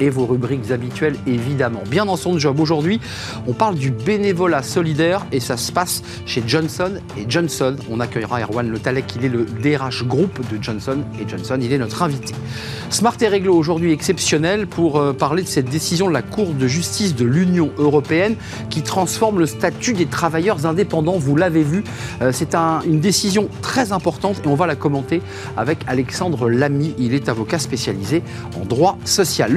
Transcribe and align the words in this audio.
et 0.00 0.10
vos 0.10 0.26
rubriques 0.26 0.70
habituelles 0.70 1.16
évidemment. 1.26 1.82
Bien 1.90 2.06
dans 2.06 2.16
son 2.16 2.38
job 2.38 2.60
aujourd'hui, 2.60 3.00
on 3.46 3.52
parle 3.52 3.74
du 3.76 3.90
bénévolat 3.90 4.62
solidaire 4.62 5.26
et 5.32 5.40
ça 5.40 5.56
se 5.56 5.72
passe 5.72 6.02
chez 6.26 6.42
Johnson 6.46 6.92
et 7.18 7.26
Johnson. 7.28 7.76
On 7.90 8.00
accueillera 8.00 8.40
Erwan 8.40 8.68
Le 8.68 8.78
Talek, 8.78 9.14
il 9.16 9.24
est 9.24 9.28
le 9.28 9.44
DRH 9.44 10.04
groupe 10.04 10.40
de 10.50 10.62
Johnson 10.62 10.98
et 11.20 11.28
Johnson, 11.28 11.58
il 11.60 11.72
est 11.72 11.78
notre 11.78 12.02
invité. 12.02 12.34
Smart 12.90 13.16
et 13.20 13.28
Réglo 13.28 13.54
aujourd'hui 13.54 13.92
exceptionnel 13.92 14.66
pour 14.66 14.98
euh, 14.98 15.12
parler 15.12 15.42
de 15.42 15.48
cette 15.48 15.68
décision 15.68 16.08
de 16.08 16.12
la 16.12 16.22
Cour 16.22 16.54
de 16.54 16.66
justice 16.66 17.14
de 17.14 17.24
l'Union 17.24 17.70
européenne 17.78 18.36
qui 18.70 18.82
transforme 18.82 19.38
le 19.38 19.46
statut 19.46 19.94
des 19.94 20.06
travailleurs 20.06 20.66
indépendants. 20.66 21.18
Vous 21.18 21.36
l'avez 21.36 21.62
vu, 21.62 21.84
euh, 22.22 22.30
c'est 22.32 22.54
un, 22.54 22.80
une 22.86 23.00
décision 23.00 23.48
très 23.62 23.92
importante 23.92 24.40
et 24.44 24.48
on 24.48 24.54
va 24.54 24.66
la 24.66 24.76
commenter 24.76 25.22
avec 25.56 25.78
Alexandre 25.86 26.48
Lamy. 26.48 26.94
Il 26.98 27.14
est 27.14 27.28
avocat 27.28 27.58
spécialisé 27.58 28.22
en 28.60 28.64
droit 28.64 28.98
social. 29.04 29.52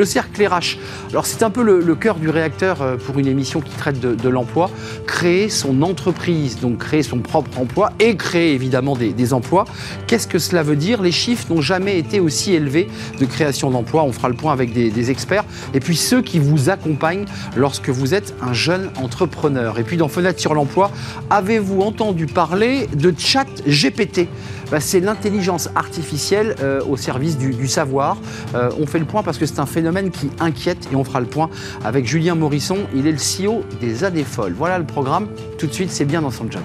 Alors 1.09 1.25
c'est 1.25 1.43
un 1.43 1.49
peu 1.49 1.63
le, 1.63 1.95
cœur 1.95 2.15
du 2.15 2.29
réacteur 2.29 2.81
euh, 2.81 2.95
pour 2.97 3.17
une 3.17 3.27
émission 3.27 3.61
qui 3.61 3.71
traite 3.75 3.99
de, 3.99 4.29
l'emploi. 4.29 4.69
Créer 5.05 5.49
son 5.49 5.81
entreprise, 5.81 6.59
donc 6.59 6.79
créer 6.79 7.03
son 7.03 7.19
propre 7.19 7.59
emploi 7.59 7.91
et 7.99 8.15
créer 8.15 8.53
évidemment 8.53 8.95
des, 8.95 9.33
emplois. 9.33 9.65
Qu'est-ce 10.05 10.27
que 10.27 10.39
cela 10.39 10.63
veut 10.63 10.75
dire? 10.75 11.01
Les 11.01 11.11
chiffres 11.11 11.45
n'ont 11.49 11.61
jamais 11.61 11.97
été 11.97 12.19
aussi 12.19 12.53
élevés 12.53 12.87
de 13.19 13.25
création 13.25 13.71
d'emplois. 13.71 14.03
On 14.03 14.11
fera 14.11 14.29
le 14.29 14.35
point 14.35 14.53
avec 14.53 14.73
des, 14.73 14.89
des 14.89 15.11
experts. 15.11 15.43
Et 15.73 15.79
puis 15.79 15.95
ceux 15.95 16.21
qui 16.21 16.39
vous 16.39 16.69
accompagnent 16.69 17.25
lorsque 17.55 17.89
vous 17.89 18.13
êtes 18.13 18.35
un 18.41 18.53
jeune 18.53 18.89
entrepreneur. 19.01 19.79
Et 19.79 19.83
puis 19.83 19.97
dans 19.97 20.07
Fenêtre 20.07 20.39
sur 20.39 20.53
l'emploi, 20.53 20.91
avez-vous 21.29 21.81
entendu 21.81 22.25
parler 22.25 22.87
de 22.95 23.13
chat 23.17 23.47
GPT. 23.67 24.27
Bah, 24.71 24.79
c'est 24.79 24.99
l'intelligence 24.99 25.69
artificielle 25.75 26.55
euh, 26.61 26.81
au 26.83 26.97
service 26.97 27.37
du, 27.37 27.67
savoir. 27.67 28.17
Euh, 28.55 28.69
on 28.79 28.85
fait 28.85 28.99
le 28.99 29.05
point 29.05 29.23
parce 29.23 29.37
que 29.37 29.45
c'est 29.45 29.59
un 29.59 29.65
phénomène 29.65 30.11
qui 30.11 30.29
inquiète 30.39 30.89
et 30.91 30.95
on 30.95 31.03
fera 31.03 31.19
le 31.19 31.25
point 31.25 31.49
avec 31.83 32.05
Julien 32.05 32.35
Morisson. 32.35 32.79
Il 32.93 33.07
est 33.07 33.11
le 33.11 33.17
CEO 33.17 33.63
des 33.79 34.03
AD 34.03 34.23
Folles. 34.23 34.53
Voilà 34.53 34.77
le 34.79 34.85
programme. 34.85 35.27
Tout 35.57 35.67
de 35.67 35.73
suite, 35.73 35.91
c'est 35.91 36.05
bien 36.05 36.21
dans 36.21 36.31
son 36.31 36.49
job. 36.49 36.63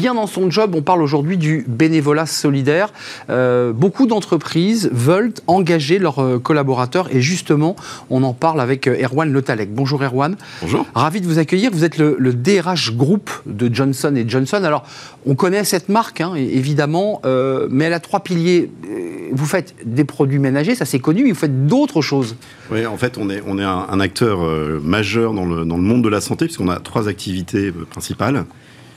Bien 0.00 0.14
dans 0.14 0.26
son 0.26 0.50
job. 0.50 0.74
On 0.74 0.80
parle 0.80 1.02
aujourd'hui 1.02 1.36
du 1.36 1.62
bénévolat 1.68 2.24
solidaire. 2.24 2.90
Euh, 3.28 3.74
beaucoup 3.74 4.06
d'entreprises 4.06 4.88
veulent 4.94 5.34
engager 5.46 5.98
leurs 5.98 6.22
euh, 6.22 6.38
collaborateurs 6.38 7.14
et 7.14 7.20
justement, 7.20 7.76
on 8.08 8.22
en 8.22 8.32
parle 8.32 8.62
avec 8.62 8.86
euh, 8.86 8.96
Erwan 9.02 9.30
Letalec. 9.30 9.74
Bonjour 9.74 10.02
Erwan. 10.02 10.36
Bonjour. 10.62 10.86
Ravi 10.94 11.20
de 11.20 11.26
vous 11.26 11.38
accueillir. 11.38 11.70
Vous 11.70 11.84
êtes 11.84 11.98
le, 11.98 12.16
DRH 12.32 12.96
groupe 12.96 13.30
de 13.44 13.72
Johnson 13.72 14.14
Johnson. 14.26 14.62
Alors, 14.64 14.84
on 15.26 15.34
connaît 15.34 15.64
cette 15.64 15.90
marque, 15.90 16.22
hein, 16.22 16.32
évidemment, 16.34 17.20
mais 17.68 17.84
elle 17.84 17.92
a 17.92 18.00
trois 18.00 18.20
piliers. 18.20 18.70
Vous 19.32 19.44
faites 19.44 19.74
des 19.84 20.04
produits 20.04 20.38
ménagers, 20.38 20.74
ça 20.74 20.84
c'est 20.86 21.00
connu, 21.00 21.24
mais 21.24 21.32
vous 21.32 21.38
faites 21.38 21.66
d'autres 21.66 22.00
choses. 22.00 22.36
Oui, 22.70 22.86
en 22.86 22.96
fait, 22.96 23.18
on 23.18 23.28
est, 23.28 23.42
on 23.46 23.58
est 23.58 23.64
un, 23.64 24.00
acteur 24.00 24.38
majeur 24.82 25.34
dans 25.34 25.44
le, 25.44 25.64
dans 25.64 25.76
le 25.76 25.82
monde 25.82 26.02
de 26.02 26.08
la 26.08 26.20
santé, 26.20 26.46
puisqu'on 26.46 26.68
a 26.68 26.78
trois 26.78 27.08
activités 27.08 27.72
principales 27.90 28.44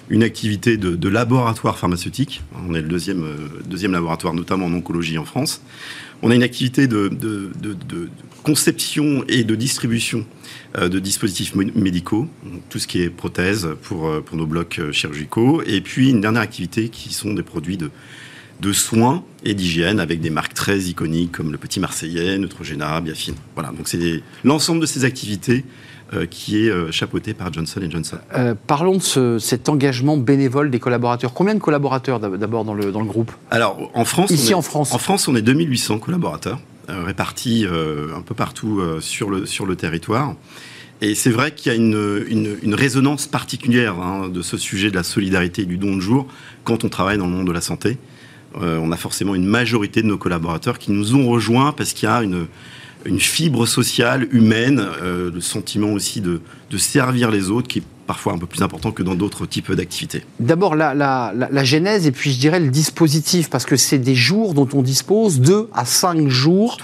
une 0.10 0.24
activité 0.24 0.78
de, 0.78 1.10
laboratoire 1.10 1.78
pharmaceutique. 1.78 2.42
On 2.68 2.74
est 2.74 2.82
le 2.82 2.88
deuxième, 2.88 3.24
euh, 3.24 3.62
deuxième 3.66 3.94
laboratoire, 3.94 4.34
notamment 4.34 4.66
en 4.66 4.74
oncologie 4.74 5.18
en 5.18 5.26
France. 5.26 5.62
On 6.22 6.32
a 6.32 6.36
une 6.36 6.44
activité 6.44 6.88
de, 6.88 7.10
conception 8.44 9.24
et 9.28 9.44
de 9.44 9.56
distribution 9.56 10.26
euh, 10.78 10.90
de 10.90 11.00
dispositifs 11.00 11.56
médicaux, 11.56 12.28
tout 12.70 12.80
ce 12.80 12.88
qui 12.88 13.02
est 13.02 13.10
prothèses 13.10 13.70
pour, 13.84 14.08
euh, 14.08 14.24
nos 14.34 14.46
blocs 14.46 14.82
chirurgicaux. 14.92 15.62
Et 15.66 15.82
puis 15.82 16.10
une 16.10 16.22
dernière 16.22 16.42
activité 16.42 16.90
qui 16.90 17.14
sont 17.14 17.34
des 17.34 17.44
produits 17.44 17.78
de, 17.78 17.90
de 18.60 18.74
soins 18.74 19.24
et 19.44 19.54
d'hygiène 19.54 20.00
avec 20.00 20.22
des 20.22 20.30
marques 20.30 20.54
très 20.54 20.80
iconiques 20.80 21.32
comme 21.32 21.52
le 21.52 21.58
Petit 21.58 21.80
Marseillais, 21.80 22.38
Neutrogena, 22.38 23.00
Biafine. 23.02 23.36
Voilà, 23.56 23.72
donc 23.72 23.88
c'est 23.88 24.24
l'ensemble 24.44 24.82
de 24.82 24.86
ces 24.86 25.06
activités 25.06 25.64
qui 26.30 26.66
est 26.66 26.70
euh, 26.70 26.92
chapeauté 26.92 27.34
par 27.34 27.52
Johnson 27.52 27.82
Johnson. 27.90 28.18
Euh, 28.36 28.56
parlons 28.68 28.98
de 28.98 29.38
cet 29.40 29.70
engagement 29.70 30.18
bénévole 30.18 30.70
des 30.70 30.80
collaborateurs. 30.80 31.34
Combien 31.34 31.56
de 31.56 31.60
collaborateurs 31.60 32.20
d'abord 32.20 32.66
dans 32.66 32.74
le, 32.74 32.92
dans 32.92 33.02
le 33.02 33.08
groupe? 33.08 33.32
Alors 33.52 33.92
en 33.94 34.06
France, 34.06 34.32
ici 34.32 34.54
en 34.54 34.62
France, 34.62 34.94
en 34.94 34.98
France, 34.98 35.28
on 35.28 35.36
est 35.36 35.42
2800 35.42 36.00
collaborateurs 36.00 36.60
répartis 36.90 37.66
un 37.66 38.22
peu 38.22 38.36
partout 38.36 38.82
sur 39.00 39.30
le 39.30 39.46
sur 39.46 39.66
le 39.66 39.76
territoire. 39.76 40.36
Et 41.02 41.16
c'est 41.16 41.30
vrai 41.30 41.52
qu'il 41.52 41.72
y 41.72 41.76
a 41.76 41.78
une, 41.78 42.58
une, 42.62 42.76
résonance 42.76 43.26
particulière 43.26 43.96
hein, 44.00 44.30
de 44.30 44.42
ce 44.42 44.58
sujet 44.58 44.92
de 44.92 44.96
la 44.96 45.04
solidarité 45.04 45.64
et 45.64 45.66
du 45.66 45.78
don 45.78 45.96
de 45.96 46.02
jour 46.02 46.28
quand 46.64 46.84
on 46.84 46.90
travaille 46.90 47.18
dans 47.18 47.26
le 47.26 47.32
monde 47.32 47.48
de 47.48 47.52
la 47.52 47.62
santé. 47.62 47.98
on 48.56 48.92
a 48.92 48.98
forcément 48.98 49.34
une 49.34 49.46
majorité 49.46 50.02
de 50.02 50.08
nos 50.08 50.18
collaborateurs 50.18 50.78
qui 50.78 50.92
nous 50.92 51.16
ont 51.16 51.28
rejoints 51.28 51.72
parce 51.72 51.94
qu'il 51.94 52.08
y 52.08 52.12
a 52.12 52.22
une, 52.22 52.48
une 53.06 53.20
fibre 53.20 53.66
sociale, 53.66 54.28
humaine, 54.32 54.80
euh, 55.02 55.32
le 55.32 55.42
sentiment 55.42 55.92
aussi 55.94 56.22
de, 56.22 56.42
de 56.70 56.78
servir 56.78 57.32
les 57.32 57.50
autres 57.50 57.68
qui 57.68 57.84
parfois 58.06 58.34
un 58.34 58.38
peu 58.38 58.46
plus 58.46 58.62
important 58.62 58.92
que 58.92 59.04
dans 59.04 59.16
d'autres 59.16 59.46
types 59.46 59.72
d'activités. 59.72 60.24
D'abord, 60.40 60.76
la, 60.76 60.94
la, 60.94 61.34
la, 61.34 61.64
genèse 61.64 62.06
et 62.08 62.12
puis 62.12 62.32
je 62.32 62.40
dirais 62.40 62.60
le 62.60 62.70
dispositif, 62.70 63.50
parce 63.50 63.66
que 63.66 63.76
c'est 63.76 63.98
des 63.98 64.16
jours 64.16 64.54
dont 64.54 64.68
on 64.74 64.82
dispose, 64.82 65.40
deux 65.40 65.70
à 65.74 65.86
cinq 65.86 66.28
jours, 66.28 66.78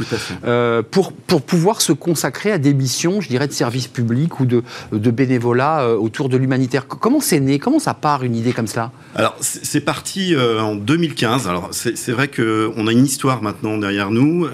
euh, 0.46 0.82
pour, 0.90 1.12
pour 1.12 1.42
pouvoir 1.42 1.82
se 1.82 1.92
consacrer 1.92 2.52
à 2.52 2.58
des 2.58 2.74
missions, 2.74 3.22
je 3.22 3.28
dirais, 3.28 3.48
de 3.48 3.54
service 3.54 3.88
public 3.88 4.40
ou 4.40 4.46
de, 4.46 4.64
de 4.92 5.12
bénévolat 5.12 5.82
euh, 5.82 5.96
autour 5.96 6.30
de 6.30 6.38
l'humanitaire. 6.38 6.88
Comment 6.88 7.20
c'est 7.20 7.40
né? 7.40 7.60
Comment 7.60 7.80
ça 7.80 7.94
part 7.94 8.24
une 8.24 8.36
idée 8.36 8.54
comme 8.54 8.68
ça? 8.68 8.92
Alors, 9.16 9.36
c'est 9.42 9.82
parti 9.82 10.36
euh, 10.36 10.62
en 10.62 10.76
2015. 10.76 11.48
Alors, 11.48 11.70
c'est 11.72 12.12
vrai 12.12 12.28
qu'on 12.28 12.88
a 12.88 12.92
une 12.92 13.06
histoire 13.06 13.42
maintenant 13.42 13.78
derrière 13.78 14.12
nous, 14.12 14.48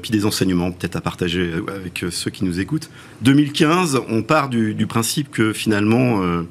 puis 0.00 0.10
des 0.10 0.26
enseignements 0.26 0.70
peut-être 0.70 0.96
à 0.96 1.00
partager 1.00 1.52
avec 1.68 2.04
ceux 2.10 2.30
qui 2.30 2.44
nous 2.44 2.60
écoutent. 2.60 2.90
2015, 3.22 4.00
on 4.08 4.22
part 4.22 4.48
du, 4.48 4.74
du 4.74 4.86
principe 4.86 5.30
que 5.30 5.52
finalement, 5.52 6.15
euh, 6.22 6.46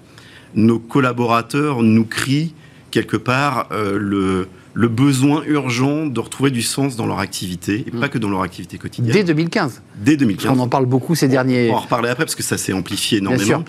nos 0.56 0.80
collaborateurs 0.80 1.84
nous 1.84 2.06
crient 2.06 2.54
quelque 2.92 3.18
part 3.18 3.68
euh, 3.72 3.98
le, 4.00 4.48
le 4.74 4.88
besoin 4.88 5.44
urgent 5.46 6.06
de 6.06 6.20
retrouver 6.20 6.50
du 6.50 6.62
sens 6.62 6.96
dans 6.96 7.06
leur 7.06 7.20
activité, 7.20 7.84
et 7.88 7.92
pas 7.92 8.08
mm. 8.08 8.10
que 8.10 8.18
dans 8.18 8.30
leur 8.30 8.42
activité 8.42 8.78
quotidienne. 8.78 9.14
Dès 9.14 9.24
2015 9.24 9.82
Dès 9.98 10.18
2015. 10.18 10.58
On 10.58 10.60
en 10.62 10.68
parle 10.68 10.86
beaucoup 10.86 11.14
ces 11.16 11.28
derniers... 11.28 11.70
On 11.70 11.74
va 11.74 11.80
en 11.80 11.82
reparler 11.82 12.10
après, 12.10 12.24
parce 12.26 12.36
que 12.36 12.44
ça 12.44 12.58
s'est 12.58 12.74
amplifié 12.74 13.18
énormément. 13.18 13.66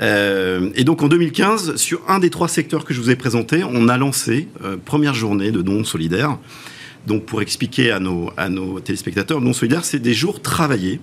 Euh, 0.00 0.70
et 0.74 0.84
donc 0.84 1.02
en 1.02 1.08
2015, 1.08 1.76
sur 1.76 2.00
un 2.08 2.18
des 2.18 2.30
trois 2.30 2.48
secteurs 2.48 2.84
que 2.84 2.94
je 2.94 3.00
vous 3.00 3.10
ai 3.10 3.16
présentés, 3.16 3.62
on 3.62 3.88
a 3.88 3.98
lancé 3.98 4.48
première 4.84 5.14
journée 5.14 5.50
de 5.50 5.60
dons 5.60 5.84
solidaires. 5.84 6.38
Donc 7.06 7.26
pour 7.26 7.42
expliquer 7.42 7.90
à 7.90 8.00
nos, 8.00 8.30
à 8.36 8.48
nos 8.48 8.80
téléspectateurs, 8.80 9.40
dons 9.40 9.52
solidaires, 9.52 9.84
c'est 9.84 9.98
des 9.98 10.14
jours 10.14 10.40
travaillés 10.40 11.00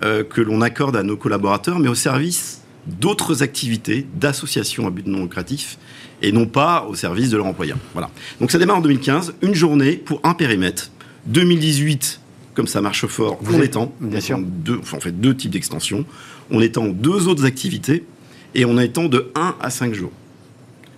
que 0.00 0.40
l'on 0.40 0.60
accorde 0.60 0.96
à 0.96 1.02
nos 1.02 1.16
collaborateurs, 1.16 1.78
mais 1.78 1.88
au 1.88 1.94
service 1.94 2.65
d'autres 2.86 3.42
activités 3.42 4.06
d'associations 4.14 4.86
à 4.86 4.90
but 4.90 5.06
non 5.06 5.22
lucratif 5.22 5.78
et 6.22 6.32
non 6.32 6.46
pas 6.46 6.86
au 6.88 6.94
service 6.94 7.30
de 7.30 7.36
leur 7.36 7.46
employeur. 7.46 7.78
Voilà. 7.92 8.10
Donc 8.40 8.50
ça 8.50 8.58
démarre 8.58 8.78
en 8.78 8.80
2015, 8.80 9.34
une 9.42 9.54
journée 9.54 9.92
pour 9.92 10.20
un 10.24 10.34
périmètre. 10.34 10.90
2018, 11.26 12.20
comme 12.54 12.66
ça 12.66 12.80
marche 12.80 13.06
fort, 13.06 13.38
on 13.52 13.60
étend. 13.60 13.92
Bien 14.00 14.20
sûr. 14.20 14.38
Deux, 14.38 14.78
enfin, 14.78 15.00
fait 15.00 15.12
deux 15.12 15.36
types 15.36 15.50
d'extensions. 15.50 16.04
On 16.50 16.60
étend 16.60 16.86
deux 16.86 17.28
autres 17.28 17.44
activités 17.44 18.04
et 18.54 18.64
on 18.64 18.78
étend 18.78 19.06
de 19.06 19.30
1 19.34 19.56
à 19.60 19.70
5 19.70 19.92
jours. 19.92 20.12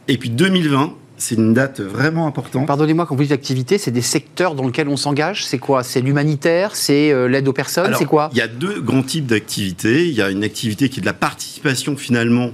Et 0.07 0.19
puis 0.19 0.31
2020, 0.31 0.95
c'est 1.19 1.35
une 1.35 1.53
date 1.53 1.81
vraiment 1.81 2.27
importante. 2.27 2.67
Pardonnez-moi, 2.67 3.05
quand 3.07 3.17
vous 3.17 3.23
dites 3.23 3.33
activité, 3.33 3.77
c'est 3.77 3.91
des 3.91 4.03
secteurs 4.03 4.55
dans 4.55 4.65
lesquels 4.65 4.89
on 4.89 4.97
s'engage? 4.97 5.45
C'est 5.45 5.59
quoi? 5.59 5.83
C'est 5.83 6.01
l'humanitaire? 6.01 6.77
C'est 6.77 7.13
euh, 7.13 7.27
l'aide 7.27 7.49
aux 7.49 7.53
personnes? 7.53 7.95
C'est 7.99 8.05
quoi? 8.05 8.31
Il 8.33 8.39
y 8.39 8.43
a 8.43 8.49
deux 8.49 8.81
grands 8.81 9.03
types 9.03 9.27
d'activités. 9.27 10.07
Il 10.07 10.15
y 10.15 10.23
a 10.23 10.31
une 10.31 10.45
activité 10.45 10.89
qui 10.89 11.01
est 11.01 11.03
de 11.03 11.07
la 11.07 11.13
participation 11.13 11.97
finalement 11.97 12.53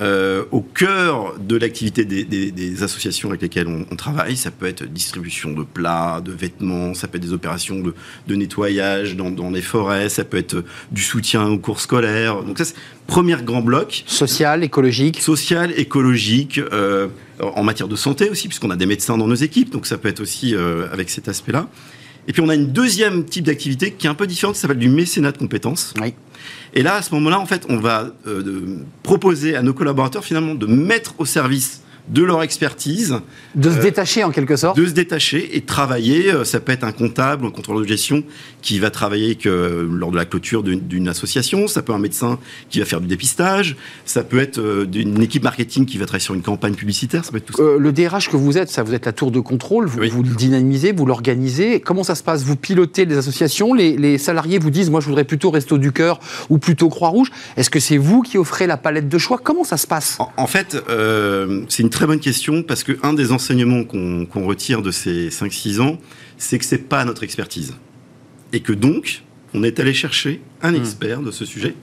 euh, 0.00 0.44
au 0.52 0.60
cœur 0.60 1.34
de 1.40 1.56
l'activité 1.56 2.04
des, 2.04 2.82
associations 2.82 3.30
avec 3.30 3.42
lesquelles 3.42 3.66
on, 3.66 3.96
travaille. 3.96 4.36
Ça 4.36 4.52
peut 4.52 4.66
être 4.66 4.84
distribution 4.84 5.52
de 5.52 5.64
plats, 5.64 6.20
de 6.24 6.30
vêtements, 6.30 6.94
ça 6.94 7.08
peut 7.08 7.16
être 7.16 7.24
des 7.24 7.32
opérations 7.32 7.82
de, 8.26 8.34
nettoyage 8.34 9.16
dans, 9.16 9.50
les 9.50 9.62
forêts, 9.62 10.08
ça 10.08 10.24
peut 10.24 10.36
être 10.36 10.64
du 10.92 11.02
soutien 11.02 11.48
aux 11.48 11.58
cours 11.58 11.80
scolaires. 11.80 12.42
Donc 12.44 12.58
ça, 12.58 12.64
c'est 12.64 12.76
premier 13.08 13.36
grand 13.42 13.62
bloc. 13.62 14.04
Social, 14.06 14.62
écologique. 14.62 15.20
Social, 15.20 15.72
écologique, 15.76 16.60
euh, 16.72 17.08
en 17.40 17.64
matière 17.64 17.88
de 17.88 17.96
santé 17.96 18.30
aussi, 18.30 18.46
puisqu'on 18.46 18.70
a 18.70 18.76
des 18.76 18.86
médecins 18.86 19.18
dans 19.18 19.26
nos 19.26 19.34
équipes, 19.34 19.70
donc 19.70 19.86
ça 19.86 19.98
peut 19.98 20.08
être 20.08 20.20
aussi 20.20 20.54
euh, 20.54 20.86
avec 20.92 21.10
cet 21.10 21.28
aspect-là. 21.28 21.68
Et 22.28 22.32
puis 22.32 22.42
on 22.42 22.48
a 22.50 22.54
une 22.54 22.70
deuxième 22.72 23.24
type 23.24 23.46
d'activité 23.46 23.92
qui 23.92 24.06
est 24.06 24.10
un 24.10 24.14
peu 24.14 24.26
différente, 24.26 24.54
qui 24.54 24.60
s'appelle 24.60 24.78
du 24.78 24.90
mécénat 24.90 25.32
de 25.32 25.38
compétences. 25.38 25.94
Oui. 26.00 26.14
Et 26.74 26.82
là, 26.82 26.96
à 26.96 27.02
ce 27.02 27.12
moment-là, 27.14 27.40
en 27.40 27.46
fait, 27.46 27.64
on 27.68 27.78
va 27.78 28.12
euh, 28.26 28.76
proposer 29.02 29.56
à 29.56 29.62
nos 29.62 29.72
collaborateurs 29.72 30.24
finalement 30.24 30.54
de 30.54 30.66
mettre 30.66 31.14
au 31.18 31.24
service 31.24 31.82
de 32.08 32.22
leur 32.22 32.42
expertise. 32.42 33.16
De 33.54 33.70
se 33.70 33.78
détacher 33.78 34.24
en 34.24 34.30
quelque 34.30 34.56
sorte 34.56 34.76
De 34.78 34.86
se 34.86 34.92
détacher 34.92 35.56
et 35.56 35.62
travailler. 35.62 36.32
Ça 36.44 36.60
peut 36.60 36.72
être 36.72 36.84
un 36.84 36.92
comptable, 36.92 37.46
un 37.46 37.50
contrôleur 37.50 37.82
de 37.82 37.88
gestion 37.88 38.22
qui 38.62 38.78
va 38.78 38.90
travailler 38.90 39.34
que, 39.36 39.88
lors 39.90 40.10
de 40.10 40.16
la 40.16 40.24
clôture 40.24 40.62
d'une 40.62 41.08
association. 41.08 41.68
Ça 41.68 41.82
peut 41.82 41.92
être 41.92 41.96
un 41.96 42.00
médecin 42.00 42.38
qui 42.70 42.80
va 42.80 42.84
faire 42.84 43.00
du 43.00 43.06
dépistage. 43.06 43.76
Ça 44.04 44.22
peut 44.24 44.38
être 44.38 44.60
une 44.94 45.22
équipe 45.22 45.44
marketing 45.44 45.86
qui 45.86 45.98
va 45.98 46.06
travailler 46.06 46.24
sur 46.24 46.34
une 46.34 46.42
campagne 46.42 46.74
publicitaire. 46.74 47.24
Ça 47.24 47.30
peut 47.30 47.38
être 47.38 47.46
tout 47.46 47.56
ça. 47.56 47.62
le 47.78 47.92
DRH 47.92 48.28
que 48.28 48.36
vous 48.36 48.58
êtes, 48.58 48.68
ça 48.68 48.82
vous 48.82 48.94
êtes 48.94 49.06
la 49.06 49.12
tour 49.12 49.30
de 49.30 49.40
contrôle. 49.40 49.86
Vous, 49.86 50.00
vous 50.10 50.22
le 50.22 50.34
dynamisez, 50.34 50.92
vous 50.92 51.06
l'organisez. 51.06 51.80
Comment 51.80 52.04
ça 52.04 52.14
se 52.14 52.22
passe? 52.22 52.42
Vous 52.42 52.56
pilotez 52.56 53.04
les 53.04 53.16
associations? 53.16 53.74
Les, 53.74 53.96
les 53.96 54.18
salariés 54.18 54.58
vous 54.58 54.70
disent, 54.70 54.90
moi 54.90 55.00
je 55.00 55.06
voudrais 55.06 55.24
plutôt 55.24 55.50
Resto 55.50 55.78
du 55.78 55.92
Cœur 55.92 56.20
ou 56.48 56.58
plutôt 56.58 56.88
Croix-Rouge. 56.88 57.30
Est-ce 57.56 57.70
que 57.70 57.80
c'est 57.80 57.98
vous 57.98 58.22
qui 58.22 58.38
offrez 58.38 58.66
la 58.66 58.76
palette 58.76 59.08
de 59.08 59.18
choix? 59.18 59.38
Comment 59.42 59.64
ça 59.64 59.76
se 59.76 59.86
passe? 59.86 60.18
En, 60.36 60.46
fait, 60.46 60.76
euh, 60.88 61.64
c'est 61.68 61.82
une 61.82 61.90
très 61.90 62.06
bonne 62.06 62.20
question 62.20 62.62
parce 62.62 62.84
qu'un 62.84 63.12
des 63.12 63.32
enseignements 63.32 63.84
qu'on 63.84 64.46
retire 64.46 64.82
de 64.82 64.90
ces 64.90 65.28
5-6 65.28 65.80
ans, 65.80 65.98
c'est 66.36 66.58
que 66.58 66.64
c'est 66.64 66.78
pas 66.78 67.04
notre 67.04 67.22
expertise. 67.22 67.74
Et 68.52 68.60
que 68.60 68.72
donc, 68.72 69.22
on 69.54 69.62
est 69.62 69.80
allé 69.80 69.94
chercher 69.94 70.40
un 70.62 70.72
hmm. 70.72 70.76
expert 70.76 71.20
de 71.20 71.30
ce 71.30 71.44
sujet 71.44 71.74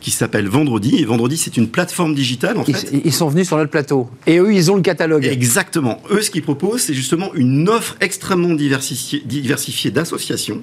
qui 0.00 0.10
s'appelle 0.10 0.48
Vendredi. 0.48 0.96
Et 0.96 1.04
Vendredi, 1.04 1.36
c'est 1.36 1.56
une 1.56 1.68
plateforme 1.68 2.14
digitale, 2.14 2.58
en 2.58 2.64
fait. 2.64 2.90
Ils 3.04 3.12
sont 3.12 3.28
venus 3.28 3.48
sur 3.48 3.56
notre 3.56 3.70
plateau. 3.70 4.08
Et 4.26 4.38
eux, 4.38 4.54
ils 4.54 4.70
ont 4.70 4.76
le 4.76 4.82
catalogue. 4.82 5.24
Exactement. 5.24 6.00
Eux, 6.10 6.22
ce 6.22 6.30
qu'ils 6.30 6.42
proposent, 6.42 6.82
c'est 6.82 6.94
justement 6.94 7.34
une 7.34 7.68
offre 7.68 7.96
extrêmement 8.00 8.54
diversifiée, 8.54 9.22
diversifiée 9.24 9.90
d'associations 9.90 10.62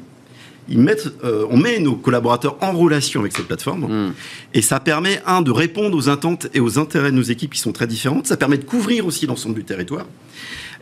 ils 0.67 0.79
mettent, 0.79 1.07
euh, 1.23 1.45
on 1.49 1.57
met 1.57 1.79
nos 1.79 1.95
collaborateurs 1.95 2.57
en 2.61 2.71
relation 2.71 3.19
avec 3.19 3.33
cette 3.33 3.47
plateforme. 3.47 3.85
Hmm. 3.85 4.13
Et 4.53 4.61
ça 4.61 4.79
permet, 4.79 5.21
un, 5.25 5.41
de 5.41 5.51
répondre 5.51 5.95
aux 5.95 6.09
attentes 6.09 6.47
et 6.53 6.59
aux 6.59 6.79
intérêts 6.79 7.11
de 7.11 7.15
nos 7.15 7.23
équipes 7.23 7.53
qui 7.53 7.59
sont 7.59 7.71
très 7.71 7.87
différentes. 7.87 8.27
Ça 8.27 8.37
permet 8.37 8.57
de 8.57 8.63
couvrir 8.63 9.05
aussi 9.05 9.27
l'ensemble 9.27 9.55
du 9.55 9.63
territoire. 9.63 10.05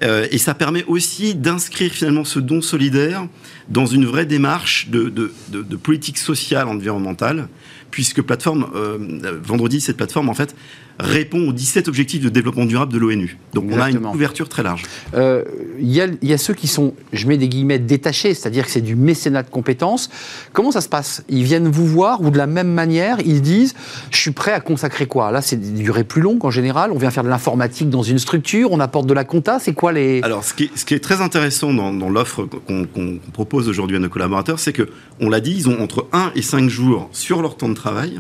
Euh, 0.02 0.28
et 0.32 0.38
ça 0.38 0.54
permet 0.54 0.84
aussi 0.86 1.36
d'inscrire 1.36 1.92
finalement 1.92 2.26
ce 2.26 2.40
don 2.40 2.62
solidaire 2.62 3.28
dans 3.70 3.86
une 3.86 4.06
vraie 4.06 4.26
démarche 4.26 4.90
de, 4.90 5.32
politique 5.82 6.18
sociale 6.18 6.68
environnementale, 6.68 7.48
puisque 7.92 8.22
plateforme, 8.22 8.68
euh, 8.76 8.98
vendredi, 9.44 9.82
cette 9.82 9.98
plateforme, 9.98 10.30
en 10.30 10.34
fait, 10.34 10.56
répond 11.00 11.50
aux 11.50 11.54
17 11.54 11.88
objectifs 11.88 12.22
de 12.22 12.30
développement 12.30 12.66
durable 12.66 12.94
de 12.94 12.98
l'ONU. 12.98 13.38
Donc 13.54 13.66
on 13.72 13.80
a 13.80 13.90
une 13.90 14.00
couverture 14.00 14.50
très 14.50 14.64
large. 14.64 14.84
Il 15.14 15.20
euh, 15.20 15.44
y, 15.82 16.34
a 16.34 16.38
ceux 16.38 16.54
qui 16.54 16.68
sont, 16.68 16.94
je 17.12 17.28
mets 17.28 17.38
des 17.38 17.48
guillemets, 17.48 17.80
détachés, 17.80 18.34
c'est-à-dire 18.34 18.66
que 18.66 18.72
c'est 18.72 18.82
du 18.82 18.96
mécénat 18.96 19.44
de 19.44 19.50
compétences. 19.50 20.10
Comment 20.54 20.72
ça 20.72 20.82
se 20.82 20.90
passe? 20.90 21.24
Ils 21.30 21.44
viennent 21.44 21.68
vous 21.68 21.88
voir 21.88 22.22
ou 22.22 22.30
de 22.30 22.38
la 22.38 22.48
même 22.48 22.72
manière, 22.72 23.18
ils 23.26 23.42
disent, 23.42 23.74
je 24.12 24.18
suis 24.18 24.32
prêt 24.32 24.52
à 24.52 24.60
consacrer 24.60 25.06
quoi? 25.06 25.32
Là, 25.32 25.42
c'est 25.42 25.58
des 25.58 25.84
durées 25.84 26.04
plus 26.04 26.22
longues 26.22 26.46
en 26.46 26.52
général. 26.52 26.92
On 26.92 26.98
vient 26.98 27.12
faire 27.12 27.24
de 27.24 27.30
l'informatique 27.30 27.90
dans 27.90 28.04
une 28.04 28.20
structure, 28.20 28.72
on 28.72 28.80
apporte 28.80 29.08
de 29.08 29.14
la 29.14 29.24
compta. 29.24 29.60
C'est 29.60 29.74
quoi 29.74 29.92
les... 29.92 30.22
Alors, 30.24 30.44
ce 30.44 30.54
qui 30.54 30.66
est, 30.66 30.72
ce 30.76 30.86
qui 30.86 30.94
est 30.94 31.00
très 31.00 31.22
intéressant 31.22 31.74
dans, 31.74 32.10
l'offre 32.10 32.46
qu'on 32.46 33.20
propose 33.32 33.70
aujourd'hui 33.70 33.98
à 33.98 34.00
nos 34.00 34.10
collaborateurs, 34.10 34.60
c'est 34.60 34.74
que, 34.74 34.90
on 35.20 35.30
l'a 35.30 35.40
dit, 35.40 35.56
ils 35.56 35.70
ont 35.70 35.82
entre 35.82 36.08
1 36.12 36.32
et 36.36 36.42
5 36.42 36.70
jours 36.70 37.10
sur 37.12 37.42
leur 37.42 37.58
temps 37.58 37.70
de 37.70 37.74
travail 37.74 38.20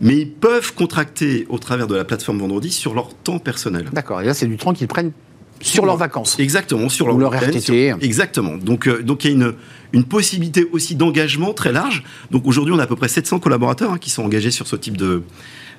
mais 0.00 0.18
ils 0.18 0.30
peuvent 0.30 0.74
contracter 0.74 1.46
au 1.48 1.58
travers 1.58 1.86
de 1.86 1.94
la 1.94 2.04
plateforme 2.04 2.38
vendredi 2.38 2.70
sur 2.70 2.94
leur 2.94 3.14
temps 3.14 3.38
personnel. 3.38 3.86
D'accord, 3.92 4.20
et 4.20 4.24
là 4.24 4.34
c'est 4.34 4.46
du 4.46 4.56
temps 4.56 4.72
qu'ils 4.72 4.88
prennent 4.88 5.12
sur 5.60 5.86
leurs 5.86 5.96
vacances. 5.96 6.38
Exactement, 6.38 6.88
sur 6.88 7.06
leur, 7.16 7.32
RTT. 7.32 7.94
exactement. 8.00 8.56
Donc, 8.56 8.86
euh, 8.86 9.02
donc 9.02 9.24
il 9.24 9.30
y 9.30 9.30
a 9.32 9.36
une, 9.36 9.54
une 9.92 10.04
possibilité 10.04 10.66
aussi 10.72 10.94
d'engagement 10.94 11.54
très 11.54 11.72
large. 11.72 12.04
Donc 12.30 12.46
aujourd'hui, 12.46 12.74
on 12.74 12.78
a 12.78 12.82
à 12.82 12.86
peu 12.86 12.96
près 12.96 13.08
700 13.08 13.38
collaborateurs 13.38 13.92
hein, 13.92 13.98
qui 13.98 14.10
sont 14.10 14.22
engagés 14.22 14.50
sur 14.50 14.66
ce 14.66 14.76
type 14.76 14.96
de, 14.96 15.22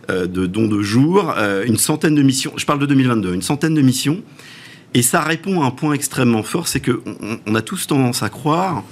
euh, 0.10 0.26
de 0.28 0.46
dons 0.46 0.68
de 0.68 0.82
jour, 0.82 1.34
euh, 1.38 1.66
une 1.66 1.78
centaine 1.78 2.16
de 2.16 2.24
missions. 2.24 2.54
Je 2.58 2.66
parle 2.66 2.80
de 2.80 2.86
2022, 2.86 3.34
une 3.34 3.42
centaine 3.42 3.76
de 3.76 3.82
missions. 3.82 4.24
Et 4.94 5.02
ça 5.02 5.22
répond 5.22 5.62
à 5.62 5.66
un 5.66 5.72
point 5.72 5.94
extrêmement 5.94 6.44
fort, 6.44 6.68
c'est 6.68 6.80
qu'on 6.80 7.40
on 7.46 7.56
a 7.56 7.62
tous 7.62 7.86
tendance 7.86 8.24
à 8.24 8.30
croire 8.30 8.84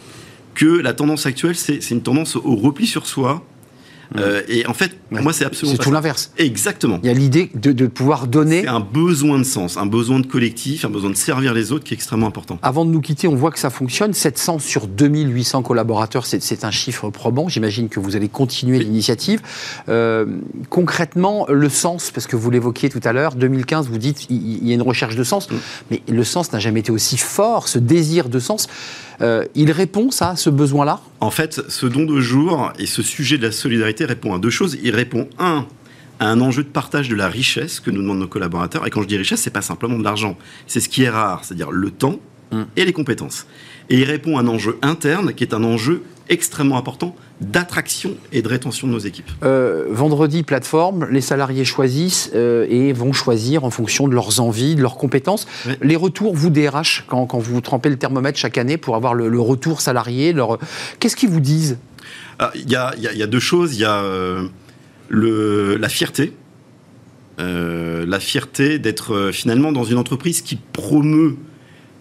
que 0.54 0.66
la 0.66 0.94
tendance 0.94 1.26
actuelle, 1.26 1.56
c'est 1.56 1.80
une 1.92 2.04
tendance 2.04 2.36
au 2.36 2.56
repli 2.56 2.86
sur 2.86 3.08
soi, 3.08 3.46
euh, 4.18 4.42
et 4.48 4.66
en 4.68 4.74
fait, 4.74 4.92
moi, 5.12 5.34
c'est 5.34 5.46
absolument. 5.46 5.78
C'est 5.78 5.84
tout 5.84 5.92
l'inverse. 5.92 6.32
Exactement. 6.38 7.00
Il 7.04 7.08
y 7.08 7.10
a 7.10 7.14
l'idée 7.14 7.50
de, 7.56 7.88
pouvoir 7.88 8.28
donner. 8.28 8.62
C'est 8.62 8.68
un 8.68 8.80
besoin 8.80 9.38
de 9.40 9.44
sens, 9.44 9.78
un 9.78 9.86
besoin 9.86 10.20
de 10.20 10.28
collectif, 10.28 10.86
un 10.86 10.90
besoin 10.90 11.10
de 11.10 11.16
servir 11.16 11.54
les 11.54 11.72
autres 11.72 11.84
qui 11.84 11.94
est 11.94 11.98
extrêmement 11.98 12.28
important. 12.28 12.60
Avant 12.62 12.86
de 12.86 12.92
nous 12.92 13.02
quitter, 13.02 13.28
on 13.28 13.36
voit 13.36 13.52
que 13.52 13.60
ça 13.60 13.70
fonctionne. 13.70 14.14
700 14.14 14.60
sur 14.60 14.88
2800 14.88 15.64
collaborateurs, 15.64 16.26
c'est 16.26 16.64
un 16.64 16.72
chiffre 16.72 17.10
probant. 17.10 17.50
J'imagine 17.50 17.90
que 17.90 18.00
vous 18.00 18.16
allez 18.16 18.30
continuer 18.30 18.80
l'initiative. 18.80 19.42
Euh, 19.90 20.26
concrètement, 20.70 21.46
le 21.50 21.70
sens, 21.70 22.12
parce 22.12 22.28
que 22.28 22.36
vous 22.36 22.50
l'évoquiez 22.52 22.90
tout 22.90 23.02
à 23.04 23.14
l'heure, 23.14 23.36
2015, 23.36 23.88
vous 23.88 23.98
dites 23.98 24.28
il 24.30 24.68
y 24.68 24.72
a 24.72 24.74
une 24.76 24.82
recherche 24.82 25.16
de 25.16 25.24
sens, 25.24 25.50
mm. 25.50 25.56
mais 25.92 26.02
le 26.08 26.24
sens 26.24 26.52
n'a 26.52 26.60
jamais 26.60 26.82
été 26.82 26.92
aussi 26.92 27.18
fort, 27.18 27.68
ce 27.68 27.80
désir 27.80 28.30
de 28.30 28.40
sens. 28.40 28.68
Euh, 29.22 29.46
il 29.56 29.72
répond, 29.72 30.12
ça, 30.12 30.30
à 30.30 30.36
ce 30.36 30.50
besoin-là? 30.50 31.02
En 31.20 31.32
fait, 31.32 31.62
ce 31.70 31.86
don 31.86 32.06
de 32.06 32.20
jour 32.20 32.72
et 32.80 32.86
ce 32.86 33.02
sujet 33.02 33.38
de 33.38 33.44
la 33.44 33.52
solidarité 33.52 34.06
répond 34.06 34.34
à 34.34 34.40
deux 34.40 34.50
choses. 34.50 34.78
Il 34.84 34.96
répond, 34.96 35.28
un, 35.40 35.66
à 36.20 36.28
un 36.28 36.42
enjeu 36.42 36.64
de 36.64 36.70
partage 36.70 37.10
de 37.10 37.16
la 37.16 37.28
richesse 37.28 37.80
que 37.80 37.92
nous 37.92 38.02
demandent 38.02 38.20
nos 38.20 38.28
collaborateurs. 38.28 38.86
Et 38.88 38.90
quand 38.90 39.02
je 39.02 39.08
dis 39.08 39.18
richesse, 39.18 39.42
c'est 39.42 39.50
pas 39.50 39.62
simplement 39.62 39.98
de 39.98 40.04
l'argent. 40.04 40.38
C'est 40.68 40.80
ce 40.80 40.90
qui 40.90 41.04
est 41.04 41.10
rare, 41.10 41.44
c'est-à-dire 41.44 41.72
le 41.72 41.92
temps 41.92 42.20
mm. 42.54 42.66
et 42.78 42.86
les 42.86 42.94
compétences. 42.94 43.46
Et 43.90 43.98
il 44.00 44.04
répond 44.06 44.38
à 44.38 44.42
un 44.42 44.48
enjeu 44.48 44.78
interne 44.82 45.34
qui 45.34 45.44
est 45.44 45.54
un 45.54 45.64
enjeu 45.64 46.04
extrêmement 46.30 46.78
important 46.78 47.16
d'attraction 47.42 48.16
et 48.32 48.42
de 48.42 48.48
rétention 48.48 48.88
de 48.88 48.94
nos 48.94 49.00
équipes. 49.00 49.30
Euh, 49.44 49.86
vendredi, 49.90 50.44
plateforme, 50.44 51.08
les 51.12 51.22
salariés 51.22 51.66
choisissent 51.66 52.32
euh, 52.34 52.66
et 52.70 52.94
vont 52.94 53.12
choisir 53.12 53.66
en 53.66 53.70
fonction 53.70 54.08
de 54.08 54.14
leurs 54.14 54.40
envies, 54.40 54.76
de 54.76 54.82
leurs 54.82 54.96
compétences. 54.96 55.48
Les 55.82 55.96
retours, 55.96 56.34
vous, 56.34 56.50
DRH, 56.50 57.04
quand, 57.08 57.26
quand, 57.26 57.40
vous 57.40 57.60
trempez 57.60 57.90
le 57.90 57.98
thermomètre 57.98 58.38
chaque 58.38 58.58
année 58.58 58.78
pour 58.78 58.96
avoir 58.96 59.14
le, 59.14 59.40
retour 59.40 59.82
salarié, 59.82 60.32
leur... 60.32 60.60
qu'est-ce 61.00 61.16
qu'ils 61.16 61.30
vous 61.30 61.42
disent? 61.42 61.78
Ah, 62.40 62.52
Il 62.56 62.70
y, 62.70 62.74
y, 62.74 63.24
a 63.24 63.28
deux 63.28 63.40
choses. 63.40 63.76
Il 63.76 63.82
y 63.82 63.86
a 63.86 64.02
euh, 64.04 64.48
le, 65.10 65.76
la 65.76 65.90
fierté. 65.90 66.34
la 67.38 68.20
fierté 68.20 68.80
d'être 68.80 69.32
finalement 69.34 69.74
dans 69.74 69.84
une 69.84 69.98
entreprise 69.98 70.42
qui 70.42 70.56
promeut 70.56 71.36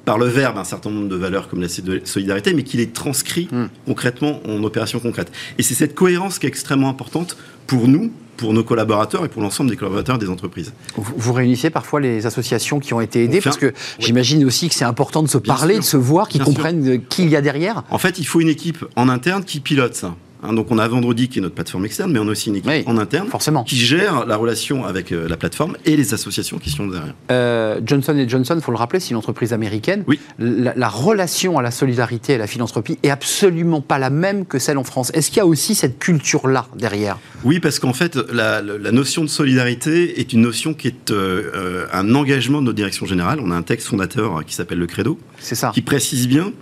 par 0.04 0.18
le 0.18 0.26
verbe 0.26 0.58
un 0.58 0.64
certain 0.64 0.90
nombre 0.90 1.08
de 1.08 1.16
valeurs 1.16 1.48
comme 1.48 1.60
la 1.60 1.68
solidarité, 1.68 2.54
mais 2.54 2.62
qu'il 2.62 2.80
est 2.80 2.92
transcrit 2.92 3.48
hmm. 3.50 3.66
concrètement 3.86 4.40
en 4.46 4.62
opération 4.64 4.98
concrète. 4.98 5.30
Et 5.58 5.62
c'est 5.62 5.74
cette 5.74 5.94
cohérence 5.94 6.38
qui 6.38 6.46
est 6.46 6.48
extrêmement 6.48 6.88
importante 6.88 7.36
pour 7.66 7.88
nous, 7.88 8.12
pour 8.36 8.52
nos 8.52 8.64
collaborateurs 8.64 9.24
et 9.24 9.28
pour 9.28 9.42
l'ensemble 9.42 9.70
des 9.70 9.76
collaborateurs 9.76 10.18
des 10.18 10.28
entreprises. 10.28 10.72
Vous, 10.96 11.32
réunissez 11.32 11.70
parfois 11.70 12.00
les 12.00 12.26
associations 12.26 12.80
qui 12.80 12.92
ont 12.94 13.00
été 13.00 13.24
aidées, 13.24 13.40
parce 13.40 13.56
que 13.56 13.72
j'imagine 13.98 14.44
aussi 14.44 14.68
que 14.68 14.74
c'est 14.74 14.84
important 14.84 15.22
de 15.22 15.28
se 15.28 15.38
parler, 15.38 15.76
de 15.76 15.84
se 15.84 15.96
voir, 15.96 16.28
qu'ils 16.28 16.42
comprennent 16.42 17.00
qui 17.08 17.22
il 17.22 17.28
y 17.28 17.36
a 17.36 17.40
derrière. 17.40 17.84
En 17.90 17.98
fait, 17.98 18.18
il 18.18 18.26
faut 18.26 18.40
une 18.40 18.48
équipe 18.48 18.84
en 18.96 19.08
interne 19.08 19.44
qui 19.44 19.60
pilote 19.60 19.94
ça. 19.94 20.16
Hein, 20.42 20.54
donc 20.54 20.70
on 20.70 20.78
a 20.78 20.88
Vendredi 20.88 21.28
qui 21.28 21.38
est 21.38 21.42
notre 21.42 21.54
plateforme 21.54 21.84
externe, 21.84 22.12
mais 22.12 22.18
on 22.18 22.26
a 22.26 22.32
aussi 22.32 22.48
une 22.48 22.56
équipe 22.56 22.88
en 22.88 22.98
interne 22.98 23.28
forcément. 23.28 23.62
qui 23.62 23.76
gère 23.76 24.26
la 24.26 24.36
relation 24.36 24.84
avec 24.84 25.12
euh, 25.12 25.28
la 25.28 25.36
plateforme 25.36 25.76
et 25.84 25.96
les 25.96 26.14
associations 26.14 26.58
qui 26.58 26.70
sont 26.70 26.86
derrière. 26.86 27.14
Euh, 27.30 27.80
Johnson 27.84 28.24
Johnson, 28.26 28.54
il 28.56 28.62
faut 28.62 28.72
le 28.72 28.76
rappeler, 28.76 28.98
c'est 28.98 29.10
une 29.10 29.16
entreprise 29.16 29.52
américaine. 29.52 30.02
Oui. 30.06 30.18
La, 30.38 30.88
relation 30.88 31.58
à 31.58 31.62
la 31.62 31.70
solidarité 31.70 32.32
et 32.32 32.34
à 32.34 32.38
la 32.38 32.46
philanthropie 32.46 32.98
est 33.02 33.10
absolument 33.10 33.80
pas 33.80 33.98
la 33.98 34.10
même 34.10 34.44
que 34.44 34.58
celle 34.58 34.78
en 34.78 34.84
France. 34.84 35.12
Est-ce 35.14 35.28
qu'il 35.28 35.38
y 35.38 35.40
a 35.40 35.46
aussi 35.46 35.74
cette 35.74 35.98
culture-là 35.98 36.66
derrière? 36.76 37.18
Oui, 37.44 37.60
parce 37.60 37.78
qu'en 37.78 37.92
fait, 37.92 38.16
la, 38.32 38.60
notion 38.62 39.22
de 39.22 39.28
solidarité 39.28 40.20
est 40.20 40.32
une 40.32 40.42
notion 40.42 40.74
qui 40.74 40.88
est 40.88 41.10
euh, 41.10 41.86
un 41.92 42.14
engagement 42.14 42.60
de 42.60 42.66
notre 42.66 42.76
direction 42.76 43.06
générale. 43.06 43.40
On 43.42 43.50
a 43.50 43.54
un 43.54 43.62
texte 43.62 43.86
fondateur 43.86 44.44
qui 44.44 44.54
s'appelle 44.54 44.78
le 44.78 44.86
Credo, 44.86 45.18
ça. 45.38 45.70
qui 45.72 45.82
précise 45.82 46.28
bien 46.28 46.52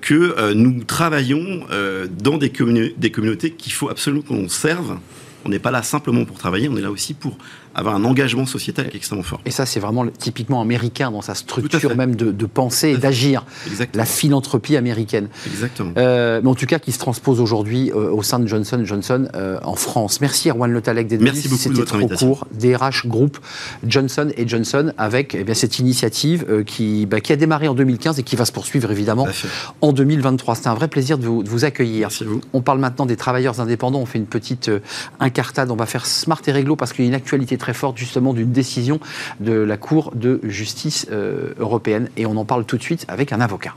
que 0.00 0.52
nous 0.52 0.84
travaillons 0.84 1.66
dans 2.18 2.38
des 2.38 2.50
communautés 2.50 2.94
des 2.96 3.10
communautés 3.10 3.50
qu'il 3.50 3.72
faut 3.72 3.88
absolument 3.88 4.22
qu'on 4.22 4.48
serve. 4.48 4.98
On 5.44 5.48
n'est 5.48 5.58
pas 5.58 5.70
là 5.70 5.82
simplement 5.82 6.24
pour 6.24 6.38
travailler, 6.38 6.68
on 6.68 6.76
est 6.76 6.82
là 6.82 6.90
aussi 6.90 7.14
pour 7.14 7.38
avoir 7.74 7.94
un 7.94 8.04
engagement 8.04 8.46
sociétal 8.46 8.88
qui 8.88 8.94
est 8.94 8.98
extrêmement 8.98 9.22
fort. 9.22 9.40
Et 9.46 9.50
ça, 9.50 9.66
c'est 9.66 9.80
vraiment 9.80 10.06
typiquement 10.06 10.60
américain 10.60 11.10
dans 11.10 11.22
sa 11.22 11.34
structure 11.34 11.96
même 11.96 12.16
de, 12.16 12.32
de 12.32 12.46
penser 12.46 12.90
et 12.90 12.96
d'agir. 12.96 13.44
La 13.94 14.04
philanthropie 14.04 14.76
américaine. 14.76 15.28
Exactement. 15.46 15.92
Euh, 15.96 16.40
mais 16.42 16.48
en 16.48 16.54
tout 16.54 16.66
cas, 16.66 16.78
qui 16.78 16.92
se 16.92 16.98
transpose 16.98 17.40
aujourd'hui 17.40 17.90
euh, 17.90 18.10
au 18.10 18.22
sein 18.22 18.38
de 18.38 18.46
Johnson 18.46 18.82
Johnson 18.84 19.28
euh, 19.34 19.58
en 19.62 19.76
France. 19.76 20.20
Merci 20.20 20.50
Erwan 20.50 20.70
Le 20.70 20.80
Talec 20.80 21.06
d'être 21.06 21.20
Merci 21.20 21.48
beaucoup 21.48 21.62
C'était 21.62 21.84
trop 21.84 22.08
court. 22.08 22.46
DRH 22.52 23.06
Group 23.06 23.38
Johnson 23.86 24.30
Johnson 24.46 24.92
avec 24.98 25.34
eh 25.34 25.44
bien, 25.44 25.54
cette 25.54 25.78
initiative 25.78 26.64
qui, 26.64 27.06
bah, 27.06 27.20
qui 27.20 27.32
a 27.32 27.36
démarré 27.36 27.68
en 27.68 27.74
2015 27.74 28.18
et 28.18 28.22
qui 28.22 28.36
va 28.36 28.44
se 28.44 28.52
poursuivre 28.52 28.90
évidemment 28.90 29.26
en 29.80 29.92
2023. 29.92 30.56
C'était 30.56 30.68
un 30.68 30.74
vrai 30.74 30.88
plaisir 30.88 31.18
de 31.18 31.26
vous, 31.26 31.42
de 31.42 31.48
vous 31.48 31.64
accueillir. 31.64 32.08
Merci 32.08 32.24
vous. 32.24 32.40
On 32.52 32.62
parle 32.62 32.78
maintenant 32.78 33.06
des 33.06 33.16
travailleurs 33.16 33.60
indépendants. 33.60 34.00
On 34.00 34.06
fait 34.06 34.18
une 34.18 34.26
petite 34.26 34.70
incartade. 35.20 35.70
On 35.70 35.76
va 35.76 35.86
faire 35.86 36.06
smart 36.06 36.40
et 36.46 36.52
réglo 36.52 36.76
parce 36.76 36.92
qu'il 36.92 37.04
y 37.04 37.08
a 37.08 37.10
une 37.10 37.14
actualité 37.14 37.56
très 37.60 37.74
forte 37.74 37.96
justement 37.96 38.34
d'une 38.34 38.50
décision 38.50 38.98
de 39.38 39.52
la 39.52 39.76
Cour 39.76 40.10
de 40.16 40.40
justice 40.42 41.06
euh, 41.12 41.54
européenne. 41.58 42.08
Et 42.16 42.26
on 42.26 42.36
en 42.36 42.44
parle 42.44 42.64
tout 42.64 42.76
de 42.76 42.82
suite 42.82 43.04
avec 43.08 43.32
un 43.32 43.40
avocat. 43.40 43.74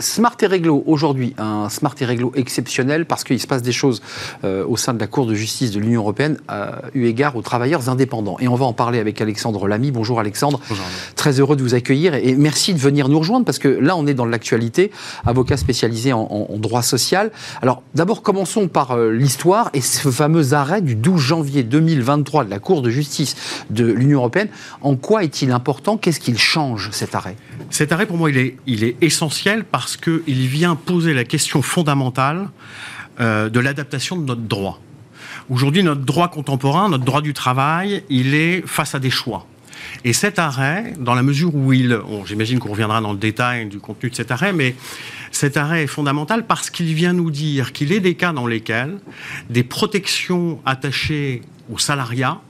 Smart 0.00 0.36
et 0.40 0.46
Réglo, 0.46 0.82
aujourd'hui, 0.86 1.34
un 1.38 1.68
Smart 1.68 1.94
et 2.00 2.04
Réglo 2.04 2.32
exceptionnel 2.34 3.04
parce 3.06 3.22
qu'il 3.22 3.38
se 3.38 3.46
passe 3.46 3.62
des 3.62 3.72
choses 3.72 4.02
euh, 4.44 4.64
au 4.66 4.76
sein 4.76 4.94
de 4.94 4.98
la 4.98 5.06
Cour 5.06 5.26
de 5.26 5.34
justice 5.34 5.70
de 5.70 5.78
l'Union 5.78 6.00
européenne 6.00 6.38
euh, 6.50 6.70
eu 6.94 7.06
égard 7.06 7.36
aux 7.36 7.42
travailleurs 7.42 7.88
indépendants. 7.88 8.36
Et 8.40 8.48
on 8.48 8.54
va 8.54 8.64
en 8.64 8.72
parler 8.72 8.98
avec 8.98 9.20
Alexandre 9.20 9.68
Lamy. 9.68 9.90
Bonjour 9.90 10.18
Alexandre. 10.18 10.60
Bonjour. 10.68 10.84
Très 11.16 11.38
heureux 11.38 11.56
de 11.56 11.62
vous 11.62 11.74
accueillir 11.74 12.14
et 12.14 12.34
merci 12.34 12.72
de 12.74 12.78
venir 12.78 13.08
nous 13.08 13.18
rejoindre 13.18 13.44
parce 13.44 13.58
que 13.58 13.68
là, 13.68 13.96
on 13.96 14.06
est 14.06 14.14
dans 14.14 14.24
l'actualité, 14.24 14.90
avocat 15.26 15.56
spécialisé 15.56 16.12
en, 16.12 16.46
droit 16.56 16.82
social. 16.82 17.30
Alors, 17.62 17.82
d'abord, 17.94 18.22
commençons 18.22 18.68
par 18.68 18.92
euh, 18.92 19.10
l'histoire 19.12 19.70
et 19.72 19.80
ce 19.80 20.10
fameux 20.10 20.52
arrêt 20.52 20.80
du 20.80 20.94
12 20.94 21.20
janvier 21.20 21.62
2023 21.62 22.44
de 22.44 22.50
la 22.50 22.58
Cour 22.58 22.82
de 22.82 22.90
justice 22.90 23.36
de 23.70 23.84
l'Union 23.84 24.18
européenne. 24.18 24.48
En 24.80 24.96
quoi 24.96 25.24
est-il 25.24 25.50
important? 25.52 25.96
Qu'est-ce 25.96 26.20
qu'il 26.20 26.38
change, 26.38 26.90
cet 26.92 27.14
arrêt? 27.14 27.36
Cet 27.70 27.92
arrêt, 27.92 28.06
pour 28.06 28.16
moi, 28.16 28.30
il 28.30 28.38
est, 28.38 28.56
il 28.66 28.84
est 28.84 28.96
essentiel 29.00 29.64
parce 29.64 29.89
qu'il 29.96 30.46
vient 30.46 30.76
poser 30.76 31.14
la 31.14 31.24
question 31.24 31.62
fondamentale 31.62 32.48
euh, 33.20 33.48
de 33.48 33.60
l'adaptation 33.60 34.16
de 34.16 34.24
notre 34.24 34.42
droit. 34.42 34.80
Aujourd'hui, 35.48 35.82
notre 35.82 36.02
droit 36.02 36.28
contemporain, 36.28 36.88
notre 36.88 37.04
droit 37.04 37.22
du 37.22 37.34
travail, 37.34 38.04
il 38.08 38.34
est 38.34 38.62
face 38.66 38.94
à 38.94 38.98
des 38.98 39.10
choix. 39.10 39.46
Et 40.04 40.12
cet 40.12 40.38
arrêt, 40.38 40.94
dans 40.98 41.14
la 41.14 41.22
mesure 41.22 41.54
où 41.54 41.72
il, 41.72 41.98
j'imagine 42.26 42.58
qu'on 42.58 42.70
reviendra 42.70 43.00
dans 43.00 43.12
le 43.12 43.18
détail 43.18 43.66
du 43.66 43.78
contenu 43.78 44.10
de 44.10 44.14
cet 44.14 44.30
arrêt, 44.30 44.52
mais 44.52 44.74
cet 45.32 45.56
arrêt 45.56 45.84
est 45.84 45.88
fondamental 45.88 46.46
parce 46.46 46.70
qu'il 46.70 46.94
vient 46.94 47.12
nous 47.12 47.30
dire 47.30 47.72
qu'il 47.72 47.92
est 47.92 48.00
des 48.00 48.14
cas 48.14 48.32
dans 48.32 48.46
lesquels 48.46 48.98
des 49.48 49.62
protections 49.62 50.60
attachées 50.64 51.42
au 51.72 51.78
salariat 51.78 52.40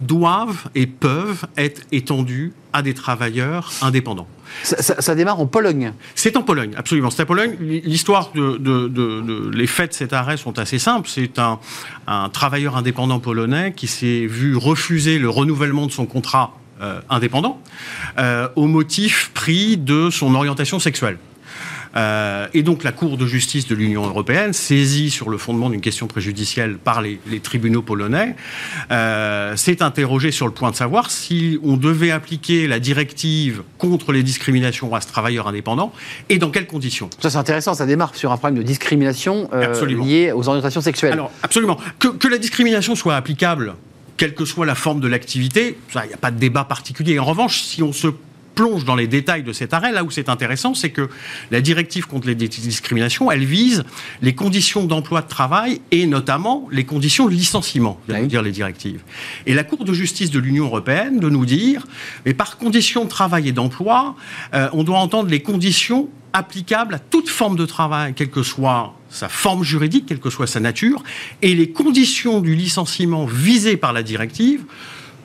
doivent 0.00 0.68
et 0.74 0.86
peuvent 0.86 1.46
être 1.56 1.82
étendues 1.92 2.52
à 2.74 2.82
des 2.82 2.92
travailleurs 2.92 3.70
indépendants. 3.80 4.26
Ça, 4.62 5.14
démarre 5.14 5.40
en 5.40 5.46
Pologne. 5.46 5.92
C'est 6.14 6.36
en 6.36 6.42
Pologne, 6.42 6.72
absolument. 6.76 7.10
C'est 7.10 7.22
en 7.22 7.26
Pologne. 7.26 7.56
L'histoire 7.60 8.32
de, 8.34 9.50
les 9.54 9.66
faits 9.66 9.90
de 9.90 9.94
cet 9.94 10.12
arrêt 10.12 10.36
sont 10.36 10.58
assez 10.58 10.78
simples. 10.78 11.08
C'est 11.08 11.38
un, 11.38 11.58
travailleur 12.32 12.76
indépendant 12.76 13.20
polonais 13.20 13.72
qui 13.72 13.86
s'est 13.86 14.26
vu 14.26 14.56
refuser 14.56 15.18
le 15.18 15.30
renouvellement 15.30 15.86
de 15.86 15.92
son 15.92 16.06
contrat 16.06 16.52
euh, 16.82 17.00
indépendant 17.08 17.60
euh, 18.18 18.48
au 18.56 18.66
motif 18.66 19.30
pris 19.32 19.76
de 19.76 20.10
son 20.10 20.34
orientation 20.34 20.80
sexuelle. 20.80 21.18
Euh, 21.96 22.46
et 22.54 22.62
donc 22.62 22.84
la 22.84 22.92
Cour 22.92 23.16
de 23.16 23.26
justice 23.26 23.66
de 23.66 23.74
l'Union 23.74 24.06
européenne, 24.06 24.52
saisie 24.52 25.10
sur 25.10 25.30
le 25.30 25.38
fondement 25.38 25.70
d'une 25.70 25.80
question 25.80 26.06
préjudicielle 26.06 26.76
par 26.76 27.02
les, 27.02 27.18
tribunaux 27.42 27.82
polonais, 27.82 28.36
euh, 28.90 29.56
s'est 29.56 29.82
interrogée 29.82 30.30
sur 30.30 30.46
le 30.46 30.52
point 30.52 30.70
de 30.70 30.76
savoir 30.76 31.10
si 31.10 31.58
on 31.62 31.76
devait 31.76 32.10
appliquer 32.10 32.66
la 32.66 32.78
directive 32.78 33.62
contre 33.78 34.12
les 34.12 34.22
discriminations 34.22 34.94
à 34.94 35.00
ce 35.00 35.08
travailleur 35.08 35.48
indépendant 35.48 35.92
et 36.28 36.38
dans 36.38 36.50
quelles 36.50 36.66
conditions. 36.66 37.10
Ça 37.20 37.30
c'est 37.30 37.38
intéressant, 37.38 37.74
ça 37.74 37.86
démarre 37.86 38.14
sur 38.14 38.32
un 38.32 38.36
problème 38.36 38.58
de 38.58 38.66
discrimination 38.66 39.48
euh, 39.52 39.86
lié 39.86 40.32
aux 40.32 40.48
orientations 40.48 40.80
sexuelles. 40.80 41.12
Alors 41.12 41.30
absolument. 41.42 41.78
Que, 41.98 42.08
que 42.08 42.28
la 42.28 42.38
discrimination 42.38 42.94
soit 42.94 43.16
applicable 43.16 43.74
quelle 44.16 44.34
que 44.34 44.44
soit 44.44 44.66
la 44.66 44.74
forme 44.74 45.00
de 45.00 45.08
l'activité, 45.08 45.76
il 45.94 46.06
n'y 46.06 46.14
a 46.14 46.16
pas 46.16 46.30
de 46.30 46.38
débat 46.38 46.64
particulier. 46.64 47.18
En 47.18 47.24
revanche, 47.24 47.62
si 47.62 47.82
on 47.82 47.92
se 47.92 48.08
plonge 48.54 48.84
dans 48.84 48.94
les 48.94 49.06
détails 49.06 49.42
de 49.42 49.52
cet 49.52 49.74
arrêt, 49.74 49.92
là 49.92 50.04
où 50.04 50.10
c'est 50.10 50.28
intéressant, 50.28 50.74
c'est 50.74 50.90
que 50.90 51.08
la 51.50 51.60
directive 51.60 52.06
contre 52.06 52.26
les 52.26 52.34
discriminations, 52.34 53.30
elle 53.30 53.44
vise 53.44 53.84
les 54.22 54.34
conditions 54.34 54.84
d'emploi 54.84 55.22
de 55.22 55.28
travail 55.28 55.80
et 55.90 56.06
notamment 56.06 56.68
les 56.70 56.84
conditions 56.84 57.26
de 57.26 57.32
licenciement, 57.32 57.98
dire 58.08 58.42
les 58.42 58.52
directives. 58.52 59.02
Et 59.46 59.54
la 59.54 59.64
Cour 59.64 59.84
de 59.84 59.92
justice 59.92 60.30
de 60.30 60.38
l'Union 60.38 60.66
européenne 60.66 61.20
de 61.20 61.28
nous 61.28 61.46
dire, 61.46 61.86
mais 62.24 62.34
par 62.34 62.58
conditions 62.58 63.04
de 63.04 63.08
travail 63.08 63.48
et 63.48 63.52
d'emploi, 63.52 64.16
euh, 64.54 64.68
on 64.72 64.84
doit 64.84 64.98
entendre 64.98 65.30
les 65.30 65.40
conditions 65.40 66.08
applicables 66.32 66.94
à 66.94 66.98
toute 66.98 67.28
forme 67.28 67.56
de 67.56 67.64
travail, 67.64 68.12
quelle 68.14 68.30
que 68.30 68.42
soit 68.42 68.94
sa 69.08 69.28
forme 69.28 69.62
juridique, 69.62 70.06
quelle 70.06 70.18
que 70.18 70.30
soit 70.30 70.48
sa 70.48 70.60
nature, 70.60 71.02
et 71.42 71.54
les 71.54 71.70
conditions 71.70 72.40
du 72.40 72.54
licenciement 72.54 73.24
visées 73.24 73.76
par 73.76 73.92
la 73.92 74.02
directive 74.02 74.64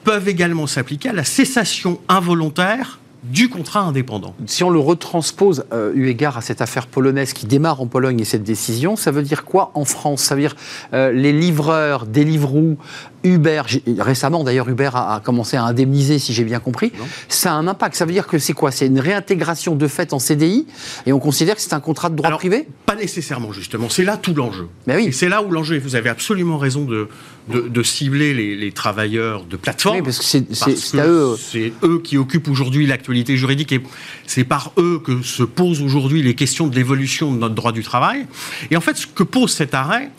peuvent 0.03 0.29
également 0.29 0.67
s'appliquer 0.67 1.09
à 1.09 1.13
la 1.13 1.23
cessation 1.23 1.99
involontaire 2.07 2.98
du 3.23 3.49
contrat 3.49 3.81
indépendant. 3.81 4.33
Si 4.45 4.63
on 4.63 4.69
le 4.69 4.79
retranspose, 4.79 5.65
euh, 5.73 5.91
eu 5.93 6.07
égard 6.07 6.37
à 6.37 6.41
cette 6.41 6.61
affaire 6.61 6.87
polonaise 6.87 7.33
qui 7.33 7.45
démarre 7.45 7.81
en 7.81 7.87
Pologne 7.87 8.19
et 8.19 8.25
cette 8.25 8.43
décision, 8.43 8.95
ça 8.95 9.11
veut 9.11 9.23
dire 9.23 9.43
quoi 9.43 9.71
en 9.73 9.85
France? 9.85 10.21
Ça 10.21 10.35
veut 10.35 10.41
dire 10.41 10.55
euh, 10.93 11.11
les 11.11 11.33
livreurs, 11.33 12.05
Deliveroo, 12.05 12.77
Uber, 13.23 13.61
récemment 13.97 14.43
d'ailleurs 14.43 14.69
Uber 14.69 14.89
a, 14.93 15.21
commencé 15.23 15.57
à 15.57 15.63
indemniser 15.63 16.19
si 16.19 16.33
j'ai 16.33 16.43
bien 16.43 16.59
compris, 16.59 16.91
ça 17.27 17.51
a 17.51 17.55
un 17.55 17.67
impact. 17.67 17.95
Ça 17.95 18.05
veut 18.05 18.13
dire 18.13 18.27
que 18.27 18.39
c'est 18.39 18.53
quoi? 18.53 18.71
C'est 18.71 18.87
une 18.87 18.99
réintégration 18.99 19.75
de 19.75 19.87
fait 19.87 20.13
en 20.13 20.19
CDI 20.19 20.65
et 21.05 21.13
on 21.13 21.19
considère 21.19 21.55
que 21.55 21.61
c'est 21.61 21.73
un 21.73 21.79
contrat 21.79 22.09
de 22.09 22.15
droit 22.15 22.31
privé? 22.37 22.67
Pas 22.85 22.95
nécessairement 22.95 23.51
justement, 23.51 23.89
c'est 23.89 24.03
là 24.03 24.17
tout 24.17 24.33
l'enjeu. 24.33 24.67
Mais 24.87 24.95
oui. 24.95 25.13
C'est 25.13 25.29
là 25.29 25.41
où 25.41 25.51
l'enjeu, 25.51 25.75
et 25.75 25.79
vous 25.79 25.95
avez 25.95 26.09
absolument 26.09 26.57
raison 26.57 26.85
de, 26.85 27.09
de, 27.49 27.83
cibler 27.83 28.33
les, 28.33 28.71
travailleurs 28.71 29.43
de 29.43 29.57
plateforme. 29.57 29.97
Oui, 29.97 30.01
parce 30.03 30.19
que 30.19 30.23
c'est 30.23 30.97
eux. 30.97 31.35
C'est 31.37 31.73
eux 31.83 32.01
qui 32.03 32.17
occupent 32.17 32.47
aujourd'hui 32.47 32.85
l'actualité 32.85 33.37
juridique 33.37 33.71
et 33.71 33.81
c'est 34.27 34.43
par 34.43 34.71
eux 34.77 35.01
que 35.03 35.21
se 35.23 35.43
posent 35.43 35.81
aujourd'hui 35.81 36.21
les 36.21 36.35
questions 36.35 36.67
de 36.67 36.75
l'évolution 36.75 37.33
de 37.33 37.37
notre 37.37 37.55
droit 37.55 37.71
du 37.71 37.83
travail. 37.83 38.27
Et 38.71 38.77
en 38.77 38.81
fait, 38.81 38.97
ce 38.97 39.07
que 39.07 39.23
pose 39.23 39.51
cet 39.51 39.73
arrêt, 39.73 40.11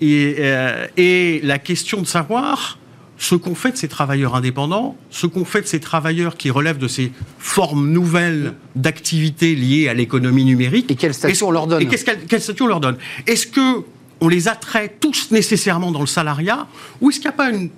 et, 0.00 0.36
euh, 0.38 0.86
la 1.42 1.58
question 1.58 2.00
de 2.00 2.06
savoir 2.06 2.78
ce 3.18 3.34
qu'on 3.34 3.54
fait 3.54 3.72
de 3.72 3.76
ces 3.76 3.88
travailleurs 3.88 4.34
indépendants, 4.34 4.96
ce 5.10 5.26
qu'on 5.26 5.44
fait 5.44 5.60
de 5.60 5.66
ces 5.66 5.80
travailleurs 5.80 6.36
qui 6.36 6.50
relèvent 6.50 6.78
de 6.78 6.88
ces 6.88 7.12
formes 7.38 7.90
nouvelles 7.90 8.54
d'activité 8.76 9.54
liées 9.54 9.88
à 9.88 9.94
l'économie 9.94 10.44
numérique. 10.44 10.90
Et 10.90 10.94
quel 10.94 11.12
statut 11.12 11.44
on 11.44 11.50
leur 11.50 11.66
donne 11.66 11.82
Et 11.82 11.86
quel 11.86 12.40
statut 12.40 12.62
on 12.62 12.66
leur 12.66 12.80
donne? 12.80 12.96
Est-ce 13.26 13.46
que 13.46 13.84
on 14.22 14.28
les 14.28 14.48
attrait 14.48 14.96
tous 15.00 15.30
nécessairement 15.30 15.92
dans 15.92 16.00
le 16.00 16.06
salariat 16.06 16.66
ou 17.00 17.10
est-ce 17.10 17.20
qu'il 17.20 17.28
n'y 17.28 17.34
a 17.34 17.36
pas 17.36 17.50
une 17.50 17.70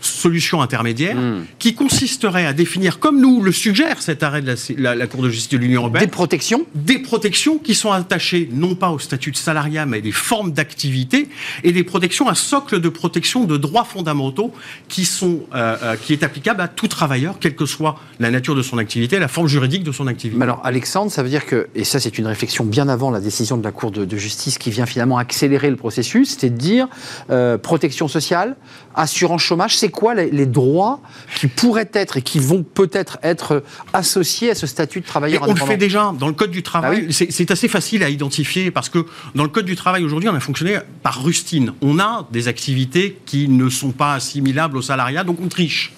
solution 0.00 0.62
intermédiaire 0.62 1.16
hmm. 1.16 1.44
qui 1.58 1.74
consisterait 1.74 2.46
à 2.46 2.52
définir, 2.52 2.98
comme 2.98 3.20
nous 3.20 3.42
le 3.42 3.52
suggère 3.52 4.00
cet 4.02 4.22
arrêt 4.22 4.42
de 4.42 4.54
la, 4.76 5.06
Cour 5.06 5.22
de 5.22 5.30
justice 5.30 5.50
de 5.50 5.58
l'Union 5.58 5.82
européenne, 5.82 6.04
des 6.04 6.10
protections 6.10 6.66
Des 6.74 6.98
protections 6.98 7.58
qui 7.58 7.74
sont 7.74 7.92
attachées 7.92 8.48
non 8.52 8.74
pas 8.74 8.90
au 8.90 8.98
statut 8.98 9.30
de 9.30 9.36
salariat, 9.36 9.86
mais 9.86 9.98
à 9.98 10.00
des 10.00 10.12
formes 10.12 10.52
d'activité 10.52 11.28
et 11.64 11.72
des 11.72 11.84
protections, 11.84 12.28
un 12.28 12.34
socle 12.34 12.80
de 12.80 12.88
protection 12.88 13.44
de 13.44 13.56
droits 13.56 13.84
fondamentaux 13.84 14.52
qui, 14.88 15.04
sont, 15.04 15.40
euh, 15.54 15.76
euh, 15.82 15.96
qui 15.96 16.12
est 16.12 16.22
applicable 16.22 16.60
à 16.60 16.68
tout 16.68 16.88
travailleur, 16.88 17.38
quelle 17.38 17.54
que 17.54 17.66
soit 17.66 17.98
la 18.20 18.30
nature 18.30 18.54
de 18.54 18.62
son 18.62 18.78
activité, 18.78 19.18
la 19.18 19.28
forme 19.28 19.48
juridique 19.48 19.84
de 19.84 19.92
son 19.92 20.06
activité. 20.06 20.38
Mais 20.38 20.44
alors, 20.44 20.60
Alexandre, 20.64 21.10
ça 21.10 21.22
veut 21.22 21.28
dire 21.28 21.46
que, 21.46 21.68
et 21.74 21.84
ça 21.84 22.00
c'est 22.00 22.18
une 22.18 22.26
réflexion 22.26 22.64
bien 22.64 22.88
avant 22.88 23.10
la 23.10 23.20
décision 23.20 23.56
de 23.56 23.64
la 23.64 23.72
Cour 23.72 23.90
de, 23.90 24.16
justice 24.16 24.58
qui 24.58 24.70
vient 24.70 24.86
finalement 24.86 25.18
accélérer 25.18 25.70
le 25.70 25.76
processus, 25.76 26.36
c'est 26.38 26.50
de 26.50 26.56
dire 26.56 26.88
euh, 27.30 27.56
protection 27.58 28.08
sociale, 28.08 28.56
assurance 28.98 29.42
chômage, 29.42 29.76
c'est 29.76 29.90
quoi 29.90 30.14
les, 30.14 30.46
droits 30.46 31.00
qui 31.36 31.46
pourraient 31.46 31.90
être 31.94 32.16
et 32.16 32.22
qui 32.22 32.38
vont 32.38 32.62
peut-être 32.62 33.18
être 33.22 33.62
associés 33.92 34.50
à 34.50 34.54
ce 34.54 34.66
statut 34.66 35.00
de 35.00 35.06
travailleur 35.06 35.42
On 35.48 35.54
le 35.54 35.60
fait 35.60 35.76
déjà 35.76 36.12
dans 36.18 36.26
le 36.26 36.32
Code 36.32 36.50
du 36.50 36.62
travail. 36.62 37.06
Ah 37.08 37.24
c'est 37.30 37.50
assez 37.50 37.68
facile 37.68 38.02
à 38.02 38.10
identifier 38.10 38.70
parce 38.70 38.88
que 38.88 39.06
dans 39.34 39.44
le 39.44 39.48
Code 39.48 39.66
du 39.66 39.76
travail 39.76 40.04
aujourd'hui, 40.04 40.28
on 40.28 40.34
a 40.34 40.40
fonctionné 40.40 40.78
par 41.02 41.22
rustine. 41.22 41.72
On 41.80 41.98
a 41.98 42.26
des 42.32 42.48
activités 42.48 43.18
qui 43.24 43.48
ne 43.48 43.68
sont 43.68 43.92
pas 43.92 44.14
assimilables 44.14 44.76
au 44.76 44.82
salariat, 44.82 45.24
donc 45.24 45.38
on 45.40 45.48
triche. 45.48 45.92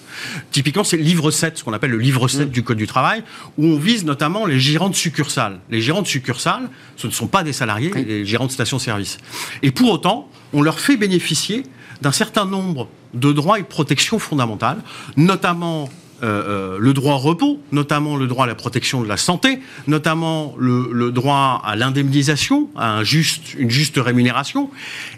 Typiquement, 0.51 0.83
c'est 0.83 0.97
le 0.97 1.03
livre 1.03 1.31
7, 1.31 1.57
ce 1.57 1.63
qu'on 1.63 1.73
appelle 1.73 1.91
le 1.91 1.97
livre 1.97 2.27
7 2.27 2.47
mm. 2.47 2.51
du 2.51 2.63
Code 2.63 2.77
du 2.77 2.87
travail, 2.87 3.23
où 3.57 3.65
on 3.65 3.79
vise 3.79 4.05
notamment 4.05 4.45
les 4.45 4.59
gérants 4.59 4.89
de 4.89 4.95
succursales. 4.95 5.59
Les 5.69 5.81
gérants 5.81 6.01
de 6.01 6.07
succursales, 6.07 6.69
ce 6.97 7.07
ne 7.07 7.11
sont 7.11 7.27
pas 7.27 7.43
des 7.43 7.53
salariés, 7.53 7.91
les 7.95 8.25
gérants 8.25 8.47
de 8.47 8.51
station-service. 8.51 9.17
Et 9.63 9.71
pour 9.71 9.89
autant, 9.89 10.29
on 10.53 10.61
leur 10.61 10.79
fait 10.79 10.97
bénéficier 10.97 11.63
d'un 12.01 12.11
certain 12.11 12.45
nombre 12.45 12.87
de 13.13 13.31
droits 13.31 13.59
et 13.59 13.63
de 13.63 13.67
protections 13.67 14.19
fondamentales, 14.19 14.81
notamment 15.17 15.89
euh, 16.23 16.27
euh, 16.27 16.77
le 16.79 16.93
droit 16.93 17.15
au 17.15 17.17
repos, 17.17 17.59
notamment 17.71 18.15
le 18.15 18.27
droit 18.27 18.45
à 18.45 18.47
la 18.47 18.53
protection 18.53 19.01
de 19.01 19.07
la 19.07 19.17
santé, 19.17 19.59
notamment 19.87 20.53
le, 20.59 21.11
droit 21.11 21.59
à 21.65 21.75
l'indemnisation, 21.75 22.69
à 22.75 22.97
un 22.97 23.03
juste, 23.03 23.55
une 23.55 23.71
juste 23.71 23.97
rémunération. 23.97 24.69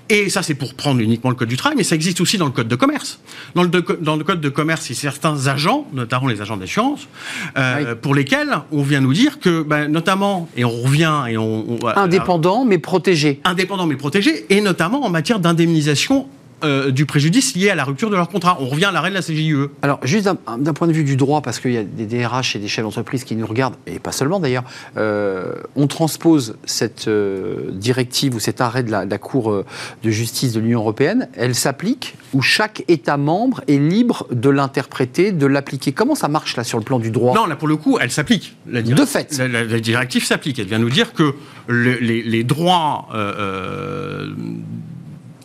Et 0.08 0.30
ça, 0.30 0.44
c'est 0.44 0.54
pour 0.54 0.76
prendre 0.76 1.02
uniquement 1.02 1.30
le 1.30 1.36
Code 1.36 1.50
du 1.50 1.58
travail, 1.58 1.76
mais 1.76 1.84
ça 1.84 1.96
existe 1.96 2.22
aussi 2.22 2.38
dans 2.38 2.46
le 2.46 2.54
Code 2.54 2.70
de 2.70 2.76
commerce. 2.78 3.20
Dans 3.54 3.64
le, 3.64 3.70
dans 3.70 4.16
le 4.16 4.24
Code 4.24 4.40
de 4.40 4.48
commerce, 4.48 4.90
il 4.90 4.96
y 4.96 4.98
a 4.98 5.02
certains 5.02 5.48
agents, 5.48 5.88
notamment 5.92 6.28
les 6.28 6.42
agents 6.42 6.56
d'assurance, 6.56 7.10
euh, 7.58 7.96
pour 7.96 8.16
lesquels 8.16 8.60
on 8.72 8.82
vient 8.82 9.02
nous 9.02 9.14
dire 9.14 9.42
que, 9.42 9.62
ben, 9.62 9.90
notamment, 9.90 10.48
et 10.56 10.64
on 10.64 10.72
revient 10.72 11.26
et 11.30 11.38
on... 11.38 11.80
on 11.84 11.88
Indépendant 11.98 12.64
mais 12.64 12.78
protégé. 12.78 13.42
Indépendant 13.44 13.88
mais 13.88 13.98
protégé, 13.98 14.46
et 14.50 14.62
notamment 14.62 15.04
en 15.04 15.10
matière 15.10 15.42
d'indemnisation 15.42 16.30
euh, 16.64 16.92
du 16.92 17.06
préjudice 17.06 17.56
lié 17.56 17.70
à 17.70 17.76
la 17.76 17.84
rupture 17.84 18.10
de 18.10 18.16
leur 18.16 18.30
contrat. 18.30 18.58
On 18.60 18.68
revient 18.68 18.86
à 18.86 18.92
l'arrêt 18.92 19.10
de 19.10 19.16
la 19.16 19.22
CGIE. 19.22 19.54
Alors, 19.82 20.00
juste 20.04 20.26
d'un 20.26 20.74
point 20.74 20.88
de 20.88 20.94
vue 20.94 21.04
du 21.04 21.16
droit, 21.16 21.42
parce 21.42 21.60
qu'il 21.60 21.74
y 21.74 21.78
a 21.78 21.84
des 21.84 22.06
DRH 22.06 22.56
et 22.56 22.60
des 22.60 22.68
chefs 22.68 22.84
d'entreprise 22.84 23.24
qui 23.24 23.36
nous 23.36 23.46
regardent, 23.46 23.76
et 23.86 24.00
pas 24.00 24.12
seulement 24.12 24.40
d'ailleurs, 24.40 24.64
euh, 24.98 25.56
on 25.76 25.88
transpose 25.88 26.56
cette 26.66 27.08
euh, 27.08 27.72
directive 27.72 28.36
ou 28.36 28.40
cet 28.40 28.62
arrêt 28.62 28.84
de 28.84 28.92
la, 28.92 29.06
Cour 29.18 29.64
de 30.04 30.10
justice 30.10 30.54
de 30.54 30.60
l'Union 30.60 30.80
européenne, 30.80 31.30
elle 31.38 31.56
s'applique 31.56 32.16
ou 32.34 32.42
chaque 32.42 32.84
État 32.88 33.16
membre 33.16 33.62
est 33.68 33.78
libre 33.78 34.28
de 34.32 34.50
l'interpréter, 34.50 35.32
de 35.32 35.46
l'appliquer. 35.46 35.92
Comment 35.92 36.16
ça 36.16 36.28
marche 36.28 36.58
là 36.58 36.64
sur 36.64 36.78
le 36.78 36.84
plan 36.84 37.00
du 37.00 37.12
droit? 37.12 37.36
Non, 37.36 37.46
là 37.46 37.56
pour 37.56 37.68
le 37.68 37.78
coup, 37.78 38.00
elle 38.02 38.12
s'applique. 38.12 38.56
De 38.66 39.06
fait. 39.06 39.38
La, 39.38 39.80
directive 39.80 40.26
s'applique. 40.26 40.60
Elle 40.60 40.68
vient 40.68 40.80
nous 40.80 40.90
dire 40.90 41.14
que 41.14 41.36
les, 41.70 42.44
droits 42.44 43.08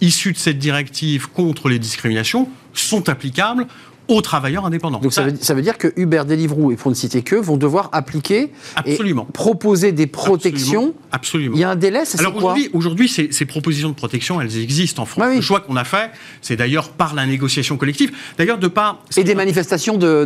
issus 0.01 0.33
de 0.33 0.39
cette 0.39 0.59
directive 0.59 1.29
contre 1.29 1.69
les 1.69 1.79
discriminations 1.79 2.49
sont 2.73 3.09
applicables 3.09 3.67
aux 4.09 4.23
travailleurs 4.23 4.65
indépendants. 4.65 5.01
Donc 5.01 5.13
ça 5.13 5.23
veut, 5.23 5.63
dire 5.63 5.77
que 5.77 5.93
Uber, 5.97 6.23
Deliveroo 6.27 6.73
et 6.73 6.77
pour 6.77 6.91
ne 6.91 6.97
citer 6.97 7.23
que 7.23 7.37
vont 7.37 7.59
devoir 7.59 7.91
appliquer 7.93 8.51
Absolument. 8.75 9.27
et 9.29 9.33
proposer 9.33 9.93
des 9.93 10.07
protections. 10.07 10.95
Absolument. 11.13 11.55
Il 11.55 11.61
y 11.61 11.65
a 11.65 11.71
un 11.71 11.77
délai, 11.77 12.05
c'est 12.05 12.19
Alors 12.19 12.35
aujourd'hui, 12.37 12.71
aujourd'hui 12.73 13.09
ces, 13.09 13.31
ces, 13.33 13.45
propositions 13.45 13.91
de 13.91 13.95
protection, 13.95 14.41
elles 14.41 14.59
existent 14.59 15.03
en 15.03 15.07
France. 15.07 15.35
Le 15.35 15.41
choix 15.43 15.61
qu'on 15.61 15.77
a 15.77 15.85
fait, 15.85 16.11
c'est 16.41 16.57
d'ailleurs 16.57 16.89
par 16.91 17.15
la 17.15 17.27
négociation 17.27 17.77
collective, 17.77 18.13
d'ailleurs 18.39 18.59
de 18.59 18.69
pas 18.69 19.03
et 19.17 19.25
des 19.25 19.35
manifestations 19.35 19.99
de, 19.99 20.25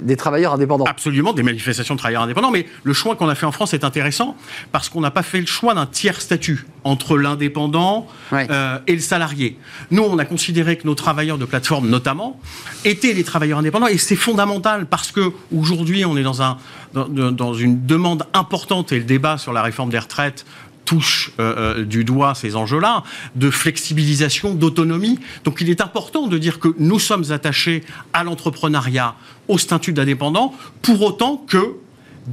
des 0.00 0.16
travailleurs 0.16 0.54
indépendants. 0.54 0.84
Absolument, 0.84 1.32
des 1.32 1.42
manifestations 1.42 1.94
de 1.94 1.98
travailleurs 1.98 2.22
indépendants. 2.22 2.52
Mais 2.52 2.66
le 2.84 2.92
choix 2.92 3.16
qu'on 3.16 3.28
a 3.28 3.34
fait 3.34 3.46
en 3.46 3.52
France 3.52 3.74
est 3.74 3.84
intéressant 3.84 4.36
parce 4.70 4.88
qu'on 4.88 5.00
n'a 5.00 5.10
pas 5.10 5.24
fait 5.24 5.40
le 5.40 5.46
choix 5.46 5.74
d'un 5.74 5.86
tiers 5.86 6.20
statut 6.20 6.66
entre 6.88 7.18
l'indépendant 7.18 8.06
euh, 8.32 8.78
et 8.86 8.94
le 8.94 9.00
salarié. 9.00 9.58
Nous, 9.90 10.02
on 10.02 10.18
a 10.18 10.24
considéré 10.24 10.78
que 10.78 10.86
nos 10.86 10.94
travailleurs 10.94 11.36
de 11.36 11.44
plateforme, 11.44 11.88
notamment, 11.88 12.40
étaient 12.84 13.12
les 13.12 13.24
travailleurs 13.24 13.58
indépendants. 13.58 13.88
Et 13.88 13.98
c'est 13.98 14.16
fondamental 14.16 14.86
parce 14.86 15.12
que 15.12 15.32
aujourd'hui, 15.54 16.04
on 16.06 16.16
est 16.16 16.22
dans, 16.22 16.40
un, 16.40 16.56
dans, 16.94 17.54
une 17.54 17.84
demande 17.84 18.24
importante 18.32 18.92
et 18.92 18.98
le 18.98 19.04
débat 19.04 19.36
sur 19.36 19.52
la 19.52 19.62
réforme 19.62 19.90
des 19.90 19.98
retraites 19.98 20.46
touche 20.86 21.32
euh, 21.38 21.80
euh, 21.80 21.84
du 21.84 22.02
doigt 22.02 22.34
ces 22.34 22.56
enjeux-là, 22.56 23.04
de 23.36 23.50
flexibilisation, 23.50 24.54
d'autonomie. 24.54 25.18
Donc 25.44 25.60
il 25.60 25.68
est 25.68 25.82
important 25.82 26.28
de 26.28 26.38
dire 26.38 26.58
que 26.58 26.68
nous 26.78 26.98
sommes 26.98 27.30
attachés 27.30 27.84
à 28.14 28.24
l'entrepreneuriat, 28.24 29.14
au 29.48 29.58
statut 29.58 29.92
d'indépendant, 29.92 30.54
pour 30.80 31.02
autant 31.02 31.44
que 31.46 31.74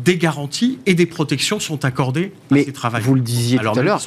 des 0.04 0.18
garanties 0.18 0.80
et 0.86 0.94
des 0.94 1.06
protections 1.06 1.60
sont 1.60 1.86
accordées 1.86 2.32
à 2.52 2.56
ces 2.56 2.74
travailleurs. 2.74 3.08
Vous 3.08 3.16
le 3.16 3.22
disiez 3.22 3.58
tout 3.58 3.80
à 3.80 3.82
l'heure, 3.82 4.02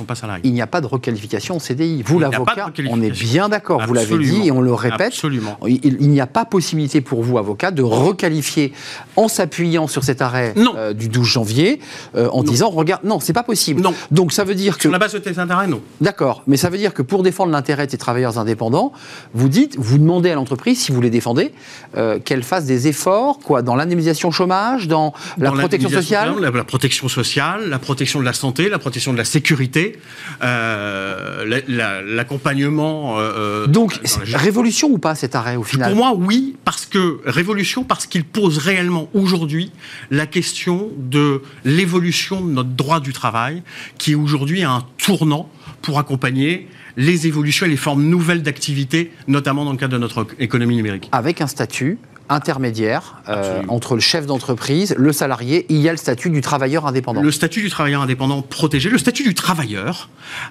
il 0.45 0.52
n'y 0.52 0.62
a 0.62 0.66
pas 0.66 0.80
de 0.80 0.87
requalification 0.87 1.57
en 1.57 1.59
CDI. 1.59 2.02
Vous, 2.02 2.18
l'avocat, 2.18 2.71
on 2.90 3.00
est 3.00 3.11
bien 3.11 3.49
d'accord, 3.49 3.85
vous 3.87 3.95
l'avez 3.95 4.18
dit 4.18 4.49
et 4.49 4.52
on 4.52 4.61
le 4.61 4.75
répète. 4.75 5.09
Absolument. 5.09 5.59
Il, 5.66 6.09
n'y 6.09 6.21
a 6.21 6.26
pas 6.26 6.45
possibilité 6.45 7.00
pour 7.00 7.23
vous, 7.23 7.38
avocat, 7.38 7.71
de 7.71 7.83
requalifier 7.83 8.73
en 9.16 9.28
s'appuyant 9.28 9.87
sur 9.87 10.04
cet 10.04 10.23
arrêt 10.23 10.54
euh, 10.57 10.92
du 10.92 11.09
12 11.09 11.26
janvier 11.26 11.80
euh, 12.14 12.28
en 12.30 12.42
disant 12.42 12.71
regarde, 12.71 13.04
non, 13.04 13.21
c'est 13.21 13.33
pas 13.33 13.42
possible. 13.42 13.80
Non. 13.80 13.95
Donc 14.11 14.33
ça 14.33 14.45
veut 14.45 14.54
dire 14.54 14.76
que. 14.76 14.83
Sur 14.83 14.90
la 14.90 14.99
base 14.99 15.12
de 15.12 15.18
tes 15.18 15.38
intérêts, 15.38 15.66
non. 15.66 15.80
D'accord, 16.00 16.42
mais 16.47 16.57
ça 16.57 16.71
veut 16.71 16.78
dire 16.78 16.95
que 16.95 17.02
pour 17.02 17.23
défendre 17.23 17.52
l'intérêt 17.52 17.87
des 17.87 17.99
travailleurs 17.99 18.38
indépendants, 18.38 18.92
vous 19.35 19.49
dites, 19.49 19.76
vous 19.78 19.99
demandez 19.99 20.30
à 20.30 20.35
l'entreprise, 20.35 20.80
si 20.80 20.92
vous 20.92 21.00
les 21.00 21.11
défendez, 21.11 21.52
euh, 21.97 22.18
qu'elle 22.18 22.42
fasse 22.42 22.64
des 22.64 22.88
efforts, 22.88 23.38
quoi, 23.38 23.62
dans 23.62 23.75
l'indemnisation 23.75 24.30
chômage, 24.30 24.88
dans, 24.88 25.12
la 25.38 25.52
protection 25.52 25.77
sociale 25.80 26.38
la, 26.40 26.64
protection 26.64 27.08
sociale, 27.08 27.68
la 27.68 27.78
protection 27.78 28.20
de 28.20 28.25
la 28.25 28.32
santé, 28.32 28.68
la 28.68 28.78
protection 28.78 29.12
de 29.12 29.18
la 29.18 29.25
sécurité, 29.25 29.99
euh, 30.42 31.61
l'accompagnement. 32.04 33.16
Euh, 33.18 33.66
Donc, 33.66 34.00
révolution 34.25 34.88
ou 34.88 34.99
pas 34.99 35.14
cet 35.14 35.35
arrêt 35.35 35.56
au 35.56 35.62
final? 35.62 35.90
Pour 35.90 35.97
moi, 35.97 36.14
oui, 36.16 36.56
parce 36.64 36.87
que 36.87 37.20
révolution, 37.25 37.85
parce 37.85 38.06
qu'il 38.06 38.25
pose 38.25 38.58
réellement 38.58 39.08
aujourd'hui 39.14 39.73
la 40.11 40.26
question 40.26 40.90
de 40.97 41.42
l'évolution 41.64 42.40
de 42.40 42.50
notre 42.50 42.70
droit 42.70 43.00
du 43.00 43.12
travail, 43.12 43.62
qui 43.99 44.12
est 44.12 44.16
aujourd'hui 44.16 44.62
un 44.64 44.85
tournant 44.99 45.49
pour 45.82 45.99
accompagner 45.99 46.68
les 46.97 47.26
évolutions 47.26 47.66
et 47.66 47.68
les 47.68 47.76
formes 47.76 48.02
nouvelles 48.02 48.42
d'activité, 48.42 49.12
notamment 49.28 49.64
dans 49.64 49.73
le 49.73 49.78
cadre 49.78 49.92
de 49.92 49.99
notre 49.99 50.26
économie 50.38 50.76
numérique. 50.76 51.08
Avec 51.12 51.40
un 51.40 51.47
statut 51.47 51.99
intermédiaire 52.28 53.23
euh, 53.28 53.62
entre 53.68 53.94
le 53.94 54.00
chef 54.00 54.26
d'entreprise, 54.26 54.94
le 54.99 55.12
salarié, 55.12 55.66
il 55.68 55.78
y 55.78 55.88
a 55.88 55.92
le 55.92 55.99
statut 55.99 56.30
du 56.30 56.40
travailleur 56.40 56.87
indépendant. 56.87 57.23
Le 57.23 57.30
statut 57.30 57.62
du 57.62 57.70
travailleur 57.70 58.02
indépendant 58.02 58.42
protégé, 58.42 58.90
le 58.90 58.99
statut 58.99 59.23
du 59.23 59.35
travailleur, 59.35 60.08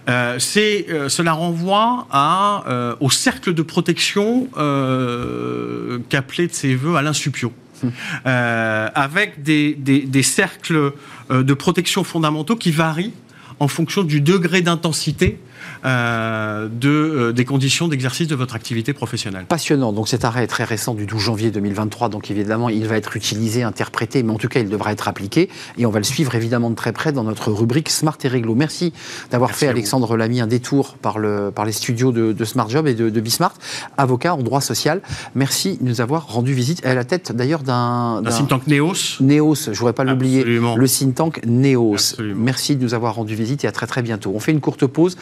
euh, 0.10 0.40
c'est 0.40 0.88
euh, 0.90 1.10
cela 1.10 1.34
renvoie 1.34 2.08
à, 2.12 2.64
au 3.00 3.10
cercle 3.10 3.54
de 3.54 3.62
protection 3.62 4.48
qu'appelait 6.10 6.48
de 6.48 6.54
ses 6.54 6.76
voeux 6.76 6.96
Alain 6.96 7.14
Supio. 7.14 7.52
Hum. 7.84 7.92
avec 8.26 9.44
des, 9.44 9.76
des 9.76 10.24
cercles 10.24 10.94
de 11.30 11.54
protection 11.54 12.04
fondamentaux 12.04 12.56
qui 12.56 12.72
varient 12.72 13.14
en 13.60 13.68
fonction 13.68 14.02
du 14.02 14.20
degré 14.20 14.64
d'intensité 14.64 15.40
euh, 15.86 16.68
de, 16.68 16.90
euh, 16.90 17.32
des 17.34 17.46
conditions 17.46 17.88
d'exercice 17.88 18.28
de 18.28 18.36
votre 18.36 18.56
activité 18.56 18.94
professionnelle. 18.94 19.46
Passionnant. 19.46 19.94
Donc 19.94 20.08
cet 20.08 20.26
arrêt 20.26 20.44
est 20.44 20.48
très 20.48 20.64
récent 20.64 20.94
du 20.94 21.06
12 21.06 21.22
janvier 21.22 21.52
2023. 21.52 22.10
Donc 22.10 22.32
évidemment, 22.32 22.70
il 22.70 22.88
va 22.88 22.98
être 22.98 23.16
utilisé, 23.16 23.64
interprété, 23.64 24.24
mais 24.24 24.32
en 24.32 24.38
tout 24.38 24.48
cas, 24.48 24.60
il 24.60 24.70
devra 24.70 24.92
être 24.92 25.08
appliqué. 25.08 25.50
Et 25.78 25.86
on 25.86 25.90
va 25.92 26.00
le 26.00 26.06
suivre 26.06 26.36
évidemment 26.36 26.70
de 26.70 26.76
très 26.76 26.92
près 26.92 27.12
dans 27.12 27.24
notre 27.24 27.52
rubrique 27.52 27.90
Smart 27.90 28.18
et 28.24 28.28
Réglo. 28.28 28.56
Merci 28.56 28.94
d'avoir 29.32 29.52
fait, 29.52 29.68
Alexandre 29.68 30.18
Lamy, 30.18 30.42
un 30.42 30.48
détour 30.48 30.96
par, 30.96 31.20
le, 31.20 31.52
par 31.52 31.66
les 31.66 31.72
studios 31.72 32.12
de, 32.12 32.46
Smart 32.46 32.70
Job 32.70 32.88
et 32.88 32.94
de, 32.94 33.10
de 33.10 33.22
Bismart, 33.22 33.54
avocat 33.98 34.34
en 34.34 34.42
droit 34.44 34.62
social. 34.62 35.02
Merci 35.36 35.78
de 35.82 35.86
nous 35.86 36.02
avoir 36.02 36.28
rendu 36.28 36.54
visite. 36.54 36.86
à 36.86 36.94
la 36.96 37.04
tête 37.04 37.32
d'ailleurs 37.32 37.64
d'un. 37.64 38.22
Un 38.26 38.30
think 38.30 38.50
tank 38.50 38.68
NEOS. 38.68 39.22
NEOS, 39.22 39.56
je 39.66 39.70
ne 39.72 39.76
voudrais 39.76 39.94
pas 39.94 40.04
l'oublier. 40.04 40.44
Le 40.44 40.88
think 40.88 41.16
tank 41.16 41.42
NEOS. 41.46 42.22
Merci 42.36 42.76
de 42.76 42.84
nous 42.84 42.94
avoir 42.94 43.16
rendu 43.16 43.36
visite 43.36 43.64
et 43.64 43.68
à 43.68 43.72
très 43.72 43.88
très 43.88 44.02
bientôt. 44.02 44.32
On 44.36 44.40
fait 44.40 44.52
une 44.52 44.62
courte 44.62 44.86
pause. 44.86 45.18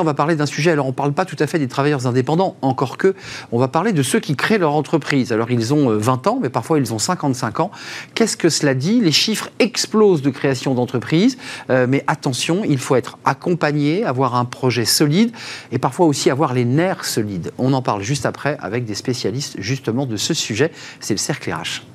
On 0.00 0.04
va 0.04 0.14
parler 0.14 0.36
d'un 0.36 0.46
sujet. 0.46 0.70
Alors, 0.70 0.86
on 0.86 0.90
ne 0.90 0.94
parle 0.94 1.12
pas 1.12 1.24
tout 1.24 1.36
à 1.38 1.46
fait 1.46 1.58
des 1.58 1.68
travailleurs 1.68 2.06
indépendants, 2.06 2.56
encore 2.62 2.96
que. 2.96 3.14
On 3.52 3.58
va 3.58 3.68
parler 3.68 3.92
de 3.92 4.02
ceux 4.02 4.20
qui 4.20 4.36
créent 4.36 4.58
leur 4.58 4.74
entreprise. 4.74 5.32
Alors, 5.32 5.50
ils 5.50 5.72
ont 5.72 5.90
20 5.96 6.26
euh, 6.26 6.30
ans, 6.30 6.38
mais 6.42 6.48
parfois 6.48 6.78
ils 6.78 6.92
ont 6.92 6.98
55 6.98 7.60
ans. 7.60 7.70
Qu'est-ce 8.14 8.36
que 8.36 8.48
cela 8.48 8.74
dit? 8.74 9.00
Les 9.00 9.12
chiffres 9.12 9.50
explosent 9.58 10.22
de 10.22 10.30
création 10.30 10.74
d'entreprises. 10.74 11.38
Euh, 11.70 11.86
mais 11.88 12.04
attention, 12.06 12.62
il 12.64 12.78
faut 12.78 12.96
être 12.96 13.18
accompagné, 13.24 14.04
avoir 14.04 14.34
un 14.34 14.44
projet 14.44 14.84
solide 14.84 15.32
et 15.72 15.78
parfois 15.78 16.06
aussi 16.06 16.30
avoir 16.30 16.54
les 16.54 16.64
nerfs 16.64 17.04
solides. 17.04 17.52
On 17.58 17.72
en 17.72 17.82
parle 17.82 18.02
juste 18.02 18.26
après 18.26 18.56
avec 18.60 18.84
des 18.84 18.94
spécialistes 18.94 19.56
justement 19.58 20.06
de 20.06 20.16
ce 20.16 20.34
sujet. 20.34 20.70
C'est 21.00 21.14
le 21.14 21.18
cercle 21.18 21.52
RH. 21.52 21.93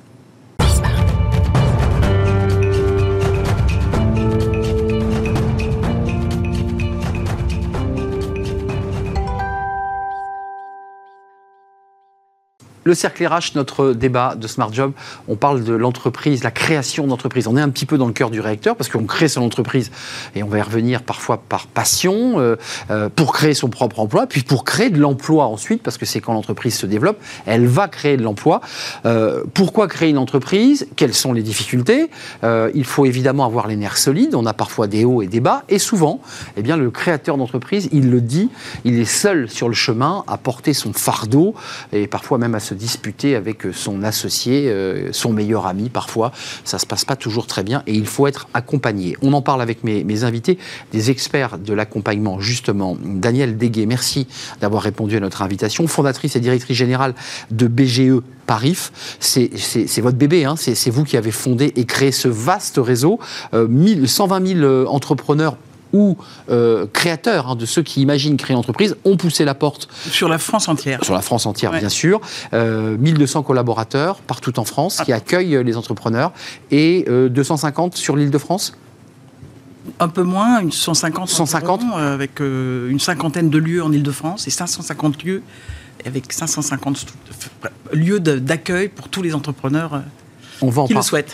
Le 12.89 12.95
cercle 12.95 13.23
RH, 13.23 13.53
notre 13.53 13.93
débat 13.93 14.33
de 14.33 14.47
Smart 14.47 14.73
Job, 14.73 14.93
on 15.27 15.35
parle 15.35 15.63
de 15.63 15.73
l'entreprise, 15.73 16.43
la 16.43 16.49
création 16.49 17.05
d'entreprise. 17.05 17.45
On 17.45 17.55
est 17.55 17.61
un 17.61 17.69
petit 17.69 17.85
peu 17.85 17.99
dans 17.99 18.07
le 18.07 18.13
cœur 18.13 18.31
du 18.31 18.39
réacteur 18.39 18.75
parce 18.75 18.89
qu'on 18.89 19.03
crée 19.03 19.27
son 19.27 19.43
entreprise 19.43 19.91
et 20.33 20.41
on 20.41 20.47
va 20.47 20.57
y 20.57 20.61
revenir 20.63 21.03
parfois 21.03 21.37
par 21.37 21.67
passion 21.67 22.39
euh, 22.39 22.55
euh, 22.89 23.07
pour 23.15 23.31
créer 23.31 23.53
son 23.53 23.69
propre 23.69 23.99
emploi, 23.99 24.25
puis 24.25 24.41
pour 24.41 24.63
créer 24.63 24.89
de 24.89 24.99
l'emploi 24.99 25.45
ensuite 25.45 25.83
parce 25.83 25.99
que 25.99 26.07
c'est 26.07 26.19
quand 26.19 26.33
l'entreprise 26.33 26.73
se 26.73 26.87
développe, 26.87 27.19
elle 27.45 27.67
va 27.67 27.87
créer 27.87 28.17
de 28.17 28.23
l'emploi. 28.23 28.59
Euh, 29.05 29.43
pourquoi 29.53 29.87
créer 29.87 30.09
une 30.09 30.17
entreprise? 30.17 30.87
Quelles 30.95 31.13
sont 31.13 31.31
les 31.31 31.43
difficultés? 31.43 32.09
Il 32.41 32.85
faut 32.85 33.05
évidemment 33.05 33.45
avoir 33.45 33.67
les 33.67 33.75
nerfs 33.75 33.99
solides. 33.99 34.33
On 34.33 34.47
a 34.47 34.53
parfois 34.53 34.87
des 34.87 35.05
hauts 35.05 35.21
et 35.21 35.27
des 35.27 35.41
bas 35.41 35.63
et 35.69 35.77
souvent, 35.77 36.21
eh 36.57 36.63
bien, 36.63 36.75
le 36.75 36.89
créateur 36.89 37.37
d'entreprise, 37.37 37.87
il 37.91 38.09
le 38.09 38.19
dit, 38.19 38.49
il 38.83 38.97
est 38.99 39.05
seul 39.05 39.47
sur 39.47 39.69
le 39.69 39.75
chemin 39.75 40.23
à 40.25 40.39
porter 40.39 40.73
son 40.73 40.91
fardeau 40.91 41.53
et 41.93 42.07
parfois 42.07 42.39
même 42.39 42.55
à 42.55 42.59
se 42.59 42.78
disputer 42.79 43.35
avec 43.35 43.65
euh, 43.65 43.73
son 43.73 44.01
associé, 44.01 44.69
euh, 44.69 45.11
son 45.11 45.31
meilleur 45.31 45.67
ami 45.67 45.89
parfois. 45.89 46.31
Ça 46.63 46.79
se 46.79 46.85
passe 46.85 47.05
pas 47.05 47.15
toujours 47.15 47.45
très 47.45 47.63
bien 47.63 47.83
et 47.85 47.93
il 47.93 48.07
faut 48.07 48.25
être 48.25 48.47
accompagné. 48.53 49.15
On 49.21 49.33
en 49.33 49.41
parle 49.41 49.61
avec 49.61 49.83
mes, 49.83 50.23
invités, 50.23 50.57
des 50.91 51.11
experts 51.11 51.59
de 51.59 51.73
l'accompagnement 51.73 52.39
justement. 52.39 52.97
Daniel 53.03 53.57
Deguet, 53.57 53.85
merci 53.85 54.27
d'avoir 54.61 54.81
répondu 54.81 55.17
à 55.17 55.19
notre 55.19 55.41
invitation. 55.41 55.87
Fondatrice 55.87 56.35
et 56.35 56.39
directrice 56.39 56.77
générale 56.77 57.13
de 57.51 57.67
BGE 57.67 58.21
Parif. 58.47 58.91
C'est 59.19 60.01
votre 60.01 60.17
bébé, 60.17 60.45
hein. 60.45 60.55
c'est 60.57 60.89
vous 60.89 61.03
qui 61.03 61.17
avez 61.17 61.31
fondé 61.31 61.71
et 61.75 61.85
créé 61.85 62.11
ce 62.11 62.27
vaste 62.27 62.79
réseau. 62.81 63.19
120 63.51 63.53
euh, 63.53 64.85
000 64.85 64.87
entrepreneurs 64.91 65.57
ou 65.93 66.17
euh, 66.49 66.85
créateurs 66.91 67.49
hein, 67.49 67.55
de 67.55 67.65
ceux 67.65 67.81
qui 67.81 68.01
imaginent 68.01 68.37
créer 68.37 68.53
une 68.53 68.59
entreprise 68.59 68.95
ont 69.05 69.17
poussé 69.17 69.45
la 69.45 69.55
porte. 69.55 69.87
Sur 70.11 70.29
la 70.29 70.37
France 70.37 70.67
entière. 70.67 71.03
Sur 71.03 71.13
la 71.13 71.21
France 71.21 71.45
entière, 71.45 71.71
bien 71.71 71.89
sûr. 71.89 72.21
1200 72.53 73.39
euh, 73.39 73.43
collaborateurs 73.43 74.17
partout 74.21 74.59
en 74.59 74.65
France 74.65 75.01
qui 75.03 75.11
ah. 75.11 75.17
accueillent 75.17 75.63
les 75.63 75.77
entrepreneurs 75.77 76.31
et 76.71 77.05
250 77.07 77.93
euh, 77.93 77.97
sur 77.97 78.15
l'île 78.15 78.31
de 78.31 78.37
France 78.37 78.73
Un 79.99 80.09
peu 80.09 80.23
moins, 80.23 80.59
une 80.59 80.71
150. 80.71 81.29
150 81.29 81.81
Avec 81.95 82.39
une 82.39 82.99
cinquantaine 82.99 83.49
de 83.49 83.57
lieux 83.57 83.83
en 83.83 83.91
Ile-de-France 83.91 84.47
et 84.47 84.51
550 84.51 85.23
lieux 85.23 85.43
avec 86.05 86.31
550 86.31 87.07
lieux 87.91 88.19
d'accueil 88.19 88.87
pour 88.87 89.09
tous 89.09 89.21
les 89.21 89.35
entrepreneurs 89.35 90.01
on 90.61 90.69
va, 90.69 90.81
en 90.81 90.87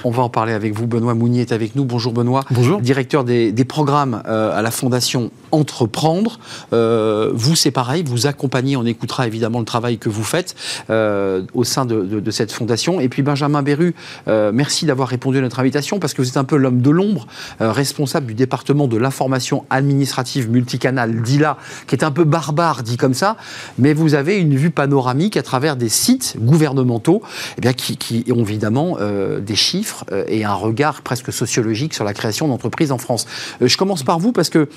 on 0.03 0.11
va 0.11 0.23
en 0.23 0.29
parler 0.29 0.53
avec 0.53 0.73
vous. 0.73 0.87
Benoît 0.87 1.13
Mounier 1.13 1.41
est 1.41 1.51
avec 1.51 1.75
nous. 1.75 1.85
Bonjour 1.85 2.13
Benoît. 2.13 2.43
Bonjour. 2.51 2.81
Directeur 2.81 3.23
des, 3.23 3.53
programmes 3.67 4.21
euh, 4.27 4.57
à 4.57 4.61
la 4.61 4.71
Fondation 4.71 5.31
Entreprendre. 5.51 6.39
Euh, 6.73 7.31
vous, 7.33 7.55
c'est 7.55 7.71
pareil, 7.71 8.03
vous 8.05 8.27
accompagnez, 8.27 8.77
on 8.77 8.85
écoutera 8.85 9.25
évidemment 9.25 9.59
le 9.59 9.65
travail 9.65 9.97
que 9.97 10.09
vous 10.09 10.23
faites 10.23 10.55
euh, 10.89 11.43
au 11.53 11.63
sein 11.63 11.85
de, 11.85 12.31
cette 12.31 12.51
fondation. 12.51 12.99
Et 12.99 13.09
puis 13.09 13.21
Benjamin 13.21 13.63
Berru, 13.63 13.95
merci 14.27 14.85
d'avoir 14.85 15.07
répondu 15.07 15.37
à 15.37 15.41
notre 15.41 15.59
invitation 15.59 15.99
parce 15.99 16.13
que 16.13 16.21
vous 16.21 16.27
êtes 16.27 16.37
un 16.37 16.43
peu 16.43 16.57
l'homme 16.57 16.81
de 16.81 16.89
l'ombre, 16.89 17.27
responsable 17.59 18.27
du 18.27 18.33
département 18.33 18.87
de 18.87 18.97
l'information 18.97 19.65
administrative 19.69 20.49
multicanal, 20.49 21.21
DILA, 21.21 21.57
qui 21.87 21.95
est 21.95 22.03
un 22.03 22.11
peu 22.11 22.25
barbare 22.25 22.83
dit 22.83 22.97
comme 22.97 23.13
ça, 23.13 23.37
mais 23.79 23.93
vous 23.93 24.15
avez 24.15 24.37
une 24.37 24.55
vue 24.55 24.71
panoramique 24.71 25.37
à 25.37 25.43
travers 25.43 25.75
des 25.75 25.89
sites 25.89 26.35
gouvernementaux 26.39 27.21
eh 27.57 27.61
bien, 27.61 27.73
qui, 27.73 27.97
qui 27.97 28.25
ont 28.31 28.41
évidemment 28.41 28.97
euh, 29.15 29.39
des 29.39 29.55
chiffres 29.55 30.05
euh, 30.11 30.23
et 30.27 30.43
un 30.43 30.53
regard 30.53 31.01
presque 31.01 31.31
sociologique 31.31 31.93
sur 31.93 32.03
la 32.03 32.13
création 32.13 32.47
d'entreprises 32.47 32.91
en 32.91 32.97
France. 32.97 33.25
Euh, 33.61 33.67
je 33.67 33.77
commence 33.77 34.03
par 34.03 34.19
vous 34.19 34.31
parce 34.31 34.49
que 34.49 34.67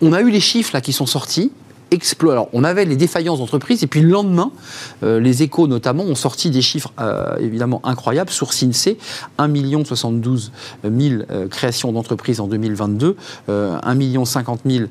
on 0.00 0.12
a 0.12 0.20
eu 0.20 0.30
les 0.30 0.40
chiffres 0.40 0.70
là 0.72 0.80
qui 0.80 0.92
sont 0.92 1.06
sortis. 1.06 1.52
Alors, 2.22 2.48
on 2.54 2.64
avait 2.64 2.86
les 2.86 2.96
défaillances 2.96 3.38
d'entreprises, 3.40 3.84
et 3.84 3.86
puis 3.86 4.00
le 4.00 4.08
lendemain, 4.08 4.50
les 5.02 5.42
échos 5.42 5.66
notamment 5.66 6.04
ont 6.04 6.14
sorti 6.14 6.48
des 6.48 6.62
chiffres 6.62 6.90
évidemment 7.38 7.82
incroyables 7.84 8.30
sur 8.30 8.54
CINSEE 8.54 8.96
1 9.36 9.84
72 9.84 10.52
000 10.82 11.22
créations 11.50 11.92
d'entreprises 11.92 12.40
en 12.40 12.46
2022, 12.46 13.14
1 13.48 14.24
50 14.24 14.60
000 14.64 14.86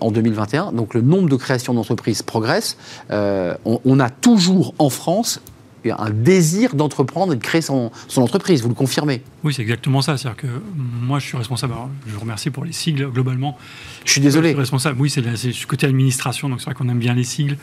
en 0.00 0.10
2021. 0.12 0.70
Donc 0.70 0.94
le 0.94 1.00
nombre 1.00 1.28
de 1.28 1.34
créations 1.34 1.74
d'entreprises 1.74 2.22
progresse. 2.22 2.76
on, 3.10 3.98
a 3.98 4.08
toujours 4.08 4.74
en 4.78 4.90
France 4.90 5.40
un 5.86 6.10
désir 6.10 6.74
d'entreprendre 6.74 7.32
et 7.32 7.36
de 7.36 7.42
créer 7.42 7.62
son, 7.62 7.90
entreprise. 8.16 8.62
Vous 8.62 8.68
le 8.68 8.74
confirmez 8.74 9.22
Oui, 9.44 9.54
c'est 9.54 9.62
exactement 9.62 10.02
ça. 10.02 10.16
C'est-à-dire 10.16 10.36
que 10.36 10.48
moi, 10.76 11.18
je 11.18 11.26
suis 11.26 11.36
responsable. 11.36 11.74
je 12.06 12.12
vous 12.12 12.20
remercie 12.20 12.50
pour 12.50 12.64
les 12.64 12.72
sigles 12.72 13.08
globalement. 13.10 13.56
Je 14.04 14.12
suis 14.12 14.20
désolé. 14.20 14.48
Je 14.48 14.54
suis 14.54 14.60
responsable. 14.60 15.00
Oui, 15.00 15.10
c'est 15.10 15.20
le 15.20 15.66
côté 15.66 15.86
administration, 15.86 16.48
donc 16.48 16.60
c'est 16.60 16.66
vrai 16.66 16.74
qu'on 16.74 16.88
aime 16.88 16.98
bien 16.98 17.14
les 17.14 17.24
sigles. 17.24 17.56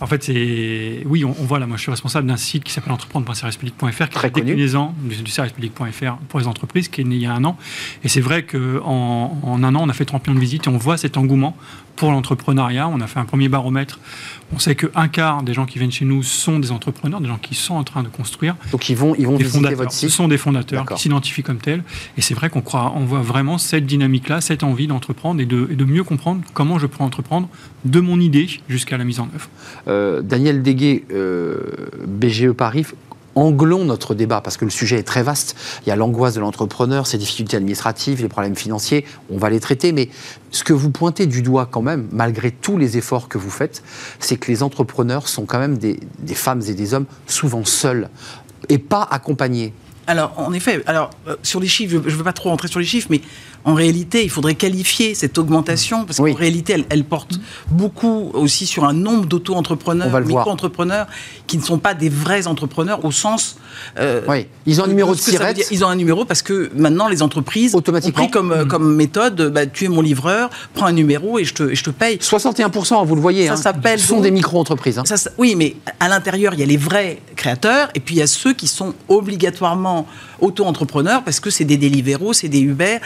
En 0.00 0.06
fait, 0.06 0.24
c'est 0.24 1.02
oui, 1.06 1.24
on, 1.24 1.30
voit 1.30 1.60
là. 1.60 1.66
Moi, 1.68 1.76
je 1.76 1.82
suis 1.82 1.90
responsable 1.92 2.26
d'un 2.26 2.36
site 2.36 2.64
qui 2.64 2.72
s'appelle 2.72 2.92
entreprendre.servicepublic.fr, 2.92 4.08
qui 4.08 4.26
est 4.26 4.30
déclinaison 4.30 4.92
du, 5.00 5.14
du 5.14 5.30
servicepublic.fr 5.30 6.16
pour 6.28 6.40
les 6.40 6.48
entreprises, 6.48 6.88
qui 6.88 7.02
est 7.02 7.04
né 7.04 7.14
il 7.14 7.22
y 7.22 7.26
a 7.26 7.32
un 7.32 7.44
an. 7.44 7.56
Et 8.02 8.08
c'est 8.08 8.20
vrai 8.20 8.44
qu'en 8.44 9.38
en 9.42 9.62
un 9.62 9.74
an, 9.76 9.82
on 9.84 9.88
a 9.88 9.92
fait 9.92 10.04
30 10.04 10.26
millions 10.26 10.34
de 10.34 10.40
visites 10.40 10.66
et 10.66 10.70
on 10.70 10.76
voit 10.76 10.96
cet 10.96 11.16
engouement 11.16 11.56
pour 11.96 12.10
l'entrepreneuriat. 12.10 12.88
On 12.88 13.00
a 13.00 13.06
fait 13.06 13.18
un 13.18 13.24
premier 13.24 13.48
baromètre. 13.48 13.98
On 14.54 14.58
sait 14.58 14.74
qu'un 14.74 15.08
quart 15.08 15.42
des 15.42 15.54
gens 15.54 15.66
qui 15.66 15.78
viennent 15.78 15.92
chez 15.92 16.04
nous 16.04 16.22
sont 16.22 16.58
des 16.58 16.72
entrepreneurs, 16.72 17.20
des 17.20 17.28
gens 17.28 17.38
qui 17.38 17.54
sont 17.54 17.74
en 17.74 17.84
train 17.84 18.02
de 18.02 18.08
construire. 18.08 18.56
Donc 18.70 18.88
ils 18.88 18.96
vont, 18.96 19.14
ils 19.16 19.26
vont 19.26 19.36
visiter 19.36 19.74
votre 19.74 19.92
site. 19.92 20.08
Ce 20.10 20.14
sont 20.14 20.28
des 20.28 20.38
fondateurs 20.38 20.86
qui 20.86 21.02
s'identifient 21.02 21.42
comme 21.42 21.58
tels. 21.58 21.82
Et 22.16 22.20
c'est 22.20 22.34
vrai 22.34 22.50
qu'on 22.50 22.60
croit, 22.60 22.92
on 22.96 23.04
voit 23.04 23.22
vraiment 23.22 23.58
cette 23.58 23.86
dynamique-là, 23.86 24.40
cette 24.40 24.62
envie 24.62 24.86
d'entreprendre 24.86 25.40
et 25.40 25.46
de, 25.46 25.68
et 25.70 25.76
de, 25.76 25.84
mieux 25.84 26.04
comprendre 26.04 26.42
comment 26.54 26.78
je 26.78 26.86
peux 26.86 27.02
entreprendre 27.02 27.48
de 27.84 28.00
mon 28.00 28.20
idée 28.20 28.48
jusqu'à 28.68 28.96
la 28.96 29.04
mise 29.04 29.20
en 29.20 29.28
œuvre. 29.34 29.48
Euh, 29.88 30.22
Daniel 30.22 30.62
Deguet, 30.62 31.04
euh, 31.12 31.60
BGE 32.06 32.52
Paris, 32.52 32.86
anglons 33.34 33.84
notre 33.84 34.14
débat, 34.14 34.40
parce 34.40 34.56
que 34.56 34.64
le 34.64 34.70
sujet 34.70 34.98
est 34.98 35.04
très 35.04 35.22
vaste. 35.22 35.56
Il 35.84 35.88
y 35.88 35.92
a 35.92 35.96
l'angoisse 35.96 36.34
de 36.34 36.40
l'entrepreneur, 36.40 37.06
ses 37.06 37.18
difficultés 37.18 37.56
administratives, 37.56 38.22
les 38.22 38.28
problèmes 38.28 38.56
financiers, 38.56 39.04
on 39.30 39.38
va 39.38 39.50
les 39.50 39.60
traiter, 39.60 39.92
mais 39.92 40.08
ce 40.50 40.64
que 40.64 40.72
vous 40.72 40.90
pointez 40.90 41.26
du 41.26 41.42
doigt 41.42 41.68
quand 41.70 41.82
même, 41.82 42.08
malgré 42.12 42.50
tous 42.50 42.78
les 42.78 42.96
efforts 42.96 43.28
que 43.28 43.38
vous 43.38 43.50
faites, 43.50 43.82
c'est 44.18 44.36
que 44.36 44.50
les 44.50 44.62
entrepreneurs 44.62 45.28
sont 45.28 45.46
quand 45.46 45.58
même 45.58 45.78
des, 45.78 45.98
femmes 46.34 46.62
et 46.68 46.74
des 46.74 46.94
hommes 46.94 47.06
souvent 47.26 47.64
seuls 47.64 48.08
et 48.68 48.78
pas 48.78 49.06
accompagnés. 49.10 49.72
Alors, 50.06 50.34
en 50.36 50.52
effet, 50.52 50.82
alors, 50.86 51.10
euh, 51.28 51.36
sur 51.42 51.60
les 51.60 51.68
chiffres, 51.68 52.02
je 52.04 52.10
ne 52.10 52.16
veux 52.16 52.24
pas 52.24 52.32
trop 52.32 52.48
rentrer 52.48 52.68
sur 52.68 52.80
les 52.80 52.84
chiffres, 52.86 53.06
mais 53.08 53.20
en 53.64 53.74
réalité, 53.74 54.24
il 54.24 54.30
faudrait 54.30 54.54
qualifier 54.54 55.14
cette 55.14 55.38
augmentation, 55.38 56.04
parce 56.04 56.18
qu'en 56.18 56.34
réalité, 56.34 56.84
elle, 56.88 57.04
porte 57.04 57.38
beaucoup 57.70 58.30
aussi 58.34 58.66
sur 58.66 58.84
un 58.84 58.92
nombre 58.92 59.26
d'auto-entrepreneurs, 59.26 60.20
micro-entrepreneurs, 60.20 61.06
qui 61.46 61.58
ne 61.58 61.62
sont 61.62 61.78
pas 61.78 61.94
des 61.94 62.08
vrais 62.08 62.46
entrepreneurs 62.46 63.04
au 63.04 63.12
sens... 63.12 63.56
Euh, 63.98 64.22
oui, 64.28 64.46
ils 64.66 64.80
ont 64.80 64.84
un 64.84 64.88
numéro 64.88 65.14
de 65.14 65.20
siret. 65.20 65.54
Ils 65.70 65.84
ont 65.84 65.88
un 65.88 65.96
numéro 65.96 66.24
parce 66.24 66.42
que 66.42 66.70
maintenant, 66.74 67.08
les 67.08 67.22
entreprises 67.22 67.74
Automatiquement. 67.74 68.24
ont 68.24 68.26
pris 68.26 68.30
comme, 68.30 68.52
euh, 68.52 68.64
comme 68.64 68.94
méthode, 68.94 69.52
bah, 69.52 69.66
tu 69.66 69.84
es 69.84 69.88
mon 69.88 70.02
livreur, 70.02 70.50
prends 70.74 70.86
un 70.86 70.92
numéro 70.92 71.38
et 71.38 71.44
je 71.44 71.54
te, 71.54 71.74
je 71.74 71.84
te 71.84 71.90
paye. 71.90 72.16
61%, 72.16 73.06
vous 73.06 73.14
le 73.14 73.20
voyez, 73.20 73.46
ça 73.46 73.52
hein, 73.52 73.56
s'appelle 73.56 74.00
sont 74.00 74.20
des 74.20 74.30
micro-entreprises. 74.30 74.98
Hein. 74.98 75.04
oui, 75.38 75.54
mais 75.56 75.76
à 76.00 76.08
l'intérieur, 76.08 76.54
il 76.54 76.60
y 76.60 76.62
a 76.62 76.66
les 76.66 76.76
vrais 76.76 77.20
créateurs, 77.36 77.88
et 77.94 78.00
puis 78.00 78.16
il 78.16 78.18
y 78.18 78.22
a 78.22 78.26
ceux 78.26 78.52
qui 78.52 78.66
sont 78.66 78.94
obligatoirement 79.08 80.06
auto-entrepreneurs, 80.40 81.22
parce 81.22 81.40
que 81.40 81.50
c'est 81.50 81.64
des 81.64 81.76
Deliveroo, 81.76 82.32
c'est 82.32 82.48
des 82.48 82.60
Uber... 82.60 82.98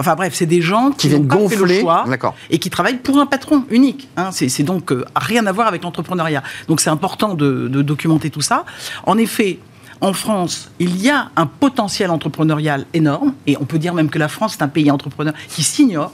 Enfin 0.00 0.14
bref, 0.14 0.32
c'est 0.34 0.46
des 0.46 0.62
gens 0.62 0.92
qui, 0.92 1.08
viennent 1.08 1.26
gonfler 1.26 1.56
le 1.56 1.80
choix 1.80 2.06
et 2.48 2.58
qui 2.58 2.70
travaillent 2.70 2.98
pour 2.98 3.18
un 3.18 3.26
patron 3.26 3.64
unique. 3.68 4.08
Hein. 4.16 4.30
C'est 4.32 4.62
donc 4.62 4.92
euh, 4.92 5.04
rien 5.14 5.46
à 5.46 5.52
voir 5.52 5.68
avec 5.68 5.82
l'entrepreneuriat. 5.82 6.42
Donc 6.68 6.80
c'est 6.80 6.88
important 6.88 7.34
de, 7.34 7.68
de 7.68 7.82
documenter 7.82 8.30
tout 8.30 8.40
ça. 8.40 8.64
En 9.04 9.18
effet, 9.18 9.58
en 10.00 10.14
France, 10.14 10.70
il 10.78 10.96
y 11.02 11.10
a 11.10 11.30
un 11.36 11.44
potentiel 11.44 12.10
entrepreneurial 12.10 12.86
énorme, 12.94 13.34
et 13.46 13.58
on 13.60 13.66
peut 13.66 13.78
dire 13.78 13.92
même 13.92 14.08
que 14.08 14.18
la 14.18 14.28
France 14.28 14.56
est 14.58 14.62
un 14.62 14.68
pays 14.68 14.90
entrepreneur 14.90 15.34
qui 15.48 15.62
s'ignore. 15.62 16.12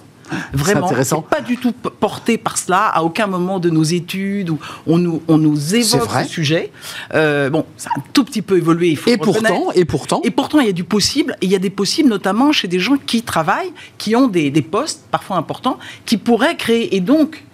Vraiment, 0.53 0.87
intéressant. 0.87 1.23
pas 1.23 1.41
du 1.41 1.57
tout 1.57 1.73
porté 1.73 2.39
par 2.39 2.59
cela. 2.59 2.87
À 2.87 3.03
aucun 3.03 3.27
moment 3.27 3.59
de 3.59 3.71
nos 3.71 3.83
études 3.83 4.51
où 4.51 4.59
on 4.87 4.99
nous, 4.99 5.23
on 5.29 5.39
nous 5.39 5.75
évoque 5.75 6.11
ce 6.23 6.29
sujet. 6.29 6.73
Euh, 7.15 7.51
bon, 7.51 7.65
ça 7.77 7.91
a 7.95 8.01
un 8.01 8.03
tout 8.13 8.25
petit 8.25 8.43
peu 8.43 8.57
évolué. 8.57 8.89
Il 8.89 8.97
faut 8.97 9.11
et 9.11 9.17
pourtant, 9.17 9.73
et 9.75 9.85
pourtant, 9.85 10.21
et 10.25 10.31
pourtant, 10.31 10.61
il 10.61 10.67
y 10.67 10.71
a 10.71 10.73
du 10.73 10.85
possible. 10.85 11.37
Et 11.41 11.47
il 11.47 11.53
y 11.53 11.57
a 11.57 11.61
des 11.61 11.71
possibles, 11.71 12.09
notamment 12.09 12.53
chez 12.53 12.69
des 12.69 12.79
gens 12.79 12.97
qui 12.97 13.23
travaillent, 13.23 13.73
qui 13.99 14.17
ont 14.17 14.29
des, 14.29 14.51
des 14.51 14.63
postes 14.63 15.05
parfois 15.11 15.37
importants, 15.37 15.79
qui 16.05 16.17
pourraient 16.17 16.57
créer 16.57 16.97
et 16.97 17.01
donc 17.01 17.46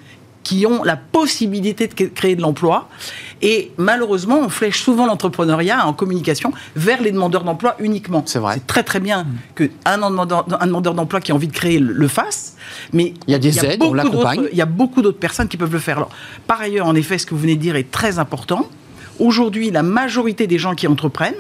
qui 0.43 0.67
ont 0.67 0.83
la 0.83 0.97
possibilité 0.97 1.87
de 1.87 1.95
créer 2.07 2.37
de 2.37 2.43
l'emploi. 2.43 2.89
Et 3.43 3.73
malheureusement, 3.77 4.39
on 4.41 4.49
flèche 4.49 4.83
souvent 4.83 5.07
l'entrepreneuriat 5.07 5.87
en 5.87 5.93
communication 5.93 6.53
vers 6.77 7.03
les 7.03 7.11
demandeurs 7.11 7.45
d'emploi 7.45 7.77
uniquement. 7.81 8.23
C'est 8.27 8.39
vrai. 8.39 8.55
C'est 8.55 8.67
très 8.67 8.83
très 8.83 9.01
bien 9.01 9.27
qu'un 9.55 9.99
demandeur, 9.99 10.47
un 10.61 10.67
demandeur 10.67 10.95
d'emploi 10.95 11.21
qui 11.21 11.33
a 11.33 11.35
envie 11.35 11.49
de 11.49 11.53
créer 11.53 11.79
le, 11.79 12.09
fasse, 12.09 12.57
mais 12.93 13.15
il 13.27 13.33
y 13.33 13.35
a 13.35 13.39
des 13.39 13.65
aides, 13.65 13.83
on 13.83 13.95
l'accompagne. 13.95 14.49
Il 14.53 14.59
y 14.59 14.63
a 14.63 14.67
beaucoup 14.67 15.03
d'autres 15.03 15.19
personnes 15.19 15.49
qui 15.49 15.57
peuvent 15.57 15.73
le 15.73 15.79
faire. 15.79 15.97
Alors, 15.99 16.11
par 16.47 16.61
ailleurs, 16.61 16.87
en 16.87 16.95
effet, 16.95 17.19
ce 17.19 17.27
que 17.27 17.35
vous 17.35 17.41
venez 17.41 17.57
de 17.57 17.61
dire 17.61 17.77
est 17.77 17.91
très 17.91 18.19
important. 18.19 18.69
Aujourd'hui, 19.19 19.71
la 19.71 19.83
majorité 19.83 20.47
des 20.47 20.59
gens 20.59 20.75
qui 20.75 20.87
entreprennent 20.87 21.35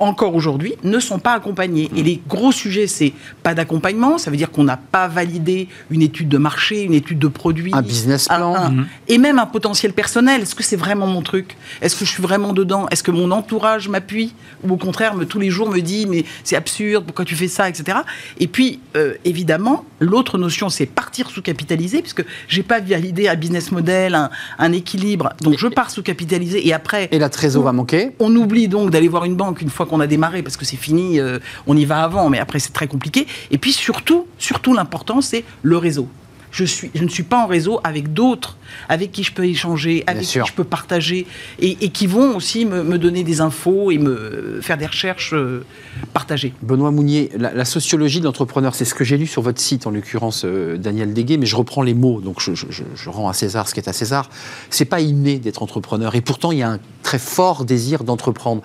encore 0.00 0.34
aujourd'hui, 0.34 0.74
ne 0.82 0.98
sont 0.98 1.18
pas 1.18 1.34
accompagnés. 1.34 1.90
Et 1.94 2.02
les 2.02 2.20
gros 2.26 2.52
sujets, 2.52 2.86
c'est 2.86 3.12
pas 3.42 3.54
d'accompagnement, 3.54 4.18
ça 4.18 4.30
veut 4.30 4.36
dire 4.36 4.50
qu'on 4.50 4.64
n'a 4.64 4.78
pas 4.78 5.08
validé 5.08 5.68
une 5.90 6.02
étude 6.02 6.28
de 6.28 6.38
marché, 6.38 6.82
une 6.82 6.94
étude 6.94 7.18
de 7.18 7.28
produit, 7.28 7.72
un 7.74 7.82
business 7.82 8.26
plan, 8.26 8.70
mhm. 8.70 8.86
et 9.08 9.18
même 9.18 9.38
un 9.38 9.46
potentiel 9.46 9.92
personnel. 9.92 10.42
Est-ce 10.42 10.54
que 10.54 10.62
c'est 10.62 10.76
vraiment 10.76 11.06
mon 11.06 11.22
truc? 11.22 11.56
Est-ce 11.82 11.96
que 11.96 12.04
je 12.04 12.10
suis 12.10 12.22
vraiment 12.22 12.52
dedans? 12.52 12.86
Est-ce 12.90 13.02
que 13.02 13.10
mon 13.10 13.30
entourage 13.30 13.88
m'appuie? 13.88 14.34
Ou 14.64 14.72
au 14.72 14.76
contraire, 14.76 15.14
me, 15.14 15.26
tous 15.26 15.38
les 15.38 15.50
jours 15.50 15.68
me 15.68 15.80
dit 15.80 16.06
mais 16.06 16.24
c'est 16.44 16.56
absurde, 16.56 17.04
pourquoi 17.04 17.24
tu 17.24 17.36
fais 17.36 17.48
ça, 17.48 17.68
etc. 17.68 17.98
Et 18.38 18.46
puis, 18.46 18.80
euh, 18.96 19.14
évidemment, 19.24 19.84
l'autre 20.00 20.38
notion, 20.38 20.70
c'est 20.70 20.86
partir 20.86 21.30
sous-capitalisé, 21.30 22.00
puisque 22.00 22.24
j'ai 22.48 22.62
pas 22.62 22.80
validé 22.80 23.28
un 23.28 23.36
business 23.36 23.70
model, 23.70 24.30
un, 24.58 24.72
équilibre, 24.72 25.30
donc 25.42 25.58
je 25.58 25.66
pars 25.66 25.90
sous-capitalisé, 25.90 26.66
et 26.66 26.72
après... 26.72 27.08
Et 27.10 27.18
la 27.18 27.28
trésor 27.28 27.64
va 27.64 27.72
manquer. 27.72 28.12
On 28.20 28.34
oublie 28.36 28.68
donc 28.68 28.90
d'aller 28.90 29.08
voir 29.08 29.24
une 29.24 29.34
banque 29.34 29.60
une 29.60 29.68
fois 29.68 29.86
qu'on 29.90 30.00
a 30.00 30.06
démarré 30.06 30.42
parce 30.42 30.56
que 30.56 30.64
c'est 30.64 30.76
fini, 30.76 31.20
euh, 31.20 31.38
on 31.66 31.76
y 31.76 31.84
va 31.84 32.02
avant, 32.02 32.30
mais 32.30 32.38
après 32.38 32.60
c'est 32.60 32.72
très 32.72 32.86
compliqué. 32.86 33.26
Et 33.50 33.58
puis 33.58 33.72
surtout, 33.72 34.26
surtout 34.38 34.72
l'important, 34.72 35.20
c'est 35.20 35.44
le 35.62 35.76
réseau. 35.76 36.08
Je, 36.50 36.64
suis, 36.64 36.90
je 36.94 37.04
ne 37.04 37.08
suis 37.08 37.22
pas 37.22 37.44
en 37.44 37.46
réseau 37.46 37.80
avec 37.84 38.12
d'autres 38.12 38.56
avec 38.88 39.12
qui 39.12 39.22
je 39.22 39.32
peux 39.32 39.44
échanger, 39.44 40.04
avec 40.06 40.24
qui 40.24 40.38
je 40.38 40.52
peux 40.52 40.64
partager, 40.64 41.26
et, 41.58 41.76
qui 41.90 42.06
vont 42.06 42.36
aussi 42.36 42.64
me, 42.64 42.98
donner 42.98 43.24
des 43.24 43.40
infos 43.40 43.90
et 43.90 43.98
me 43.98 44.60
faire 44.62 44.76
des 44.76 44.86
recherches 44.86 45.32
euh, 45.32 45.64
partagées. 46.12 46.52
Benoît 46.62 46.90
Mounier, 46.90 47.30
la, 47.36 47.64
sociologie 47.64 48.20
de 48.20 48.24
l'entrepreneur, 48.24 48.74
c'est 48.74 48.84
ce 48.84 48.94
que 48.94 49.04
j'ai 49.04 49.16
lu 49.16 49.26
sur 49.26 49.42
votre 49.42 49.60
site, 49.60 49.86
en 49.86 49.90
l'occurrence 49.90 50.44
euh, 50.44 50.76
Daniel 50.76 51.14
Deguet, 51.14 51.36
mais 51.36 51.46
je 51.46 51.56
reprends 51.56 51.82
les 51.82 51.94
mots, 51.94 52.20
donc 52.20 52.40
je, 52.40 53.10
rends 53.10 53.28
à 53.28 53.32
César 53.32 53.68
ce 53.68 53.74
qui 53.74 53.80
est 53.80 53.88
à 53.88 53.92
César. 53.92 54.28
C'est 54.70 54.84
pas 54.84 55.00
inné 55.00 55.38
d'être 55.38 55.62
entrepreneur, 55.62 56.14
et 56.14 56.20
pourtant 56.20 56.52
il 56.52 56.58
y 56.58 56.62
a 56.62 56.70
un 56.70 56.78
très 57.02 57.18
fort 57.18 57.64
désir 57.64 58.04
d'entreprendre. 58.04 58.62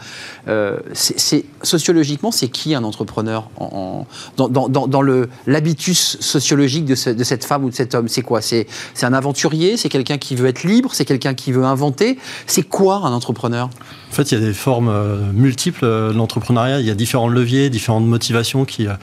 Euh, 0.47 0.79
c'est, 0.93 1.45
sociologiquement, 1.61 2.31
c'est 2.31 2.47
qui 2.47 2.75
un 2.75 2.83
entrepreneur 2.83 3.49
en, 3.57 4.05
dans, 4.37 4.49
dans, 4.49 4.69
dans, 4.69 5.01
l'habitus 5.47 6.17
sociologique 6.19 6.85
de, 6.85 7.13
de, 7.13 7.23
cette 7.23 7.45
femme 7.45 7.63
ou 7.63 7.69
de 7.69 7.74
cet 7.75 7.95
homme 7.95 8.07
C'est 8.07 8.21
quoi? 8.21 8.41
C'est, 8.41 8.67
un 9.01 9.13
aventurier 9.13 9.77
C'est 9.77 9.89
quelqu'un 9.89 10.17
qui 10.17 10.35
veut 10.35 10.47
être 10.47 10.63
libre, 10.63 10.91
c'est 10.93 11.05
quelqu'un 11.05 11.33
qui 11.33 11.51
veut 11.51 11.65
inventer. 11.65 12.17
C'est 12.47 12.63
quoi 12.63 12.97
un 12.97 13.13
entrepreneur? 13.13 13.69
En 14.11 14.13
fait, 14.13 14.31
il 14.31 14.39
y 14.39 14.41
a 14.41 14.45
des 14.45 14.53
formes 14.53 14.89
euh, 14.89 15.31
multiples 15.33 15.83
euh, 15.83 16.11
de 16.11 16.17
l'entrepreneuriat. 16.17 16.79
Il 16.79 16.85
y 16.85 16.91
a 16.91 16.95
différents 16.95 17.27
leviers, 17.27 17.69
différentes 17.69 18.05
motivations 18.05 18.65
qui, 18.65 18.87
euh, 18.87 18.93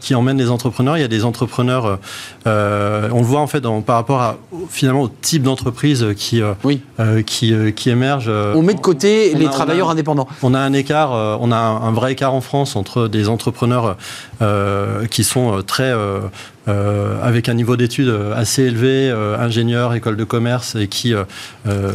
qui 0.00 0.14
emmènent 0.14 0.38
les 0.38 0.50
entrepreneurs. 0.50 0.96
Il 0.96 1.00
y 1.00 1.04
a 1.04 1.08
des 1.08 1.24
entrepreneurs, 1.24 1.98
on 2.44 2.50
le 2.50 3.24
voit 3.24 3.40
en 3.40 3.46
fait 3.46 3.62
par 3.84 3.96
rapport 3.96 4.20
à, 4.20 4.36
finalement 4.68 5.02
au 5.02 5.08
type 5.08 5.42
d'entreprise 5.42 6.06
qui, 6.16 6.42
qui, 7.26 7.54
qui 7.74 7.90
émerge. 7.90 8.28
on 8.28 8.62
met 8.62 8.74
de 8.74 8.80
côté 8.80 9.34
les 9.34 9.46
travailleurs 9.46 9.90
indépendants. 9.90 10.28
On 10.42 10.54
a 10.54 10.60
un 10.60 10.72
écart, 10.72 11.12
on 11.40 11.50
a 11.52 11.56
un, 11.56 11.92
vrai 11.92 12.12
écart 12.12 12.34
en 12.34 12.40
France 12.40 12.76
entre 12.76 13.08
des 13.08 13.28
entrepreneurs 13.28 13.96
qui 15.10 15.24
sont 15.24 15.62
très 15.66 15.92
euh, 16.68 17.22
avec 17.22 17.48
un 17.48 17.54
niveau 17.54 17.76
d'études 17.76 18.12
assez 18.34 18.64
élevé, 18.64 19.08
euh, 19.08 19.38
ingénieur, 19.38 19.94
école 19.94 20.16
de 20.16 20.24
commerce, 20.24 20.74
et 20.74 20.88
qui 20.88 21.14
euh, 21.14 21.22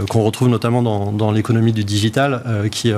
qu'on 0.09 0.23
retrouve 0.23 0.47
notamment 0.47 0.81
dans, 0.81 1.11
dans 1.11 1.31
l'économie 1.31 1.73
du 1.73 1.83
digital, 1.83 2.41
qui, 2.71 2.93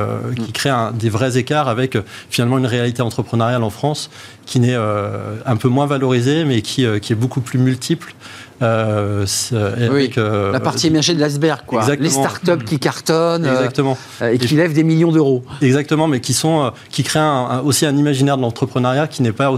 qui 0.45 0.51
crée 0.51 0.69
un, 0.69 0.91
des 0.91 1.09
vrais 1.09 1.37
écarts 1.37 1.67
avec 1.67 1.97
finalement 2.29 2.57
une 2.57 2.65
réalité 2.65 3.01
entrepreneuriale 3.01 3.63
en 3.63 3.69
France 3.69 4.09
qui 4.45 4.59
n'est 4.59 4.75
un 5.45 5.55
peu 5.55 5.67
moins 5.67 5.85
valorisée, 5.85 6.45
mais 6.45 6.61
qui, 6.61 6.85
qui 7.01 7.13
est 7.13 7.15
beaucoup 7.15 7.41
plus 7.41 7.59
multiple. 7.59 8.13
Euh, 8.61 9.25
oui, 9.91 10.11
euh, 10.17 10.51
la 10.51 10.59
partie 10.59 10.87
émergée 10.87 11.13
de 11.13 11.19
l'iceberg, 11.19 11.61
quoi. 11.65 11.81
Exactement. 11.81 12.03
Les 12.03 12.09
startups 12.09 12.65
qui 12.65 12.79
cartonnent 12.79 13.45
euh, 13.45 14.31
et 14.31 14.37
qui 14.37 14.55
lèvent 14.55 14.73
des 14.73 14.83
millions 14.83 15.11
d'euros. 15.11 15.43
Exactement, 15.61 16.07
mais 16.07 16.19
qui, 16.19 16.33
sont, 16.33 16.71
qui 16.89 17.03
créent 17.03 17.19
aussi 17.63 17.85
un 17.85 17.95
imaginaire 17.95 18.37
de 18.37 18.41
l'entrepreneuriat 18.41 19.07
qui 19.07 19.21
n'est 19.21 19.31
pas, 19.31 19.53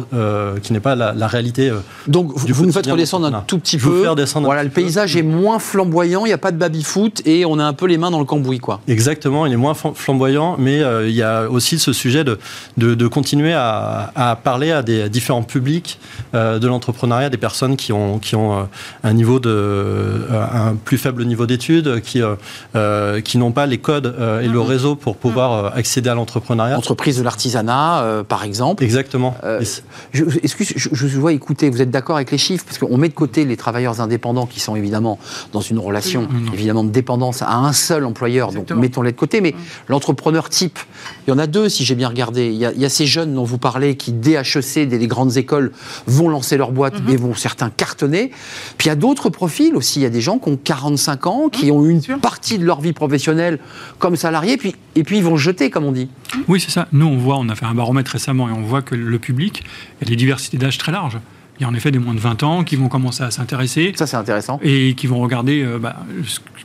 qui 0.61 0.73
n'est 0.73 0.79
pas 0.79 0.95
la, 0.95 1.27
réalité. 1.27 1.71
Donc, 2.07 2.31
vous 2.35 2.65
nous 2.65 2.71
faites 2.71 2.87
redescendre 2.87 3.27
un 3.27 3.43
tout 3.45 3.59
petit 3.59 3.77
peu. 3.77 4.03
Faire 4.03 4.15
descendre 4.15 4.45
voilà, 4.45 4.63
le 4.63 4.69
paysage 4.69 5.15
est 5.15 5.23
moins 5.23 5.59
flamboyant, 5.59 6.25
il 6.25 6.29
n'y 6.29 6.33
a 6.33 6.37
pas 6.37 6.51
de 6.51 6.57
baby-foot 6.57 7.21
et 7.25 7.45
on 7.45 7.59
a 7.59 7.63
un 7.63 7.73
peu 7.73 7.87
les 7.87 7.97
mains 7.97 8.11
dans 8.11 8.19
le 8.19 8.25
cambouis, 8.25 8.59
quoi. 8.59 8.81
Exactement, 8.87 9.45
il 9.45 9.53
est 9.53 9.57
moins 9.57 9.73
flamboyant, 9.73 10.55
mais 10.57 10.81
il 11.05 11.15
y 11.15 11.23
a 11.23 11.49
aussi 11.49 11.79
ce 11.79 11.93
sujet 11.93 12.23
de, 12.23 12.37
de, 12.77 13.07
continuer 13.07 13.53
à, 13.53 14.11
à, 14.15 14.35
parler 14.35 14.71
à 14.71 14.81
des 14.81 15.09
différents 15.09 15.43
publics 15.43 15.99
de 16.33 16.67
l'entrepreneuriat, 16.67 17.29
des 17.29 17.37
personnes 17.37 17.75
qui 17.75 17.91
ont, 17.91 18.19
qui 18.19 18.35
ont 18.35 18.67
un 19.03 19.13
niveau 19.13 19.39
de 19.39 19.49
euh, 19.49 20.45
un 20.51 20.75
plus 20.75 20.97
faible 20.97 21.25
niveau 21.25 21.45
d'études, 21.45 22.01
qui 22.01 22.21
euh, 22.21 22.35
euh, 22.75 23.21
qui 23.21 23.37
n'ont 23.37 23.51
pas 23.51 23.65
les 23.65 23.77
codes 23.77 24.15
et 24.41 24.47
le 24.47 24.59
mhm. 24.59 24.61
réseau 24.61 24.95
pour 24.95 25.17
pouvoir 25.17 25.71
mhm. 25.71 25.79
accéder 25.79 26.09
à 26.09 26.15
l'entrepreneuriat. 26.15 26.77
Entreprise 26.77 27.17
de 27.17 27.23
l'artisanat, 27.23 28.23
par 28.27 28.43
exemple. 28.43 28.83
Exactement. 28.83 29.35
Est-ce 29.59 30.55
que 30.55 30.63
je, 30.63 30.89
je, 30.91 31.19
vois 31.19 31.33
écouter, 31.33 31.69
vous 31.69 31.81
êtes 31.81 31.91
d'accord 31.91 32.15
avec 32.15 32.31
les 32.31 32.37
chiffres? 32.37 32.65
Parce 32.65 32.77
qu'on 32.77 32.97
met 32.97 33.09
de 33.09 33.13
côté 33.13 33.45
les 33.45 33.57
travailleurs 33.57 34.01
indépendants 34.01 34.45
qui 34.45 34.59
sont 34.59 34.75
évidemment 34.75 35.19
dans 35.51 35.61
une 35.61 35.79
relation 35.79 36.27
évidemment 36.53 36.83
de 36.83 36.89
dépendance 36.89 37.41
à 37.41 37.55
un 37.55 37.73
seul 37.73 38.05
employeur, 38.05 38.51
donc 38.51 38.71
mettons-les 38.71 39.11
de 39.11 39.17
côté. 39.17 39.41
Mais 39.41 39.55
l'entrepreneur 39.87 40.49
type, 40.49 40.79
il 41.27 41.31
y 41.31 41.33
en 41.33 41.39
a 41.39 41.47
deux 41.47 41.69
si 41.69 41.85
j'ai 41.85 41.95
bien 41.95 42.09
regardé. 42.09 42.47
Il 42.47 42.57
y, 42.57 42.85
a, 42.85 42.89
ces 42.89 43.05
jeunes 43.05 43.33
dont 43.33 43.43
vous 43.43 43.57
parlez 43.57 43.95
qui 43.95 44.11
dès 44.11 44.33
HEC, 44.33 44.87
dès 44.87 44.97
les 44.97 45.07
grandes 45.07 45.37
écoles, 45.37 45.71
vont 46.07 46.29
lancer 46.29 46.57
leur 46.57 46.71
boîte 46.71 46.95
et 47.09 47.15
vont 47.15 47.33
certains 47.33 47.69
cartonner. 47.69 48.31
Puis 48.77 48.87
il 48.87 48.89
y 48.89 48.91
a 48.91 48.95
d'autres 48.95 49.29
profils 49.29 49.75
aussi. 49.75 49.99
Il 49.99 50.03
y 50.03 50.05
a 50.05 50.09
des 50.09 50.21
gens 50.21 50.37
qui 50.37 50.49
ont 50.49 50.57
45 50.61 51.27
ans, 51.27 51.49
qui 51.49 51.71
ont 51.71 51.85
une 51.85 52.01
partie 52.21 52.57
de 52.57 52.65
leur 52.65 52.81
vie 52.81 52.93
professionnelle 52.93 53.59
comme 53.99 54.15
salariés, 54.15 54.57
puis, 54.57 54.75
et 54.95 55.03
puis 55.03 55.17
ils 55.17 55.23
vont 55.23 55.37
jeter, 55.37 55.69
comme 55.69 55.85
on 55.85 55.91
dit. 55.91 56.09
Oui, 56.47 56.59
c'est 56.59 56.71
ça. 56.71 56.87
Nous, 56.91 57.05
on 57.05 57.17
voit, 57.17 57.37
on 57.37 57.49
a 57.49 57.55
fait 57.55 57.65
un 57.65 57.73
baromètre 57.73 58.11
récemment, 58.11 58.49
et 58.49 58.51
on 58.51 58.61
voit 58.61 58.81
que 58.81 58.95
le 58.95 59.19
public, 59.19 59.63
il 60.01 60.07
y 60.07 60.07
a 60.07 60.09
des 60.09 60.15
diversités 60.15 60.57
d'âge 60.57 60.77
très 60.77 60.91
larges. 60.91 61.19
Il 61.57 61.61
y 61.61 61.65
a 61.65 61.69
en 61.69 61.73
effet 61.73 61.89
des 61.89 61.99
moins 61.99 62.13
de 62.13 62.19
20 62.19 62.43
ans 62.43 62.63
qui 62.65 62.75
vont 62.75 62.89
commencer 62.89 63.23
à 63.23 63.31
s'intéresser. 63.31 63.93
Ça, 63.95 64.07
c'est 64.07 64.17
intéressant. 64.17 64.59
Et 64.61 64.93
qui 64.95 65.07
vont 65.07 65.21
regarder 65.21 65.61
euh, 65.63 65.79
bah, 65.79 65.95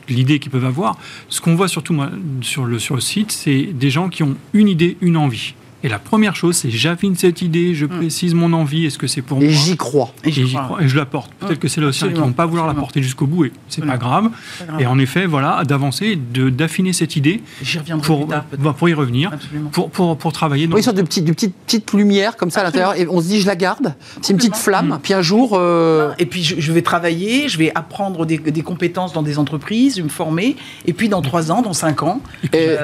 l'idée 0.09 0.39
qu'ils 0.39 0.51
peuvent 0.51 0.65
avoir. 0.65 0.97
Ce 1.29 1.39
qu'on 1.39 1.55
voit 1.55 1.69
surtout 1.69 1.97
sur, 2.41 2.65
le, 2.65 2.77
sur 2.77 2.95
le 2.95 3.01
site, 3.01 3.31
c'est 3.31 3.63
des 3.73 3.89
gens 3.89 4.09
qui 4.09 4.23
ont 4.23 4.35
une 4.53 4.67
idée, 4.67 4.97
une 4.99 5.15
envie. 5.15 5.53
Et 5.83 5.89
la 5.89 5.99
première 5.99 6.35
chose, 6.35 6.55
c'est 6.55 6.69
j'affine 6.69 7.15
cette 7.15 7.41
idée, 7.41 7.73
je 7.73 7.85
mm. 7.85 7.89
précise 7.89 8.33
mon 8.33 8.53
envie, 8.53 8.85
est-ce 8.85 8.97
que 8.97 9.07
c'est 9.07 9.21
pour 9.21 9.39
moi 9.39 9.47
Et 9.47 9.51
j'y 9.51 9.77
crois. 9.77 10.13
Et 10.23 10.31
j'y 10.31 10.53
crois. 10.53 10.81
Et 10.81 10.87
je 10.87 10.95
la 10.95 11.05
porte. 11.05 11.31
Peut-être 11.39 11.59
que 11.59 11.67
c'est 11.67 11.81
là 11.81 11.87
aussi 11.87 12.07
qui 12.07 12.13
vont 12.13 12.33
pas 12.33 12.45
vouloir 12.45 12.67
la 12.67 12.73
porter 12.73 13.01
jusqu'au 13.01 13.27
bout, 13.27 13.45
et 13.45 13.51
c'est 13.67 13.85
pas 13.85 13.97
grave. 13.97 14.29
Et 14.79 14.85
en 14.85 14.99
effet, 14.99 15.25
voilà, 15.25 15.63
d'avancer, 15.63 16.15
d'affiner 16.15 16.93
cette 16.93 17.15
idée 17.15 17.41
pour, 18.03 18.27
bah, 18.27 18.45
pour 18.77 18.89
y 18.89 18.93
revenir, 18.93 19.31
pour, 19.71 19.89
pour, 19.89 20.17
pour, 20.17 20.33
travailler. 20.33 20.67
Dans... 20.67 20.75
Oui, 20.75 20.79
une 20.79 20.85
sorte 20.85 20.97
de 20.97 21.01
petite, 21.01 21.25
de 21.25 21.33
petite, 21.33 21.55
petite 21.65 21.93
lumière 21.93 22.37
comme 22.37 22.51
ça 22.51 22.61
à 22.61 22.63
l'intérieur, 22.63 22.95
et 22.95 23.07
on 23.07 23.21
se 23.21 23.27
dit 23.27 23.41
je 23.41 23.47
la 23.47 23.55
garde. 23.55 23.95
C'est 24.21 24.33
une 24.33 24.37
petite 24.37 24.55
flamme, 24.55 24.89
mm. 24.89 24.99
puis 25.01 25.13
un 25.13 25.21
jour. 25.21 25.51
Euh, 25.53 26.13
et 26.19 26.25
puis 26.25 26.43
je, 26.43 26.71
vais 26.71 26.81
travailler, 26.81 27.49
je 27.49 27.57
vais 27.57 27.71
apprendre 27.73 28.25
des, 28.25 28.37
des, 28.37 28.61
compétences 28.61 29.13
dans 29.13 29.23
des 29.23 29.39
entreprises, 29.39 29.93
je 29.93 29.97
vais 30.01 30.05
me 30.05 30.09
former, 30.09 30.55
et 30.85 30.93
puis 30.93 31.09
dans 31.09 31.21
trois 31.21 31.51
ans, 31.51 31.61
dans 31.61 31.73
cinq 31.73 32.03
ans. 32.03 32.21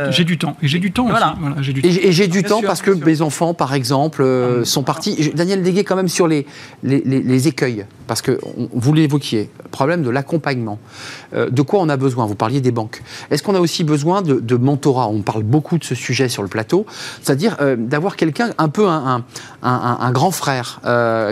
J'ai 0.09 0.23
du 0.23 0.37
temps. 0.37 0.57
Et 0.61 0.67
j'ai 0.67 0.79
du 0.79 0.91
temps 0.91 1.07
voilà. 1.07 1.35
aussi. 1.59 1.73
Et 1.85 2.11
j'ai 2.11 2.27
du 2.27 2.43
temps 2.43 2.61
parce 2.61 2.81
que 2.81 2.86
mes 2.91 3.21
enfants, 3.21 3.53
par 3.53 3.73
exemple, 3.73 4.21
euh, 4.23 4.59
ah, 4.61 4.65
sont 4.65 4.83
partis. 4.83 5.31
Daniel 5.33 5.61
Déguet, 5.61 5.83
quand 5.83 5.95
même, 5.95 6.07
sur 6.07 6.27
les, 6.27 6.45
les, 6.83 7.47
écueils, 7.47 7.85
parce 8.07 8.21
que 8.21 8.39
vous 8.73 8.93
l'évoquiez, 8.93 9.49
problème 9.71 10.03
de 10.03 10.09
l'accompagnement. 10.09 10.79
Euh, 11.33 11.49
de 11.49 11.61
quoi 11.61 11.79
on 11.79 11.89
a 11.89 11.97
besoin? 11.97 12.25
Vous 12.25 12.35
parliez 12.35 12.61
des 12.61 12.71
banques. 12.71 13.01
Est-ce 13.31 13.43
qu'on 13.43 13.55
a 13.55 13.59
aussi 13.59 13.83
besoin 13.83 14.21
de, 14.21 14.55
mentorat? 14.55 15.07
On 15.07 15.21
parle 15.21 15.43
beaucoup 15.43 15.77
de 15.77 15.83
ce 15.83 15.95
sujet 15.95 16.29
sur 16.29 16.43
le 16.43 16.49
plateau, 16.49 16.85
c'est-à-dire 17.21 17.57
euh, 17.61 17.75
d'avoir 17.75 18.15
quelqu'un, 18.15 18.51
un 18.57 18.69
peu 18.69 18.87
un, 18.87 19.23
un, 19.61 20.11
grand 20.11 20.31
frère, 20.31 20.81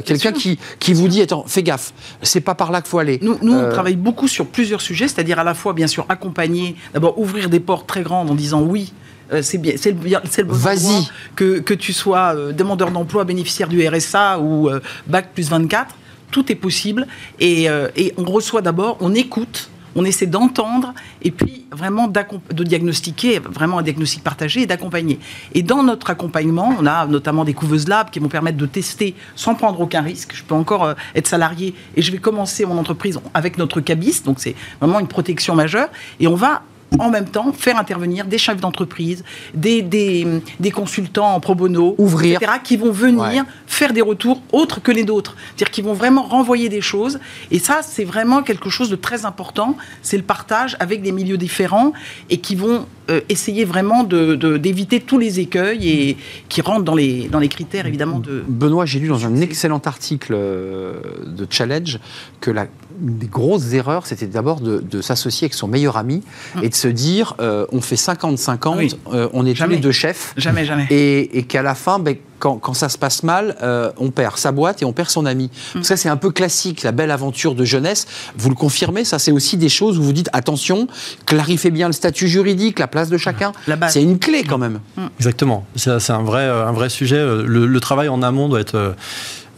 quelqu'un 0.05 0.31
qui, 0.31 0.59
qui 0.79 0.93
vous 0.93 1.07
dit 1.07 1.21
attends, 1.21 1.43
fais 1.47 1.63
gaffe, 1.63 1.93
c'est 2.21 2.41
pas 2.41 2.55
par 2.55 2.71
là 2.71 2.81
qu'il 2.81 2.89
faut 2.89 2.99
aller. 2.99 3.19
Nous, 3.21 3.37
nous 3.41 3.53
on 3.53 3.69
travaille 3.69 3.95
beaucoup 3.95 4.27
sur 4.27 4.45
plusieurs 4.47 4.81
sujets, 4.81 5.07
c'est-à-dire 5.07 5.39
à 5.39 5.43
la 5.43 5.53
fois, 5.53 5.73
bien 5.73 5.87
sûr, 5.87 6.05
accompagner, 6.09 6.75
d'abord 6.93 7.17
ouvrir 7.17 7.49
des 7.49 7.59
portes 7.59 7.87
très 7.87 8.01
grandes 8.01 8.29
en 8.29 8.35
disant 8.35 8.61
oui 8.61 8.93
euh, 9.31 9.41
c'est 9.41 9.57
bien, 9.57 9.73
c'est 9.77 9.91
le, 9.91 10.47
le 10.47 10.53
Vas-y. 10.53 11.07
Que, 11.35 11.59
que 11.59 11.73
tu 11.73 11.93
sois 11.93 12.35
euh, 12.35 12.51
demandeur 12.51 12.91
d'emploi, 12.91 13.23
bénéficiaire 13.23 13.67
du 13.67 13.85
RSA 13.87 14.39
ou 14.39 14.69
euh, 14.69 14.79
bac 15.07 15.29
plus 15.33 15.49
24, 15.49 15.95
tout 16.31 16.51
est 16.51 16.55
possible. 16.55 17.07
Et, 17.39 17.67
et 17.95 18.13
on 18.17 18.25
reçoit 18.25 18.61
d'abord, 18.61 18.97
on 18.99 19.13
écoute, 19.13 19.69
on 19.95 20.03
essaie 20.03 20.25
d'entendre 20.25 20.93
et 21.21 21.31
puis 21.31 21.65
vraiment 21.71 22.09
de 22.09 22.63
diagnostiquer, 22.63 23.39
vraiment 23.39 23.79
un 23.79 23.83
diagnostic 23.83 24.21
partagé 24.21 24.63
et 24.63 24.65
d'accompagner. 24.65 25.19
Et 25.53 25.63
dans 25.63 25.83
notre 25.83 26.09
accompagnement, 26.09 26.75
on 26.77 26.85
a 26.85 27.05
notamment 27.05 27.45
des 27.45 27.53
couveuses 27.53 27.87
labs 27.87 28.09
qui 28.09 28.19
vont 28.19 28.27
permettre 28.27 28.57
de 28.57 28.65
tester 28.65 29.15
sans 29.35 29.55
prendre 29.55 29.79
aucun 29.79 30.01
risque. 30.01 30.33
Je 30.35 30.43
peux 30.43 30.55
encore 30.55 30.95
être 31.13 31.27
salarié 31.27 31.73
et 31.95 32.01
je 32.01 32.11
vais 32.11 32.17
commencer 32.17 32.65
mon 32.65 32.77
entreprise 32.77 33.17
avec 33.33 33.57
notre 33.57 33.79
cabis, 33.79 34.21
donc 34.23 34.39
c'est 34.39 34.55
vraiment 34.81 34.99
une 34.99 35.07
protection 35.07 35.55
majeure. 35.55 35.87
Et 36.19 36.27
on 36.27 36.35
va 36.35 36.63
en 36.99 37.09
même 37.09 37.25
temps 37.25 37.51
faire 37.51 37.77
intervenir 37.77 38.25
des 38.25 38.37
chefs 38.37 38.59
d'entreprise, 38.61 39.23
des, 39.53 39.81
des, 39.81 40.71
consultants 40.71 41.35
en 41.35 41.39
pro 41.39 41.55
bono, 41.55 41.95
Ouvrir. 41.97 42.37
etc., 42.41 42.59
qui 42.63 42.77
vont 42.77 42.91
venir 42.91 43.43
faire 43.67 43.93
des 43.93 44.01
retours 44.01 44.41
autres 44.51 44.81
que 44.81 44.91
les 44.91 45.03
nôtres. 45.03 45.35
C'est-à-dire 45.47 45.71
qu'ils 45.71 45.83
vont 45.83 45.93
vraiment 45.93 46.23
renvoyer 46.23 46.69
des 46.69 46.81
choses. 46.81 47.19
Et 47.51 47.59
ça, 47.59 47.79
c'est 47.81 48.03
vraiment 48.03 48.43
quelque 48.43 48.69
chose 48.69 48.89
de 48.89 48.95
très 48.95 49.25
important. 49.25 49.75
C'est 50.01 50.17
le 50.17 50.23
partage 50.23 50.77
avec 50.79 51.01
des 51.01 51.11
milieux 51.11 51.37
différents 51.37 51.93
et 52.29 52.37
qui 52.37 52.55
vont 52.55 52.85
euh, 53.09 53.21
essayer 53.29 53.65
vraiment 53.65 54.03
d'éviter 54.03 54.99
de, 54.99 55.03
tous 55.03 55.17
les 55.17 55.39
écueils 55.39 55.89
et 55.89 56.17
qui 56.49 56.61
rentrent 56.61 56.83
dans 56.83 56.95
les, 56.95 57.27
dans 57.27 57.39
les 57.39 57.49
critères, 57.49 57.85
évidemment. 57.85 58.19
De... 58.19 58.43
Benoît, 58.47 58.85
j'ai 58.85 58.99
lu 58.99 59.07
dans 59.07 59.25
un 59.25 59.41
excellent 59.41 59.81
article 59.85 60.33
euh, 60.35 60.93
de 61.25 61.45
Challenge 61.49 61.99
que 62.41 62.51
la 62.51 62.67
des 62.97 63.27
grosses 63.27 63.73
erreurs, 63.73 64.05
c'était 64.05 64.27
d'abord 64.27 64.59
de, 64.61 65.01
s'associer 65.01 65.45
avec 65.45 65.53
son 65.53 65.67
meilleur 65.67 65.97
ami 65.97 66.23
hum. 66.55 66.63
et 66.63 66.69
de 66.69 66.75
se 66.75 66.87
dire 66.87 67.35
euh, 67.39 67.65
on 67.71 67.81
fait 67.81 67.95
50-50, 67.95 68.95
euh, 69.13 69.29
on 69.33 69.45
est 69.45 69.53
tous 69.53 69.67
les 69.67 69.77
deux 69.77 69.91
chefs. 69.91 70.33
Jamais, 70.37 70.65
jamais. 70.65 70.87
Et, 70.89 71.43
qu'à 71.43 71.61
la 71.61 71.75
fin, 71.75 71.99
ben, 71.99 72.15
quand, 72.39 72.73
ça 72.73 72.89
se 72.89 72.97
passe 72.97 73.23
mal, 73.23 73.55
euh, 73.61 73.91
on 73.97 74.11
perd 74.11 74.37
sa 74.37 74.51
boîte 74.51 74.81
et 74.81 74.85
on 74.85 74.93
perd 74.93 75.09
son 75.09 75.25
ami. 75.25 75.49
Hum. 75.75 75.83
Ça, 75.83 75.97
c'est 75.97 76.09
un 76.09 76.17
peu 76.17 76.31
classique, 76.31 76.83
la 76.83 76.91
belle 76.91 77.11
aventure 77.11 77.55
de 77.55 77.65
jeunesse. 77.65 78.07
Vous 78.37 78.49
le 78.49 78.55
confirmez, 78.55 79.03
ça, 79.03 79.19
c'est 79.19 79.31
aussi 79.31 79.57
des 79.57 79.69
choses 79.69 79.97
où 79.97 80.03
vous 80.03 80.13
dites 80.13 80.29
attention, 80.33 80.87
clarifiez 81.25 81.71
bien 81.71 81.87
le 81.87 81.93
statut 81.93 82.27
juridique, 82.27 82.79
la 82.79 82.87
place 82.87 83.09
de 83.09 83.17
chacun. 83.17 83.51
C'est 83.89 84.03
une 84.03 84.19
clé 84.19 84.43
quand 84.43 84.57
même. 84.57 84.79
Hum. 84.97 85.09
Exactement. 85.19 85.65
C'est 85.75 86.11
un 86.11 86.23
vrai, 86.23 86.47
un 86.47 86.71
vrai 86.71 86.89
sujet. 86.89 87.23
le, 87.25 87.79
travail 87.79 88.09
en 88.09 88.23
amont 88.23 88.49
doit 88.49 88.61
être 88.61 88.95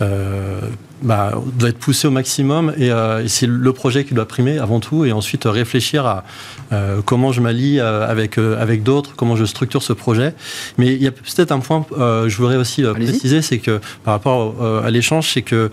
euh, 0.02 0.60
bah, 1.02 1.34
doit 1.58 1.70
être 1.70 1.78
poussé 1.78 2.08
au 2.08 2.12
maximum 2.12 2.74
euh, 2.80 3.24
et, 3.24 3.28
c'est 3.28 3.48
le 3.48 3.74
projet 3.74 4.04
qui 4.04 4.14
doit 4.14 4.28
primer 4.28 4.60
avant 4.60 4.80
tout 4.80 5.06
et 5.06 5.12
ensuite 5.12 5.46
réfléchir 5.46 6.06
à 6.06 6.24
euh, 6.72 7.02
comment 7.04 7.32
je 7.32 7.42
m'allie 7.42 7.80
avec, 7.80 8.38
avec 8.38 8.84
d'autres, 8.84 9.16
comment 9.16 9.36
je 9.36 9.46
structure 9.46 9.84
ce 9.84 9.94
projet. 9.94 10.34
Mais 10.78 10.94
il 10.94 11.02
y 11.02 11.08
a 11.08 11.12
peut-être 11.12 11.52
un 11.52 11.60
point, 11.60 11.86
je 11.92 12.36
voudrais 12.38 12.58
aussi 12.58 12.84
préciser, 12.84 13.42
c'est 13.42 13.60
que 13.60 13.80
par 14.04 14.14
rapport 14.14 14.56
à 14.84 14.90
l'échange, 14.90 15.32
c'est 15.34 15.44
que 15.44 15.70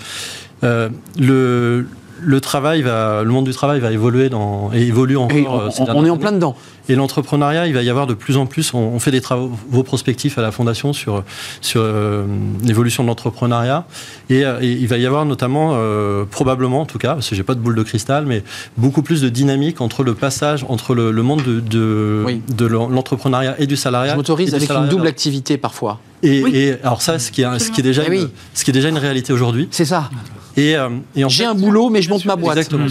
le 0.62 1.87
le 2.20 2.40
travail 2.40 2.80
va, 2.80 3.22
le 3.22 3.30
monde 3.30 3.44
du 3.44 3.52
travail 3.52 3.80
va 3.80 3.92
évoluer 3.92 4.30
dans, 4.30 4.70
et 4.72 4.82
évolue 4.82 5.16
encore. 5.16 5.70
on, 5.78 5.84
on 5.94 6.06
est 6.06 6.10
en 6.10 6.16
plein 6.16 6.32
dedans. 6.32 6.56
Et 6.88 6.94
l'entrepreneuriat, 6.94 7.66
il 7.66 7.74
va 7.74 7.82
y 7.82 7.88
avoir 7.88 8.06
de 8.06 8.14
plus 8.14 8.36
en 8.36 8.46
plus. 8.46 8.74
On, 8.74 8.98
fait 8.98 9.10
des 9.10 9.20
travaux 9.20 9.82
prospectifs 9.82 10.36
à 10.38 10.42
la 10.42 10.50
Fondation 10.50 10.92
sur, 10.92 11.24
sur 11.60 11.80
euh, 11.82 12.26
l'évolution 12.62 13.02
de 13.02 13.08
l'entrepreneuriat. 13.08 13.86
Euh, 14.30 14.60
et, 14.60 14.72
il 14.72 14.86
va 14.86 14.98
y 14.98 15.06
avoir 15.06 15.24
notamment, 15.24 15.72
euh, 15.74 16.24
probablement 16.24 16.82
en 16.82 16.86
tout 16.86 16.98
cas, 16.98 17.14
parce 17.14 17.28
que 17.28 17.34
j'ai 17.34 17.42
pas 17.42 17.54
de 17.54 17.60
boule 17.60 17.74
de 17.74 17.82
cristal, 17.82 18.26
mais 18.26 18.42
beaucoup 18.76 19.02
plus 19.02 19.22
de 19.22 19.28
dynamique 19.30 19.80
entre 19.80 20.02
le 20.02 20.14
passage 20.14 20.64
entre 20.68 20.94
le, 20.94 21.10
monde 21.22 21.42
de, 21.42 21.60
de, 21.60 22.66
l'entrepreneuriat 22.66 23.56
et 23.58 23.66
du 23.66 23.76
salariat. 23.76 24.12
Je 24.12 24.16
m'autorise 24.16 24.54
avec 24.54 24.70
une 24.70 24.88
double 24.88 25.06
activité 25.06 25.56
parfois. 25.56 26.00
Et, 26.22 26.74
alors 26.82 27.02
ça, 27.02 27.18
ce 27.18 27.30
qui 27.30 27.42
est, 27.42 27.58
ce 27.58 27.70
qui 27.70 27.80
est 27.80 27.84
déjà, 27.84 28.02
eh 28.06 28.14
une, 28.14 28.28
ce 28.52 28.64
qui 28.64 28.70
est 28.70 28.74
déjà 28.74 28.88
une 28.88 28.98
réalité 28.98 29.32
aujourd'hui. 29.32 29.68
C'est 29.70 29.84
ça. 29.84 30.10
Et, 30.56 30.72
et 31.16 31.24
j'ai 31.28 31.44
un 31.44 31.54
boulot, 31.54 31.90
mais 31.90 32.02
je 32.02 32.10
monte 32.10 32.24
ma 32.26 32.36
boîte. 32.36 32.58
Exactement. 32.58 32.86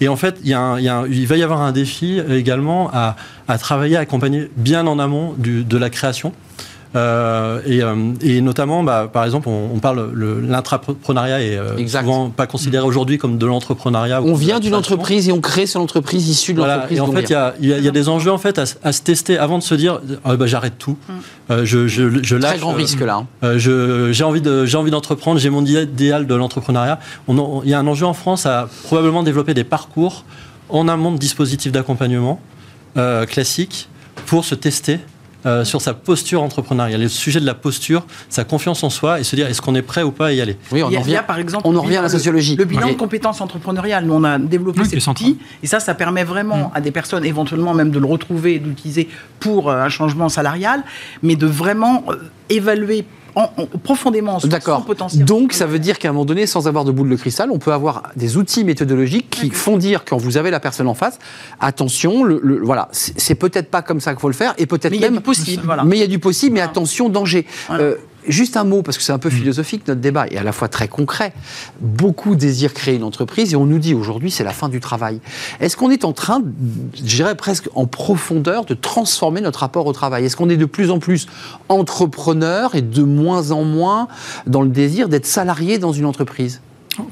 Et 0.00 0.08
en 0.08 0.16
fait, 0.16 0.38
il, 0.44 0.54
va 0.54 1.36
y 1.36 1.42
avoir 1.42 1.62
un 1.62 1.72
défi 1.72 2.18
également 2.18 2.90
à, 2.92 3.16
travailler, 3.58 3.96
à 3.96 4.00
accompagner 4.00 4.50
bien 4.56 4.86
en 4.86 4.98
amont 4.98 5.34
de 5.38 5.78
la 5.78 5.90
création. 5.90 6.32
Euh, 6.96 7.60
et, 7.66 7.82
euh, 7.82 8.12
et, 8.20 8.40
notamment, 8.40 8.84
bah, 8.84 9.10
par 9.12 9.24
exemple, 9.24 9.48
on, 9.48 9.70
on 9.74 9.78
parle 9.78 10.12
l'intrapreneuriat 10.14 11.42
est 11.42 11.56
euh, 11.56 11.86
souvent 11.88 12.30
pas 12.30 12.46
considéré 12.46 12.84
aujourd'hui 12.84 13.18
comme 13.18 13.36
de 13.38 13.46
l'entrepreneuriat. 13.46 14.22
On 14.22 14.34
vient 14.34 14.60
d'une 14.60 14.74
entreprise 14.74 15.28
et 15.28 15.32
on 15.32 15.40
crée 15.40 15.66
son 15.66 15.80
entreprise 15.80 16.28
issue 16.28 16.54
de 16.54 16.60
l'entreprise. 16.60 16.98
Et 16.98 17.00
en 17.00 17.10
fait, 17.10 17.22
il 17.22 17.32
y 17.32 17.34
a, 17.34 17.54
y, 17.60 17.66
y 17.66 17.88
a, 17.88 17.90
des 17.90 18.08
enjeux 18.08 18.30
en 18.30 18.38
fait 18.38 18.58
à, 18.58 18.64
à, 18.84 18.92
se 18.92 19.02
tester 19.02 19.38
avant 19.38 19.58
de 19.58 19.62
se 19.62 19.74
dire, 19.74 20.00
ah, 20.24 20.36
bah, 20.36 20.46
j'arrête 20.46 20.78
tout, 20.78 20.96
mm. 21.08 21.12
euh, 21.50 21.64
je, 21.64 21.88
je, 21.88 22.22
je, 22.22 22.36
lâche. 22.36 22.52
Très 22.52 22.60
grand 22.60 22.72
risque 22.72 23.00
là. 23.00 23.24
Hein. 23.42 23.58
j'ai 23.58 24.24
envie 24.24 24.40
de, 24.40 24.64
j'ai 24.64 24.76
envie 24.76 24.92
d'entreprendre, 24.92 25.40
j'ai 25.40 25.50
mon 25.50 25.64
idéal 25.64 26.26
de 26.26 26.34
l'entrepreneuriat. 26.34 27.00
Il 27.28 27.68
y 27.68 27.74
a 27.74 27.78
un 27.78 27.86
enjeu 27.86 28.06
en 28.06 28.14
France 28.14 28.46
à 28.46 28.68
probablement 28.84 29.22
développer 29.22 29.54
des 29.54 29.64
parcours 29.64 30.24
en 30.68 30.88
amont 30.88 31.12
de 31.12 31.18
dispositifs 31.18 31.72
d'accompagnement 31.72 32.40
euh, 32.96 33.26
classiques 33.26 33.88
pour 34.26 34.44
se 34.44 34.54
tester 34.54 35.00
euh, 35.46 35.64
sur 35.64 35.80
sa 35.80 35.94
posture 35.94 36.42
entrepreneuriale. 36.42 37.00
Le 37.00 37.08
sujet 37.08 37.40
de 37.40 37.46
la 37.46 37.54
posture, 37.54 38.06
sa 38.28 38.44
confiance 38.44 38.82
en 38.82 38.90
soi 38.90 39.20
et 39.20 39.24
se 39.24 39.36
dire 39.36 39.46
est-ce 39.46 39.60
qu'on 39.60 39.74
est 39.74 39.82
prêt 39.82 40.02
ou 40.02 40.10
pas 40.10 40.28
à 40.28 40.32
y 40.32 40.40
aller? 40.40 40.56
Oui, 40.72 40.82
on 40.82 40.86
en 40.86 41.00
revient, 41.00 41.22
par 41.26 41.38
exemple, 41.38 41.66
on 41.66 41.76
en 41.76 41.82
revient 41.82 41.98
à 41.98 42.02
la 42.02 42.08
sociologie. 42.08 42.56
Le, 42.56 42.64
bilan 42.64 42.88
de 42.88 42.94
compétences 42.94 43.40
entrepreneuriales, 43.40 44.04
nous 44.04 44.14
on 44.14 44.24
a 44.24 44.38
développé 44.38 44.84
cet 44.84 45.06
outil 45.06 45.38
et 45.62 45.66
ça, 45.66 45.80
ça 45.80 45.94
permet 45.94 46.24
vraiment 46.24 46.68
mm. 46.68 46.70
à 46.74 46.80
des 46.80 46.90
personnes 46.90 47.24
éventuellement 47.24 47.74
même 47.74 47.90
de 47.90 47.98
le 47.98 48.06
retrouver 48.06 48.58
l'utiliser 48.58 49.08
pour 49.40 49.70
euh, 49.70 49.82
un 49.82 49.88
changement 49.88 50.28
salarial, 50.28 50.82
mais 51.22 51.36
de 51.36 51.46
vraiment 51.46 52.04
évaluer 52.48 53.04
en, 53.34 53.48
profondément 53.82 54.38
son 54.38 54.48
potentiel. 54.82 55.24
Donc, 55.24 55.52
ça 55.52 55.66
veut 55.66 55.78
dire 55.78 55.98
qu'à 55.98 56.08
un 56.08 56.12
moment 56.12 56.24
donné, 56.24 56.46
sans 56.46 56.68
avoir 56.68 56.84
de 56.84 56.92
boule 56.92 57.08
de 57.08 57.16
cristal, 57.16 57.50
on 57.50 57.58
peut 57.58 57.72
avoir 57.72 58.10
des 58.16 58.36
outils 58.36 58.64
méthodologiques 58.64 59.30
qui 59.30 59.50
font 59.50 59.76
dire, 59.76 60.04
quand 60.04 60.16
vous 60.16 60.36
avez 60.36 60.50
la 60.50 60.60
personne 60.60 60.88
en 60.88 60.94
face, 60.94 61.18
attention, 61.60 62.24
le, 62.24 62.60
voilà, 62.62 62.88
c'est 62.92 63.34
peut-être 63.34 63.70
pas 63.70 63.82
comme 63.82 64.00
ça 64.00 64.12
qu'il 64.12 64.20
faut 64.20 64.28
le 64.28 64.34
faire, 64.34 64.54
et 64.58 64.66
peut-être 64.66 64.92
même. 64.92 64.92
Mais 64.92 64.98
il 64.98 65.02
y 65.02 65.04
a 65.04 65.18
du 65.18 65.20
possible. 65.20 65.62
Voilà. 65.64 65.84
Mais 65.84 65.96
il 65.96 66.00
y 66.00 66.04
a 66.04 66.08
du 66.08 66.18
possible, 66.18 66.54
mais 66.54 66.60
attention, 66.60 67.08
danger. 67.08 67.46
Euh, 67.70 67.96
Juste 68.26 68.56
un 68.56 68.64
mot, 68.64 68.82
parce 68.82 68.96
que 68.96 69.02
c'est 69.02 69.12
un 69.12 69.18
peu 69.18 69.28
mm. 69.28 69.32
philosophique 69.32 69.88
notre 69.88 70.00
débat, 70.00 70.26
et 70.30 70.38
à 70.38 70.42
la 70.42 70.52
fois 70.52 70.68
très 70.68 70.88
concret. 70.88 71.32
Beaucoup 71.80 72.36
désirent 72.36 72.74
créer 72.74 72.96
une 72.96 73.04
entreprise, 73.04 73.52
et 73.52 73.56
on 73.56 73.66
nous 73.66 73.78
dit 73.78 73.94
aujourd'hui 73.94 74.30
c'est 74.30 74.44
la 74.44 74.52
fin 74.52 74.68
du 74.68 74.80
travail. 74.80 75.20
Est-ce 75.60 75.76
qu'on 75.76 75.90
est 75.90 76.04
en 76.04 76.12
train, 76.12 76.42
je 76.94 77.02
dirais 77.02 77.34
presque 77.34 77.68
en 77.74 77.86
profondeur, 77.86 78.64
de 78.64 78.74
transformer 78.74 79.40
notre 79.40 79.60
rapport 79.60 79.86
au 79.86 79.92
travail? 79.92 80.24
Est-ce 80.24 80.36
qu'on 80.36 80.48
est 80.48 80.56
de 80.56 80.64
plus 80.64 80.90
en 80.90 80.98
plus 80.98 81.26
entrepreneur 81.68 82.74
et 82.74 82.82
de 82.82 83.02
moins 83.02 83.50
en 83.50 83.64
moins 83.64 84.08
dans 84.46 84.62
le 84.62 84.68
désir 84.68 85.08
d'être 85.08 85.26
salarié 85.26 85.78
dans 85.78 85.92
une 85.92 86.06
entreprise? 86.06 86.60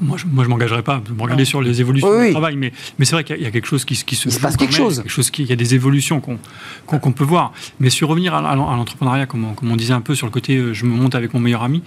Moi, 0.01 0.17
je 0.17 0.25
ne 0.25 0.47
m'engagerai 0.47 0.83
pas. 0.83 1.01
Vous 1.05 1.15
me 1.15 1.21
regardez 1.21 1.45
sur 1.45 1.61
les 1.61 1.81
évolutions 1.81 2.21
du 2.21 2.31
travail, 2.31 2.55
mais, 2.55 2.71
mais 2.97 3.05
c'est 3.05 3.15
vrai 3.15 3.23
qu'il 3.23 3.41
y, 3.41 3.45
a 3.45 3.51
quelque 3.51 3.67
chose 3.67 3.85
qui, 3.85 3.95
qui 3.95 4.15
se. 4.15 4.29
Il 4.29 4.31
se 4.31 4.39
passe 4.39 4.57
quelque 4.57 4.73
chose. 4.73 4.97
Quelque 4.97 5.11
chose 5.11 5.31
qui, 5.31 5.43
il 5.43 5.49
y 5.49 5.53
a 5.53 5.55
des 5.55 5.75
évolutions 5.75 6.21
qu'on 6.21 7.11
peut 7.11 7.23
voir. 7.23 7.53
Mais 7.79 7.89
sur 7.89 8.07
revenir 8.07 8.33
à, 8.33 8.55
l'entrepreneuriat, 8.55 9.25
comme, 9.25 9.55
comme, 9.55 9.71
on 9.71 9.75
disait 9.75 9.93
un 9.93 10.01
peu 10.01 10.15
sur 10.15 10.27
le 10.27 10.31
côté, 10.31 10.57
euh, 10.57 10.73
je 10.73 10.85
me 10.85 10.91
monte 10.91 11.15
avec 11.15 11.33
mon 11.33 11.39
meilleur 11.39 11.63
ami. 11.63 11.83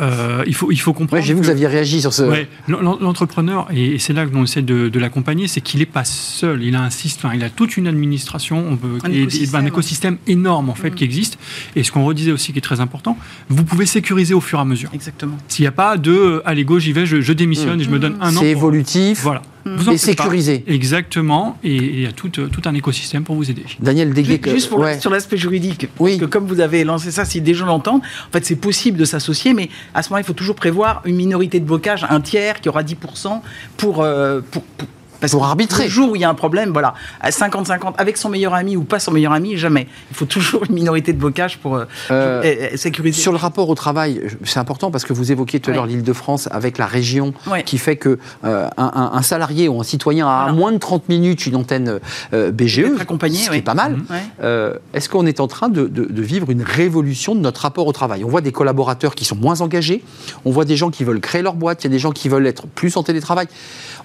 Euh, 0.00 0.44
il, 0.46 0.54
faut, 0.54 0.70
il 0.70 0.76
faut 0.76 0.92
comprendre. 0.92 1.22
J'ai 1.22 1.34
vu 1.34 1.40
que, 1.40 1.44
vous 1.44 1.50
aviez 1.50 1.66
réagi 1.66 2.00
sur 2.00 2.12
ce. 2.12 2.22
L'entrepreneur, 2.68 3.68
et 3.72 3.98
c'est 3.98 4.12
là 4.12 4.26
que 4.26 4.32
l'on 4.32 4.44
essaie 4.44 4.62
de, 4.62 4.98
l'accompagner, 4.98 5.48
c'est 5.48 5.60
qu'il 5.60 5.80
n'est 5.80 5.86
pas 5.86 6.04
seul. 6.04 6.62
Il 6.62 6.74
a 6.76 6.82
un 6.82 6.90
système, 6.90 7.30
il 7.34 7.44
a 7.44 7.50
toute 7.50 7.76
une 7.76 7.86
administration, 7.86 8.64
on 8.70 8.76
peut, 8.76 8.98
un, 9.04 9.10
et, 9.10 9.22
écosystème, 9.22 9.60
un 9.60 9.66
écosystème 9.66 10.18
énorme 10.26 10.70
en 10.70 10.74
fait 10.74 10.90
mm. 10.90 10.94
qui 10.94 11.04
existe. 11.04 11.38
Et 11.76 11.82
ce 11.82 11.92
qu'on 11.92 12.04
redisait 12.04 12.32
aussi 12.32 12.52
qui 12.52 12.58
est 12.58 12.62
très 12.62 12.80
important, 12.80 13.16
vous 13.48 13.64
pouvez 13.64 13.86
sécuriser 13.86 14.34
au 14.34 14.40
fur 14.40 14.58
et 14.58 14.62
à 14.62 14.64
mesure. 14.64 14.90
Exactement. 14.92 15.36
S'il 15.48 15.64
n'y 15.64 15.68
a 15.68 15.72
pas 15.72 15.96
de, 15.96 16.42
allez 16.44 16.64
go, 16.64 16.78
j'y 16.78 16.92
vais, 16.92 17.06
je, 17.06 17.32
démissionne 17.32 17.80
et 17.80 17.84
je 17.84 17.90
me 17.90 17.98
donne 17.98 18.16
un 18.20 18.34
an. 18.36 18.40
C'est 18.40 18.50
évolutif. 18.50 19.22
Voilà. 19.22 19.42
Vous 19.64 19.90
et 19.90 19.98
sécurisé. 19.98 20.64
Exactement, 20.66 21.58
et 21.62 21.74
il 21.74 22.00
y 22.00 22.06
a 22.06 22.12
tout, 22.12 22.28
tout, 22.28 22.62
un 22.64 22.74
écosystème 22.74 23.24
pour 23.24 23.36
vous 23.36 23.50
aider. 23.50 23.64
Daniel 23.80 24.12
Dégué, 24.12 24.40
juste 24.46 24.68
pour 24.68 24.84
sur 25.00 25.10
l'aspect 25.10 25.36
juridique, 25.36 25.88
oui. 25.98 26.18
que 26.18 26.24
comme 26.24 26.46
vous 26.46 26.60
avez 26.60 26.84
lancé 26.84 27.10
ça, 27.10 27.24
si 27.24 27.40
des 27.40 27.54
gens 27.54 27.66
l'entendent, 27.66 28.02
en 28.02 28.32
fait 28.32 28.44
c'est 28.44 28.56
possible 28.56 28.98
de 28.98 29.04
s'associer, 29.04 29.54
mais 29.54 29.68
à 29.94 30.02
ce 30.02 30.08
moment-là, 30.08 30.22
il 30.22 30.26
faut 30.26 30.32
toujours 30.32 30.56
prévoir 30.56 31.02
une 31.04 31.16
minorité 31.16 31.60
de 31.60 31.64
blocage, 31.64 32.06
un 32.08 32.20
tiers 32.20 32.60
qui 32.60 32.68
aura 32.68 32.82
10% 32.82 33.40
pour, 33.76 34.02
euh, 34.02 34.40
pour, 34.50 34.62
pour 34.62 34.88
parce 35.20 35.32
pour 35.32 35.44
arbitrer. 35.44 35.84
Le 35.84 35.90
jour 35.90 36.10
où 36.10 36.16
il 36.16 36.22
y 36.22 36.24
a 36.24 36.28
un 36.28 36.34
problème, 36.34 36.70
voilà, 36.72 36.94
50-50 37.24 37.94
avec 37.98 38.16
son 38.16 38.28
meilleur 38.28 38.54
ami 38.54 38.76
ou 38.76 38.84
pas 38.84 38.98
son 38.98 39.12
meilleur 39.12 39.32
ami, 39.32 39.56
jamais. 39.56 39.86
Il 40.10 40.16
faut 40.16 40.24
toujours 40.24 40.64
une 40.68 40.74
minorité 40.74 41.12
de 41.12 41.18
blocage 41.18 41.58
pour 41.58 41.76
euh, 41.76 41.84
euh, 42.10 42.76
sécuriser. 42.76 43.20
Sur 43.20 43.32
le 43.32 43.38
rapport 43.38 43.68
au 43.68 43.74
travail, 43.74 44.22
c'est 44.44 44.58
important 44.58 44.90
parce 44.90 45.04
que 45.04 45.12
vous 45.12 45.32
évoquiez 45.32 45.60
tout 45.60 45.70
à 45.70 45.74
l'heure 45.74 45.86
l'Île-de-France 45.86 46.48
avec 46.50 46.78
la 46.78 46.86
région 46.86 47.34
qui 47.64 47.78
fait 47.78 47.96
que 47.96 48.18
euh, 48.44 48.68
un, 48.76 49.22
salarié 49.22 49.68
ou 49.68 49.80
un 49.80 49.84
citoyen 49.84 50.26
a 50.26 50.46
à 50.48 50.52
moins 50.52 50.72
de 50.72 50.78
30 50.78 51.08
minutes 51.08 51.46
une 51.46 51.56
antenne 51.56 52.00
BGE, 52.32 53.00
accompagné, 53.00 53.38
ce 53.38 53.50
qui 53.50 53.56
est 53.56 53.62
pas 53.62 53.74
mal. 53.74 53.96
Mhm. 53.96 54.78
Est-ce 54.94 55.08
qu'on 55.08 55.26
est 55.26 55.40
en 55.40 55.48
train 55.48 55.68
de, 55.68 55.86
de, 55.86 56.22
vivre 56.22 56.50
une 56.50 56.62
révolution 56.62 57.34
de 57.34 57.40
notre 57.40 57.62
rapport 57.62 57.86
au 57.86 57.92
travail? 57.92 58.24
On 58.24 58.28
voit 58.28 58.40
des 58.40 58.52
collaborateurs 58.52 59.14
qui 59.14 59.24
sont 59.24 59.36
moins 59.36 59.60
engagés, 59.60 60.02
on 60.44 60.50
voit 60.50 60.64
des 60.64 60.76
gens 60.76 60.90
qui 60.90 61.04
veulent 61.04 61.20
créer 61.20 61.42
leur 61.42 61.54
boîte, 61.54 61.84
il 61.84 61.86
y 61.86 61.90
a 61.90 61.90
des 61.90 61.98
gens 61.98 62.12
qui 62.12 62.28
veulent 62.28 62.46
être 62.46 62.66
plus 62.66 62.96
en 62.96 63.02
télétravail. 63.02 63.48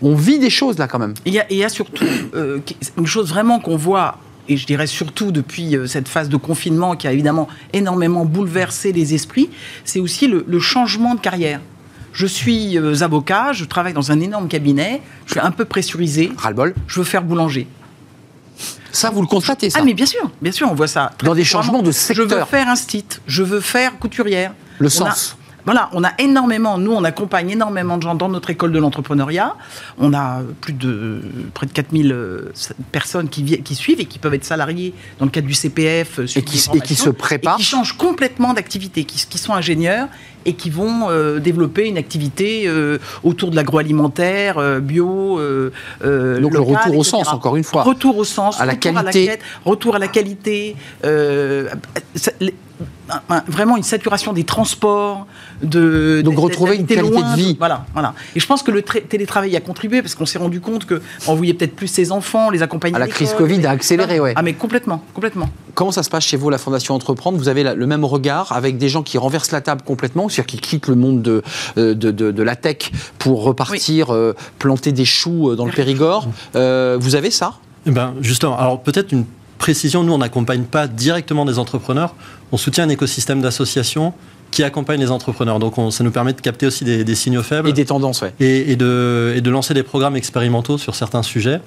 On 0.03 0.15
vit 0.15 0.37
des 0.37 0.49
choses 0.49 0.77
là 0.77 0.87
quand 0.87 0.99
même. 0.99 1.13
Il 1.25 1.33
y 1.33 1.63
a, 1.63 1.69
surtout 1.69 2.05
euh, 2.35 2.59
une 2.97 3.07
chose 3.07 3.29
vraiment 3.29 3.59
qu'on 3.59 3.77
voit 3.77 4.19
et 4.49 4.57
je 4.57 4.65
dirais 4.65 4.87
surtout 4.87 5.31
depuis 5.31 5.77
euh, 5.77 5.87
cette 5.87 6.09
phase 6.09 6.27
de 6.27 6.35
confinement 6.35 6.97
qui 6.97 7.07
a 7.07 7.13
évidemment 7.13 7.47
énormément 7.71 8.25
bouleversé 8.25 8.91
les 8.91 9.13
esprits, 9.13 9.49
c'est 9.85 10.01
aussi 10.01 10.27
le, 10.27 10.59
changement 10.59 11.15
de 11.15 11.21
carrière. 11.21 11.61
Je 12.11 12.27
suis 12.27 12.77
euh, 12.77 13.01
avocat, 13.01 13.53
je 13.53 13.63
travaille 13.63 13.93
dans 13.93 14.11
un 14.11 14.19
énorme 14.19 14.49
cabinet, 14.49 15.01
je 15.25 15.31
suis 15.31 15.39
un 15.39 15.51
peu 15.51 15.63
pressurisé. 15.63 16.31
Ras-le-bol. 16.37 16.75
Je 16.85 16.99
veux 16.99 17.05
faire 17.05 17.23
boulanger. 17.23 17.67
Ça, 18.91 19.09
vous 19.09 19.21
le 19.21 19.27
constatez, 19.27 19.69
ça 19.69 19.79
Ah, 19.81 19.85
mais 19.85 19.93
bien 19.93 20.05
sûr, 20.05 20.29
bien 20.41 20.51
sûr, 20.51 20.69
on 20.69 20.75
voit 20.75 20.87
ça. 20.87 21.13
Dans 21.23 21.33
des 21.33 21.45
changements 21.45 21.81
de 21.81 21.91
secteur. 21.91 22.27
Je 22.27 22.35
veux 22.35 22.45
faire 22.45 22.67
un 22.67 22.75
site, 22.75 23.21
je 23.25 23.41
veux 23.41 23.61
faire 23.61 23.97
couturière. 23.97 24.53
Le 24.79 24.89
sens. 24.89 25.37
Voilà, 25.65 25.89
on 25.93 26.03
a 26.03 26.11
énormément, 26.19 26.77
nous, 26.77 26.91
on 26.91 27.03
accompagne 27.03 27.51
énormément 27.51 27.97
de 27.97 28.03
gens 28.03 28.15
dans 28.15 28.29
notre 28.29 28.49
école 28.49 28.71
de 28.71 28.79
l'entrepreneuriat. 28.79 29.55
On 29.97 30.13
a 30.13 30.41
plus 30.61 30.73
de 30.73 31.21
près 31.53 31.65
de 31.65 31.71
4000 31.71 32.11
euh, 32.11 32.51
personnes 32.91 33.29
qui, 33.29 33.61
qui 33.61 33.75
suivent 33.75 34.01
et 34.01 34.05
qui 34.05 34.19
peuvent 34.19 34.33
être 34.33 34.43
salariés 34.43 34.93
dans 35.19 35.25
le 35.25 35.31
cadre 35.31 35.47
du 35.47 35.53
CPF. 35.53 36.19
Euh, 36.19 36.25
et 36.35 36.41
qui, 36.41 36.69
et 36.73 36.81
qui 36.81 36.95
se 36.95 37.09
préparent. 37.09 37.55
Et 37.55 37.57
qui 37.57 37.63
changent 37.63 37.97
complètement 37.97 38.53
d'activité, 38.53 39.05
qui, 39.05 39.25
qui, 39.25 39.37
sont 39.37 39.53
ingénieurs 39.53 40.07
et 40.45 40.53
qui 40.53 40.69
vont 40.69 41.09
euh, 41.09 41.39
développer 41.39 41.87
une 41.87 41.97
activité 41.97 42.69
autour 43.23 43.51
de 43.51 43.55
l'agroalimentaire, 43.55 44.81
bio. 44.81 45.39
Donc 45.39 46.53
le 46.53 46.59
retour 46.59 46.97
au 46.97 47.03
sens, 47.03 47.27
encore 47.29 47.55
une 47.55 47.63
fois. 47.63 47.83
Retour 47.83 48.17
au 48.17 48.25
sens, 48.25 48.59
à 48.59 48.65
la 48.65 48.75
qualité. 48.75 49.29
À 49.29 49.35
la 49.35 49.39
retour 49.63 49.95
à 49.95 49.99
la 49.99 50.07
qualité 50.07 50.75
vraiment 53.47 53.77
une 53.77 53.83
saturation 53.83 54.33
des 54.33 54.43
transports, 54.43 55.27
de 55.61 56.21
donc 56.23 56.37
retrouver 56.37 56.77
une 56.77 56.85
qualité 56.85 57.21
de 57.21 57.35
vie. 57.35 57.55
Voilà, 57.57 57.85
voilà. 57.93 58.13
Et 58.35 58.39
je 58.39 58.45
pense 58.45 58.63
que 58.63 58.71
le 58.71 58.81
télétravail 58.81 59.55
a 59.55 59.61
contribué 59.61 60.01
parce 60.01 60.15
qu'on 60.15 60.25
s'est 60.25 60.39
rendu 60.39 60.61
compte 60.61 60.85
que 60.85 61.01
on 61.27 61.35
voyait 61.35 61.53
peut-être 61.53 61.75
plus 61.75 61.87
ses 61.87 62.11
enfants, 62.11 62.49
les 62.49 62.61
accompagner. 62.61 62.95
À 62.95 62.99
la 62.99 63.07
crise 63.07 63.33
Covid 63.33 63.65
a 63.65 63.71
accéléré, 63.71 64.19
ouais. 64.19 64.33
Ah 64.35 64.41
mais 64.41 64.53
complètement, 64.53 65.03
complètement. 65.13 65.49
Comment 65.75 65.91
ça 65.91 66.03
se 66.03 66.09
passe 66.09 66.23
chez 66.23 66.37
vous, 66.37 66.49
la 66.49 66.57
Fondation 66.57 66.93
Entreprendre? 66.93 67.37
Vous 67.37 67.49
avez 67.49 67.63
le 67.63 67.87
même 67.87 68.05
regard 68.05 68.51
avec 68.51 68.77
des 68.77 68.89
gens 68.89 69.01
qui 69.01 69.17
renversent 69.17 69.51
la 69.51 69.61
table 69.61 69.81
complètement, 69.83 70.29
c'est-à-dire 70.29 70.45
qui 70.45 70.59
quittent 70.59 70.87
le 70.87 70.95
monde 70.95 71.21
de, 71.21 71.41
euh, 71.77 71.95
de, 71.95 72.11
de, 72.11 72.43
la 72.43 72.55
tech 72.55 72.91
pour 73.17 73.43
repartir 73.43 74.13
euh, 74.13 74.35
planter 74.59 74.91
des 74.91 75.05
choux 75.05 75.49
euh, 75.49 75.55
dans 75.55 75.65
le 75.65 75.71
Périgord? 75.71 76.27
vous 76.53 77.15
avez 77.15 77.31
ça? 77.31 77.55
Eh 77.85 77.91
ben, 77.91 78.13
justement, 78.21 78.57
alors 78.57 78.81
peut-être 78.81 79.11
une 79.11 79.25
précision, 79.57 80.03
nous, 80.03 80.13
on 80.13 80.17
n'accompagne 80.17 80.63
pas 80.63 80.87
directement 80.87 81.45
des 81.45 81.59
entrepreneurs, 81.59 82.15
on 82.51 82.57
soutient 82.57 82.83
un 82.83 82.89
écosystème 82.89 83.41
d'associations 83.41 84.13
qui 84.53 84.63
accompagnent 84.63 84.99
les 84.99 85.11
entrepreneurs. 85.11 85.59
Donc 85.59 85.75
ça 85.91 86.03
nous 86.03 86.11
permet 86.11 86.33
de 86.33 86.39
capter 86.39 86.67
aussi 86.67 86.83
des, 86.85 87.15
signaux 87.15 87.41
faibles. 87.41 87.67
Et 87.67 87.73
des 87.73 87.85
tendances, 87.85 88.21
oui. 88.21 88.29
Et, 88.39 88.75
de, 88.75 89.33
et, 89.35 89.41
de, 89.41 89.49
lancer 89.49 89.73
des 89.73 89.83
programmes 89.83 90.15
expérimentaux 90.15 90.77
sur 90.77 90.95
certains 90.95 91.23
sujets. 91.23 91.59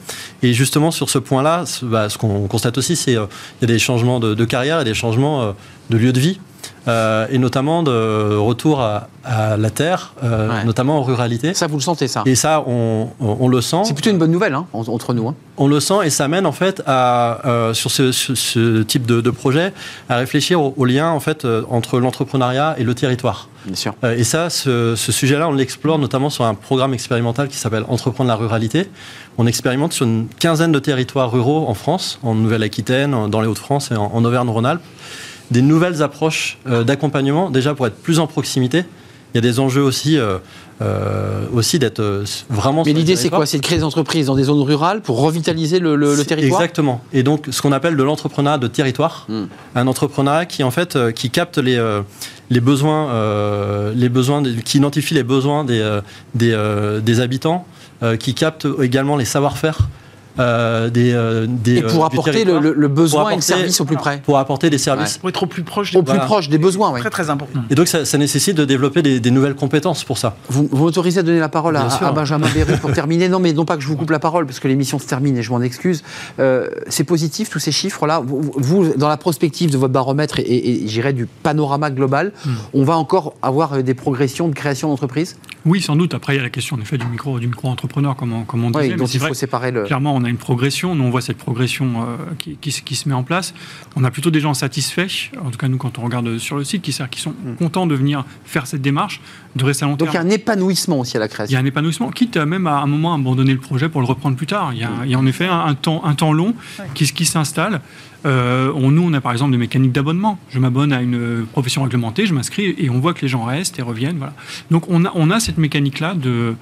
Et 0.42 0.52
justement, 0.52 0.92
sur 0.92 1.10
ce 1.10 1.18
point-là, 1.18 1.64
bah, 1.82 2.08
ce 2.08 2.16
qu'on 2.16 2.46
constate 2.46 2.78
aussi, 2.78 2.94
c'est 2.94 3.12
qu'il 3.12 3.18
euh, 3.18 3.26
y 3.60 3.64
a 3.64 3.66
des 3.66 3.80
changements 3.80 4.20
de, 4.20 4.44
carrière 4.44 4.80
et 4.80 4.84
des 4.84 4.94
changements 4.94 5.42
euh, 5.42 5.52
de 5.90 5.96
lieu 5.96 6.12
de 6.12 6.20
vie. 6.20 6.38
Euh, 6.88 7.26
et 7.30 7.38
notamment 7.38 7.82
de 7.82 8.36
retour 8.36 8.80
à, 8.80 9.08
la 9.56 9.70
terre, 9.70 10.14
euh, 10.22 10.62
notamment 10.62 10.98
en 10.98 11.02
ruralité. 11.02 11.52
Ça, 11.52 11.66
vous 11.66 11.76
le 11.76 11.82
sentez, 11.82 12.06
ça 12.06 12.22
Et 12.26 12.36
ça, 12.36 12.64
on, 12.66 13.48
le 13.48 13.60
sent. 13.60 13.82
C'est 13.84 13.92
plutôt 13.92 14.10
une 14.10 14.18
bonne 14.18 14.30
nouvelle 14.30 14.54
hein, 14.54 14.66
entre 14.72 15.14
nous. 15.14 15.26
Hein. 15.26 15.34
On 15.56 15.66
le 15.66 15.80
sent 15.80 16.04
et 16.04 16.10
ça 16.10 16.28
mène 16.28 16.46
en 16.46 16.52
fait 16.52 16.80
à, 16.86 17.40
euh, 17.44 17.74
sur 17.74 17.90
ce, 17.90 18.82
type 18.82 19.04
de, 19.04 19.30
projet 19.30 19.72
à 20.08 20.16
réfléchir 20.16 20.60
au, 20.60 20.84
lien 20.84 21.10
en 21.10 21.18
fait 21.18 21.44
entre 21.68 21.98
l'entrepreneuriat 21.98 22.76
et 22.78 22.84
le 22.84 22.94
territoire. 22.94 23.48
Bien 23.64 23.74
sûr. 23.74 23.94
et 24.04 24.22
ça, 24.22 24.48
ce, 24.48 24.94
sujet-là, 24.94 25.48
on 25.48 25.52
l'explore 25.52 25.98
notamment 25.98 26.30
sur 26.30 26.44
un 26.44 26.54
programme 26.54 26.94
expérimental 26.94 27.48
qui 27.48 27.56
s'appelle 27.56 27.84
Entreprendre 27.88 28.28
la 28.28 28.36
ruralité. 28.36 28.88
On 29.38 29.46
expérimente 29.48 29.92
sur 29.92 30.06
une 30.06 30.28
quinzaine 30.38 30.70
de 30.70 30.78
territoires 30.78 31.32
ruraux 31.32 31.66
en 31.66 31.74
France, 31.74 32.20
en 32.22 32.36
Nouvelle-Aquitaine, 32.36 33.28
dans 33.28 33.40
les 33.40 33.48
Hauts-de-France 33.48 33.90
et 33.90 33.96
en 33.96 34.24
Auvergne-Rhône-Alpes 34.24 34.82
des 35.50 35.62
nouvelles 35.62 36.02
approches 36.02 36.58
euh, 36.66 36.84
d'accompagnement, 36.84 37.50
déjà 37.50 37.74
pour 37.74 37.86
être 37.86 37.96
plus 37.96 38.18
en 38.18 38.26
proximité. 38.26 38.84
Il 39.34 39.36
y 39.36 39.38
a 39.38 39.40
des 39.42 39.60
enjeux 39.60 39.82
aussi, 39.82 40.16
euh, 40.16 40.38
euh, 40.80 41.44
aussi 41.52 41.78
d'être 41.78 42.24
vraiment. 42.48 42.84
Mais 42.86 42.94
l'idée, 42.94 43.16
c'est 43.16 43.28
quoi? 43.28 43.44
C'est 43.44 43.58
de 43.58 43.62
créer 43.62 43.78
des 43.78 43.84
entreprises 43.84 44.26
dans 44.26 44.34
des 44.34 44.44
zones 44.44 44.62
rurales 44.62 45.02
pour 45.02 45.20
revitaliser 45.20 45.78
le, 45.78 46.24
territoire? 46.24 46.62
Exactement. 46.62 47.02
Et 47.12 47.22
donc, 47.22 47.46
ce 47.50 47.60
qu'on 47.60 47.72
appelle 47.72 47.96
de 47.96 48.02
l'entrepreneuriat 48.02 48.56
de 48.58 48.66
territoire. 48.66 49.26
Hmm. 49.28 49.44
Un 49.74 49.86
entrepreneuriat 49.88 50.46
qui, 50.46 50.62
en 50.62 50.70
fait, 50.70 51.12
qui 51.12 51.28
capte 51.28 51.58
les, 51.58 51.78
les 52.48 52.60
besoins, 52.60 53.92
les 53.94 54.08
besoins 54.08 54.42
qui 54.64 54.78
identifie 54.78 55.12
les 55.12 55.24
besoins 55.24 55.64
des, 55.64 56.00
des, 56.34 56.98
des 57.02 57.20
habitants, 57.20 57.66
qui 58.18 58.32
capte 58.32 58.66
également 58.80 59.16
les 59.16 59.26
savoir-faire. 59.26 59.88
Euh, 60.38 60.90
des, 60.90 61.12
euh, 61.12 61.46
des, 61.48 61.78
Et 61.78 61.82
pour 61.82 62.02
euh, 62.02 62.06
apporter 62.06 62.44
le, 62.44 62.88
besoin 62.88 63.30
et 63.30 63.36
le 63.36 63.40
service 63.40 63.80
au 63.80 63.84
plus 63.84 63.96
près. 63.96 64.20
Pour 64.24 64.38
apporter 64.38 64.70
des 64.70 64.78
services. 64.78 65.18
Pour 65.18 65.28
être 65.28 65.42
au 65.42 65.46
plus 65.46 65.62
proche 65.62 65.92
des, 65.92 65.98
au 65.98 66.02
plus 66.02 66.18
proche 66.18 66.48
des 66.48 66.58
besoins. 66.58 66.92
Très 66.98 67.10
très 67.10 67.30
important. 67.30 67.60
Et 67.70 67.74
donc 67.74 67.88
ça, 67.88 68.18
nécessite 68.18 68.56
de 68.56 68.64
développer 68.64 69.02
des, 69.02 69.30
nouvelles 69.30 69.54
compétences 69.54 70.04
pour 70.04 70.18
ça. 70.18 70.36
Vous, 70.48 70.68
vous 70.70 70.84
m'autorisez 70.84 71.20
à 71.20 71.22
donner 71.22 71.40
la 71.40 71.48
parole 71.48 71.76
à, 71.76 72.12
Benjamin 72.12 72.48
Bérou 72.54 72.78
pour 72.80 72.92
terminer. 72.92 73.28
Non 73.28 73.38
mais 73.38 73.52
non 73.52 73.64
pas 73.64 73.76
que 73.76 73.82
je 73.82 73.88
vous 73.88 73.96
coupe 73.96 74.10
la 74.10 74.18
parole 74.18 74.46
parce 74.46 74.60
que 74.60 74.68
l'émission 74.68 74.98
se 74.98 75.06
termine 75.06 75.36
et 75.36 75.42
je 75.42 75.50
m'en 75.50 75.60
excuse. 75.60 76.02
c'est 76.88 77.04
positif 77.04 77.50
tous 77.50 77.58
ces 77.58 77.72
chiffres-là. 77.72 78.22
Vous, 78.24 78.92
dans 78.96 79.08
la 79.08 79.16
prospective 79.16 79.70
de 79.70 79.78
votre 79.78 79.92
baromètre 79.92 80.38
et, 80.38 80.44
et, 80.44 80.88
j'irais 80.88 81.12
du 81.12 81.26
panorama 81.26 81.90
global, 81.90 82.32
hmm. 82.44 82.50
on 82.74 82.84
va 82.84 82.96
encore 82.96 83.34
avoir 83.42 83.82
des 83.82 83.94
progressions 83.94 84.48
de 84.48 84.54
création 84.54 84.88
d'entreprises 84.88 85.36
Oui 85.66 85.82
sans 85.82 85.96
doute. 85.96 86.14
Après 86.14 86.34
il 86.34 86.36
y 86.36 86.40
a 86.40 86.42
la 86.42 86.50
question 86.50 86.76
en 86.76 86.80
effet 86.80 86.96
du 86.96 87.06
micro 87.06 87.38
du 87.38 87.48
micro 87.48 87.68
entrepreneur 87.68 88.16
comme 88.16 88.32
on, 88.32 88.44
comme 88.44 88.64
on 88.64 88.70
disait. 88.70 88.94
donc 88.94 89.12
il 89.12 89.20
faut 89.20 89.34
séparer 89.34 89.72
le. 89.72 89.82
Clairement 89.82 90.14
on 90.14 90.24
a 90.24 90.28
une 90.28 90.38
progression. 90.38 90.94
Nous, 90.94 91.04
on 91.04 91.10
voit 91.10 91.20
cette 91.20 91.36
progression 91.36 92.06
euh, 92.08 92.52
qui, 92.60 92.72
se 92.72 93.08
met 93.08 93.14
en 93.14 93.24
place. 93.24 93.52
On 93.96 94.04
a 94.04 94.10
plutôt 94.10 94.30
des 94.30 94.40
gens 94.40 94.54
satisfaits, 94.54 95.30
en 95.44 95.50
tout 95.50 95.58
cas 95.58 95.68
nous, 95.68 95.76
quand 95.76 95.98
on 95.98 96.02
regarde 96.02 96.38
sur 96.38 96.56
le 96.56 96.64
site, 96.64 96.82
qui, 96.82 96.96
qui 97.10 97.20
sont 97.20 97.30
mm. 97.30 97.56
contents 97.56 97.86
de 97.86 97.94
venir 97.94 98.24
faire 98.44 98.66
cette 98.66 98.82
démarche, 98.82 99.20
de 99.56 99.64
rester 99.64 99.84
à 99.84 99.88
long 99.88 99.96
terme. 99.96 100.06
Donc 100.06 100.14
il 100.14 100.16
y 100.16 100.18
a 100.18 100.26
un 100.26 100.30
épanouissement 100.30 101.00
aussi 101.00 101.16
à 101.16 101.20
la 101.20 101.28
création. 101.28 101.52
Il 101.52 101.54
y 101.54 101.56
a 101.56 101.60
un 101.60 101.66
épanouissement, 101.66 102.10
quitte 102.10 102.36
même 102.36 102.66
à 102.66 102.78
un 102.78 102.86
moment 102.86 103.12
à 103.12 103.16
abandonner 103.16 103.52
le 103.52 103.60
projet 103.60 103.88
pour 103.88 104.00
le 104.00 104.06
reprendre 104.06 104.36
plus 104.36 104.46
tard. 104.46 104.72
Il 104.72 104.78
y 104.78 105.14
a, 105.14 105.18
en 105.18 105.26
effet 105.26 105.46
un, 105.46 105.74
temps, 105.74 106.04
un 106.04 106.14
temps 106.14 106.32
long 106.32 106.54
qui, 106.94 107.06
qui 107.12 107.24
s'installe. 107.24 107.80
Euh, 108.26 108.72
on, 108.74 108.90
nous, 108.90 109.02
on 109.02 109.12
a 109.12 109.20
par 109.20 109.32
exemple 109.32 109.52
des 109.52 109.58
mécaniques 109.58 109.92
d'abonnement. 109.92 110.38
Je 110.50 110.58
m'abonne 110.58 110.92
à 110.92 111.00
une 111.00 111.46
profession 111.52 111.82
réglementée, 111.82 112.26
je 112.26 112.34
m'inscris 112.34 112.74
et 112.76 112.90
on 112.90 112.98
voit 112.98 113.14
que 113.14 113.22
les 113.22 113.28
gens 113.28 113.44
restent 113.44 113.78
et 113.78 113.82
reviennent. 113.82 114.18
Donc 114.70 114.84
on 114.88 115.04
a, 115.30 115.40
cette 115.40 115.58
mécanique-là 115.58 116.14
de, 116.14 116.54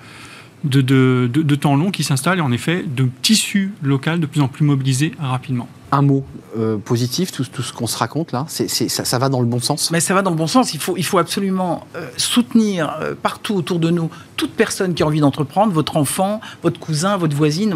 de, 0.65 0.81
de, 1.27 1.55
temps 1.55 1.77
long 1.77 1.91
qui 1.91 2.03
s'installe 2.03 2.39
et 2.39 2.43
en 2.43 2.53
effet 2.53 2.85
de 2.85 3.09
tissu 3.23 3.73
local 3.83 4.21
de 4.21 4.27
plus 4.27 4.41
en 4.41 4.49
plus 4.49 4.65
mobilisé 4.65 5.13
rapidement 5.19 5.69
un 5.95 6.03
mot 6.03 6.25
euh, 6.57 6.77
positif, 6.77 7.33
tout, 7.33 7.45
tout 7.45 7.63
ce 7.63 7.73
qu'on 7.73 7.89
se 7.89 7.99
raconte 7.99 8.31
là 8.31 8.45
c'est, 8.49 8.69
ça, 8.69 9.05
ça, 9.05 9.19
va 9.19 9.29
dans 9.29 9.41
le 9.41 9.47
bon 9.47 9.59
sens 9.59 9.91
Mais 9.91 9.99
ça 9.99 10.15
va 10.15 10.23
dans 10.23 10.31
le 10.31 10.37
bon 10.37 10.47
sens. 10.47 10.73
Il 10.73 10.81
faut, 10.81 10.97
il 10.97 11.05
faut 11.05 11.19
absolument 11.19 11.85
euh, 11.97 12.07
soutenir 12.17 12.97
euh, 13.01 13.15
partout 13.21 13.57
autour 13.57 13.81
de 13.81 13.91
nous 13.91 14.09
toute 14.37 14.53
personne 14.53 14.95
qui 14.95 15.03
a 15.03 15.07
envie 15.07 15.21
d'entreprendre, 15.21 15.73
votre 15.73 15.97
enfant, 15.97 16.41
votre 16.63 16.79
cousin, 16.81 17.17
votre 17.17 17.37
voisine, 17.37 17.75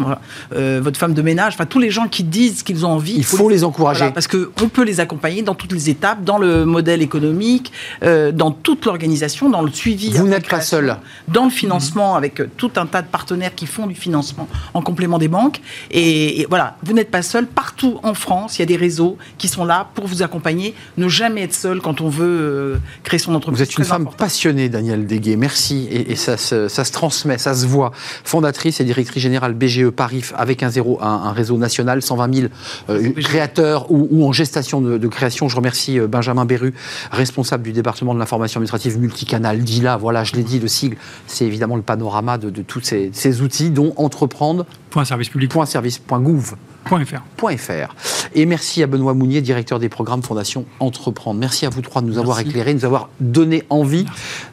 votre 0.51 0.99
femme 0.99 1.13
de 1.13 1.21
ménage, 1.21 1.53
enfin 1.53 1.65
tous 1.65 1.79
les 1.79 1.89
gens 1.89 2.09
qui 2.09 2.25
disent 2.25 2.63
qu'ils 2.63 2.85
ont 2.85 2.91
envie. 2.91 3.15
Il 3.15 3.23
faut, 3.23 3.49
les 3.49 3.63
encourager. 3.63 4.11
parce 4.11 4.27
qu'on 4.27 4.67
peut 4.67 4.83
les 4.83 4.99
accompagner 4.99 5.41
dans 5.41 5.55
toutes 5.55 5.71
les 5.71 5.89
étapes, 5.89 6.25
dans 6.25 6.37
le 6.37 6.65
modèle 6.65 7.01
économique, 7.01 7.71
dans 8.01 8.51
toute 8.51 8.85
l'organisation, 8.85 9.49
dans 9.49 9.61
le 9.61 9.71
suivi. 9.71 10.09
Vous 10.09 10.27
n'êtes 10.27 10.49
pas 10.49 10.59
seul. 10.59 10.97
Dans 11.29 11.45
le 11.45 11.49
financement, 11.49 12.15
avec 12.15 12.41
tout 12.57 12.71
un 12.75 12.85
tas 12.85 13.03
de 13.03 13.07
partenaires 13.07 13.55
qui 13.55 13.65
font 13.65 13.87
du 13.87 13.95
financement 13.95 14.49
en 14.73 14.81
complément 14.81 15.17
des 15.17 15.29
banques. 15.29 15.61
Et, 15.91 16.41
et 16.41 16.45
voilà, 16.49 16.75
vous 16.83 16.91
n'êtes 16.91 17.09
pas 17.09 17.21
seul. 17.21 17.47
Partout 17.47 18.01
en 18.03 18.08
France, 18.13 18.57
il 18.57 18.61
y 18.61 18.63
a 18.63 18.65
des 18.65 18.75
réseaux 18.75 19.17
qui 19.37 19.47
sont 19.47 19.65
là 19.65 19.87
pour 19.95 20.07
vous 20.07 20.23
accompagner. 20.23 20.73
Ne 20.97 21.07
jamais 21.07 21.43
être 21.43 21.53
seul 21.53 21.81
quand 21.81 22.01
on 22.01 22.09
veut 22.09 22.25
euh, 22.25 22.77
créer 23.03 23.19
son 23.19 23.33
entreprise. 23.35 23.59
Vous 23.59 23.63
êtes 23.63 23.77
une 23.77 23.85
femme 23.85 24.09
passionnée, 24.17 24.69
Daniel 24.69 25.07
Deguet. 25.07 25.35
Merci. 25.35 25.87
Et, 25.91 26.15
ça, 26.15 26.37
se, 26.37 26.91
transmet, 26.91 27.37
ça 27.37 27.53
se 27.53 27.65
voit. 27.65 27.91
Fondatrice 28.23 28.79
et 28.79 28.83
directrice 28.83 29.21
générale 29.21 29.53
BGE 29.53 29.89
Paris 29.89 30.23
avec 30.35 30.63
un 30.63 30.69
zéro, 30.69 30.99
un, 31.01 31.31
réseau 31.31 31.57
national, 31.57 32.01
120 32.01 32.35
000 32.35 32.47
euh, 32.89 33.11
créateurs 33.13 33.91
ou, 33.91 34.25
en 34.25 34.31
gestation 34.31 34.81
de, 34.81 35.07
création. 35.07 35.49
Je 35.49 35.55
remercie 35.55 35.99
euh, 35.99 36.07
Benjamin 36.07 36.45
Berru, 36.45 36.73
responsable 37.11 37.63
du 37.63 37.71
département 37.71 38.13
de 38.13 38.19
l'information 38.19 38.59
administrative 38.59 38.99
multicanal. 38.99 39.59
DILA, 39.59 39.97
voilà, 39.97 40.23
je 40.23 40.35
l'ai 40.35 40.43
dit, 40.43 40.59
le 40.59 40.67
sigle, 40.67 40.97
c'est 41.27 41.45
évidemment 41.45 41.75
le 41.75 41.81
panorama 41.81 42.37
de, 42.37 42.49
tous 42.61 42.81
ces, 42.81 43.09
ces, 43.13 43.41
outils 43.41 43.69
dont 43.69 43.93
entreprendre. 43.97 44.65
Point 44.89 45.05
service 45.05 45.29
public. 45.29 45.51
Point 45.51 45.65
service. 45.65 45.97
Point 45.97 46.19
gouv. 46.19 46.55
.fr. 46.89 47.95
Et 48.33 48.45
merci 48.45 48.83
à 48.83 48.87
Benoît 48.87 49.13
Mounier, 49.13 49.41
directeur 49.41 49.79
des 49.79 49.89
programmes 49.89 50.23
Fondation 50.23 50.65
Entreprendre. 50.79 51.39
Merci 51.39 51.65
à 51.65 51.69
vous 51.69 51.81
trois 51.81 52.01
de 52.01 52.07
nous 52.07 52.17
avoir 52.17 52.39
éclairés, 52.39 52.73
de 52.73 52.79
nous 52.79 52.85
avoir 52.85 53.09
donné 53.19 53.63
envie 53.69 54.05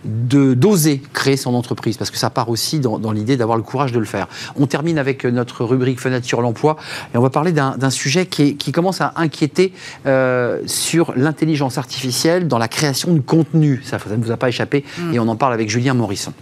de 0.04 0.54
d'oser 0.54 1.02
créer 1.12 1.36
son 1.36 1.54
entreprise, 1.54 1.96
parce 1.96 2.10
que 2.10 2.18
ça 2.18 2.30
part 2.30 2.48
aussi 2.48 2.80
dans, 2.80 3.12
l'idée 3.12 3.36
d'avoir 3.36 3.56
le 3.56 3.62
courage 3.62 3.92
de 3.92 3.98
le 3.98 4.04
faire. 4.04 4.28
On 4.56 4.66
termine 4.66 4.98
avec 4.98 5.24
notre 5.24 5.64
rubrique 5.64 6.00
Fenêtre 6.00 6.26
sur 6.26 6.42
l'emploi, 6.42 6.76
et 7.14 7.18
on 7.18 7.22
va 7.22 7.30
parler 7.30 7.52
d'un 7.52 7.90
sujet 7.90 8.26
qui, 8.26 8.56
commence 8.72 9.00
à 9.00 9.12
inquiéter 9.16 9.72
euh, 10.04 10.60
sur 10.66 11.12
l'intelligence 11.16 11.78
artificielle 11.78 12.48
dans 12.48 12.58
la 12.58 12.68
création 12.68 13.14
de 13.14 13.20
contenu. 13.20 13.80
Ça, 13.84 13.98
ça 13.98 14.16
ne 14.16 14.22
vous 14.22 14.30
a 14.30 14.36
pas 14.36 14.48
échappé, 14.48 14.84
mm. 14.98 15.14
et 15.14 15.18
on 15.18 15.28
en 15.28 15.36
parle 15.36 15.54
avec 15.54 15.70
Julien 15.70 15.94
Morisson. 15.94 16.32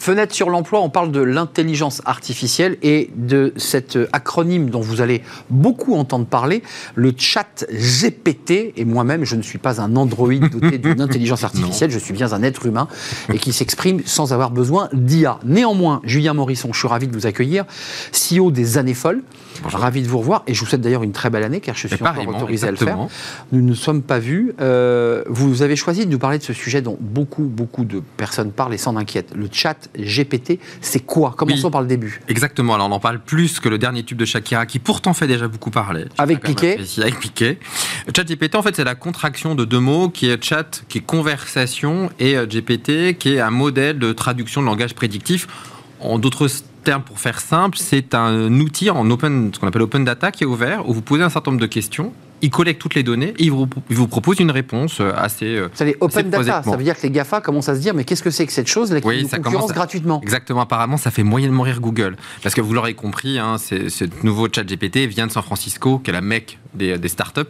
Fenêtre 0.00 0.34
sur 0.34 0.48
l'emploi, 0.48 0.80
on 0.80 0.88
parle 0.88 1.12
de 1.12 1.20
l'intelligence 1.20 2.00
artificielle 2.06 2.78
et 2.82 3.10
de 3.16 3.52
cet 3.56 3.98
acronyme 4.14 4.70
dont 4.70 4.80
vous 4.80 5.02
allez 5.02 5.22
beaucoup 5.50 5.94
entendre 5.94 6.24
parler, 6.24 6.62
le 6.94 7.12
chat 7.14 7.66
GPT. 7.70 8.72
Et 8.76 8.86
moi-même, 8.86 9.26
je 9.26 9.36
ne 9.36 9.42
suis 9.42 9.58
pas 9.58 9.82
un 9.82 9.96
androïde 9.96 10.48
doté 10.48 10.78
d'une 10.78 11.02
intelligence 11.02 11.44
artificielle, 11.44 11.90
je 11.90 11.98
suis 11.98 12.14
bien 12.14 12.32
un 12.32 12.42
être 12.42 12.64
humain 12.64 12.88
et 13.30 13.36
qui 13.36 13.52
s'exprime 13.52 14.00
sans 14.06 14.32
avoir 14.32 14.50
besoin 14.50 14.88
d'IA. 14.94 15.38
Néanmoins, 15.44 16.00
Julien 16.04 16.32
Morisson, 16.32 16.72
je 16.72 16.78
suis 16.78 16.88
ravi 16.88 17.06
de 17.06 17.12
vous 17.12 17.26
accueillir, 17.26 17.66
CEO 18.10 18.50
des 18.50 18.78
Années 18.78 18.94
Folles. 18.94 19.22
Ravi 19.64 20.02
de 20.02 20.08
vous 20.08 20.18
revoir 20.18 20.42
et 20.46 20.54
je 20.54 20.60
vous 20.60 20.66
souhaite 20.66 20.80
d'ailleurs 20.80 21.02
une 21.02 21.12
très 21.12 21.28
belle 21.28 21.42
année 21.42 21.60
car 21.60 21.76
je 21.76 21.86
suis 21.86 22.02
encore 22.02 22.26
autorisé 22.26 22.68
à 22.68 22.70
le 22.70 22.78
faire. 22.78 22.96
Nous 23.52 23.60
ne 23.60 23.68
nous 23.68 23.74
sommes 23.74 24.00
pas 24.00 24.18
vus. 24.18 24.54
Euh, 24.60 25.22
vous 25.28 25.60
avez 25.60 25.76
choisi 25.76 26.06
de 26.06 26.10
nous 26.10 26.18
parler 26.18 26.38
de 26.38 26.42
ce 26.42 26.54
sujet 26.54 26.80
dont 26.80 26.96
beaucoup, 26.98 27.42
beaucoup 27.42 27.84
de 27.84 28.02
personnes 28.16 28.52
parlent 28.52 28.72
et 28.72 28.78
s'en 28.78 28.96
inquiètent. 28.96 29.34
Le 29.34 29.48
chat 29.52 29.89
GPT, 29.98 30.58
c'est 30.80 31.04
quoi? 31.04 31.34
Commençons 31.36 31.70
par 31.70 31.82
le 31.82 31.86
début. 31.86 32.20
Exactement. 32.28 32.74
Alors 32.74 32.88
on 32.88 32.92
en 32.92 33.00
parle 33.00 33.20
plus 33.20 33.60
que 33.60 33.68
le 33.68 33.78
dernier 33.78 34.02
tube 34.02 34.18
de 34.18 34.24
Shakira 34.24 34.66
qui 34.66 34.78
pourtant 34.78 35.14
fait 35.14 35.26
déjà 35.26 35.48
beaucoup 35.48 35.70
parler. 35.70 36.04
Avec 36.18 36.40
Piqué 36.40 36.78
Avec 36.98 37.18
Piqué. 37.18 37.58
Chat 38.14 38.24
GPT, 38.24 38.54
en 38.54 38.62
fait, 38.62 38.76
c'est 38.76 38.84
la 38.84 38.94
contraction 38.94 39.54
de 39.54 39.64
deux 39.64 39.80
mots 39.80 40.08
qui 40.08 40.28
est 40.28 40.42
chat, 40.42 40.84
qui 40.88 40.98
est 40.98 41.00
conversation, 41.02 42.10
et 42.18 42.36
euh, 42.36 42.46
GPT, 42.46 43.18
qui 43.18 43.34
est 43.34 43.40
un 43.40 43.50
modèle 43.50 43.98
de 43.98 44.12
traduction 44.12 44.60
de 44.60 44.66
langage 44.66 44.94
prédictif. 44.94 45.46
En 46.00 46.18
d'autres 46.18 46.48
termes, 46.84 47.02
pour 47.02 47.20
faire 47.20 47.40
simple, 47.40 47.76
c'est 47.78 48.14
un 48.14 48.52
outil 48.60 48.90
en 48.90 49.08
open, 49.10 49.50
ce 49.54 49.60
qu'on 49.60 49.66
appelle 49.66 49.82
open 49.82 50.04
data 50.04 50.30
qui 50.30 50.44
est 50.44 50.46
ouvert, 50.46 50.88
où 50.88 50.94
vous 50.94 51.02
posez 51.02 51.22
un 51.22 51.30
certain 51.30 51.50
nombre 51.50 51.60
de 51.60 51.66
questions 51.66 52.12
il 52.42 52.50
collecte 52.50 52.80
toutes 52.80 52.94
les 52.94 53.02
données 53.02 53.34
et 53.38 53.44
il 53.44 53.50
vous, 53.50 53.68
vous 53.88 54.08
propose 54.08 54.40
une 54.40 54.50
réponse 54.50 55.00
euh, 55.00 55.12
assez. 55.16 55.62
Ça 55.74 55.84
euh, 55.84 55.92
open 56.00 56.30
data, 56.30 56.62
ça 56.62 56.76
veut 56.76 56.84
dire 56.84 56.96
que 56.96 57.02
les 57.02 57.10
GAFA 57.10 57.40
commencent 57.40 57.68
à 57.68 57.74
se 57.74 57.80
dire 57.80 57.94
mais 57.94 58.04
qu'est-ce 58.04 58.22
que 58.22 58.30
c'est 58.30 58.46
que 58.46 58.52
cette 58.52 58.68
chose 58.68 58.92
là 58.92 59.00
qui 59.00 59.08
oui, 59.08 59.28
ça 59.28 59.38
commence 59.38 59.72
gratuitement 59.72 60.20
Exactement, 60.22 60.60
apparemment 60.60 60.96
ça 60.96 61.10
fait 61.10 61.22
moyennement 61.22 61.62
rire 61.62 61.80
Google. 61.80 62.16
Parce 62.42 62.54
que 62.54 62.60
vous 62.60 62.72
l'aurez 62.72 62.94
compris, 62.94 63.38
hein, 63.38 63.56
ce 63.58 64.04
nouveau 64.22 64.48
chat 64.52 64.64
GPT 64.64 65.08
vient 65.08 65.26
de 65.26 65.32
San 65.32 65.42
Francisco, 65.42 65.98
qui 65.98 66.10
est 66.10 66.12
la 66.12 66.20
mecque 66.20 66.58
des, 66.74 66.98
des 66.98 67.08
startups. 67.08 67.40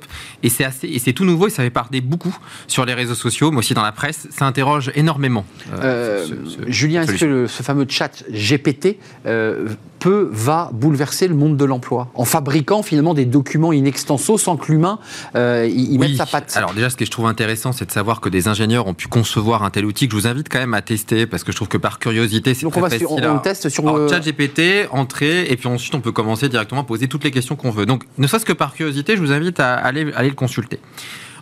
Et 0.43 0.49
c'est 0.49 0.65
assez, 0.65 0.89
et 0.89 0.99
c'est 0.99 1.13
tout 1.13 1.25
nouveau 1.25 1.47
et 1.47 1.51
ça 1.51 1.63
fait 1.63 1.71
parler 1.71 2.01
beaucoup 2.01 2.37
sur 2.67 2.85
les 2.85 2.95
réseaux 2.95 3.15
sociaux, 3.15 3.51
mais 3.51 3.59
aussi 3.59 3.75
dans 3.75 3.83
la 3.83 3.93
presse. 3.93 4.29
Ça 4.31 4.47
interroge 4.47 4.91
énormément. 4.95 5.45
Euh, 5.83 6.27
Julien, 6.67 7.03
est-ce 7.03 7.25
que 7.25 7.47
ce 7.47 7.63
fameux 7.63 7.87
chat 7.89 8.25
GPT 8.31 8.97
peut, 10.01 10.29
va 10.33 10.71
bouleverser 10.73 11.29
le 11.29 11.35
monde 11.35 11.57
de 11.57 11.65
l'emploi 11.65 12.09
en 12.15 12.25
fabriquant 12.25 12.83
finalement 12.83 13.15
des 13.15 13.27
documents 13.27 13.71
in 13.71 13.85
extenso 13.85 14.39
sans 14.39 14.57
que 14.57 14.73
l'humain 14.73 14.99
euh, 15.37 15.69
y, 15.71 15.97
mette 15.99 16.17
sa 16.17 16.27
patte. 16.27 16.57
Alors 16.57 16.75
déjà, 16.75 16.91
ce 16.91 16.97
que 16.97 17.05
je 17.05 17.11
trouve 17.11 17.27
intéressant, 17.27 17.73
c'est 17.73 17.85
de 17.85 17.93
savoir 17.93 18.21
que 18.21 18.29
des 18.29 18.49
ingénieurs 18.49 18.87
ont 18.87 18.95
pu 18.95 19.07
concevoir 19.07 19.63
un 19.63 19.71
tel 19.71 19.85
outil 19.85 20.09
que 20.09 20.17
je 20.17 20.21
vous 20.21 20.27
invite 20.27 20.49
quand 20.49 20.59
même 20.59 20.75
à 20.75 20.83
tester 20.83 21.27
parce 21.27 21.45
que 21.45 21.53
je 21.53 21.57
trouve 21.57 21.69
que 21.69 21.79
par 21.79 21.99
curiosité, 21.99 22.55
c'est 22.55 22.69
très 22.69 22.81
facile. 22.81 23.07
on, 23.09 23.39
teste 23.39 23.69
sur 23.69 23.97
le 23.97 24.09
chat 24.09 24.21
GPT, 24.21 24.89
entrer 24.91 25.51
et 25.51 25.57
puis 25.57 25.69
ensuite 25.69 25.95
on 25.95 26.01
peut 26.01 26.13
commencer 26.13 26.49
directement 26.49 26.81
à 26.81 26.85
poser 26.85 27.07
toutes 27.07 27.25
les 27.25 27.31
questions 27.31 27.55
qu'on 27.55 27.71
veut. 27.71 27.87
Donc 27.87 28.05
ne 28.19 28.27
serait-ce 28.27 28.47
que 28.47 28.53
par 28.53 28.75
curiosité, 28.75 29.17
je 29.17 29.21
vous 29.21 29.33
invite 29.33 29.61
à 29.61 29.75
aller, 29.75 30.11
aller 30.15 30.31
le 30.31 30.35
consulter. 30.35 30.81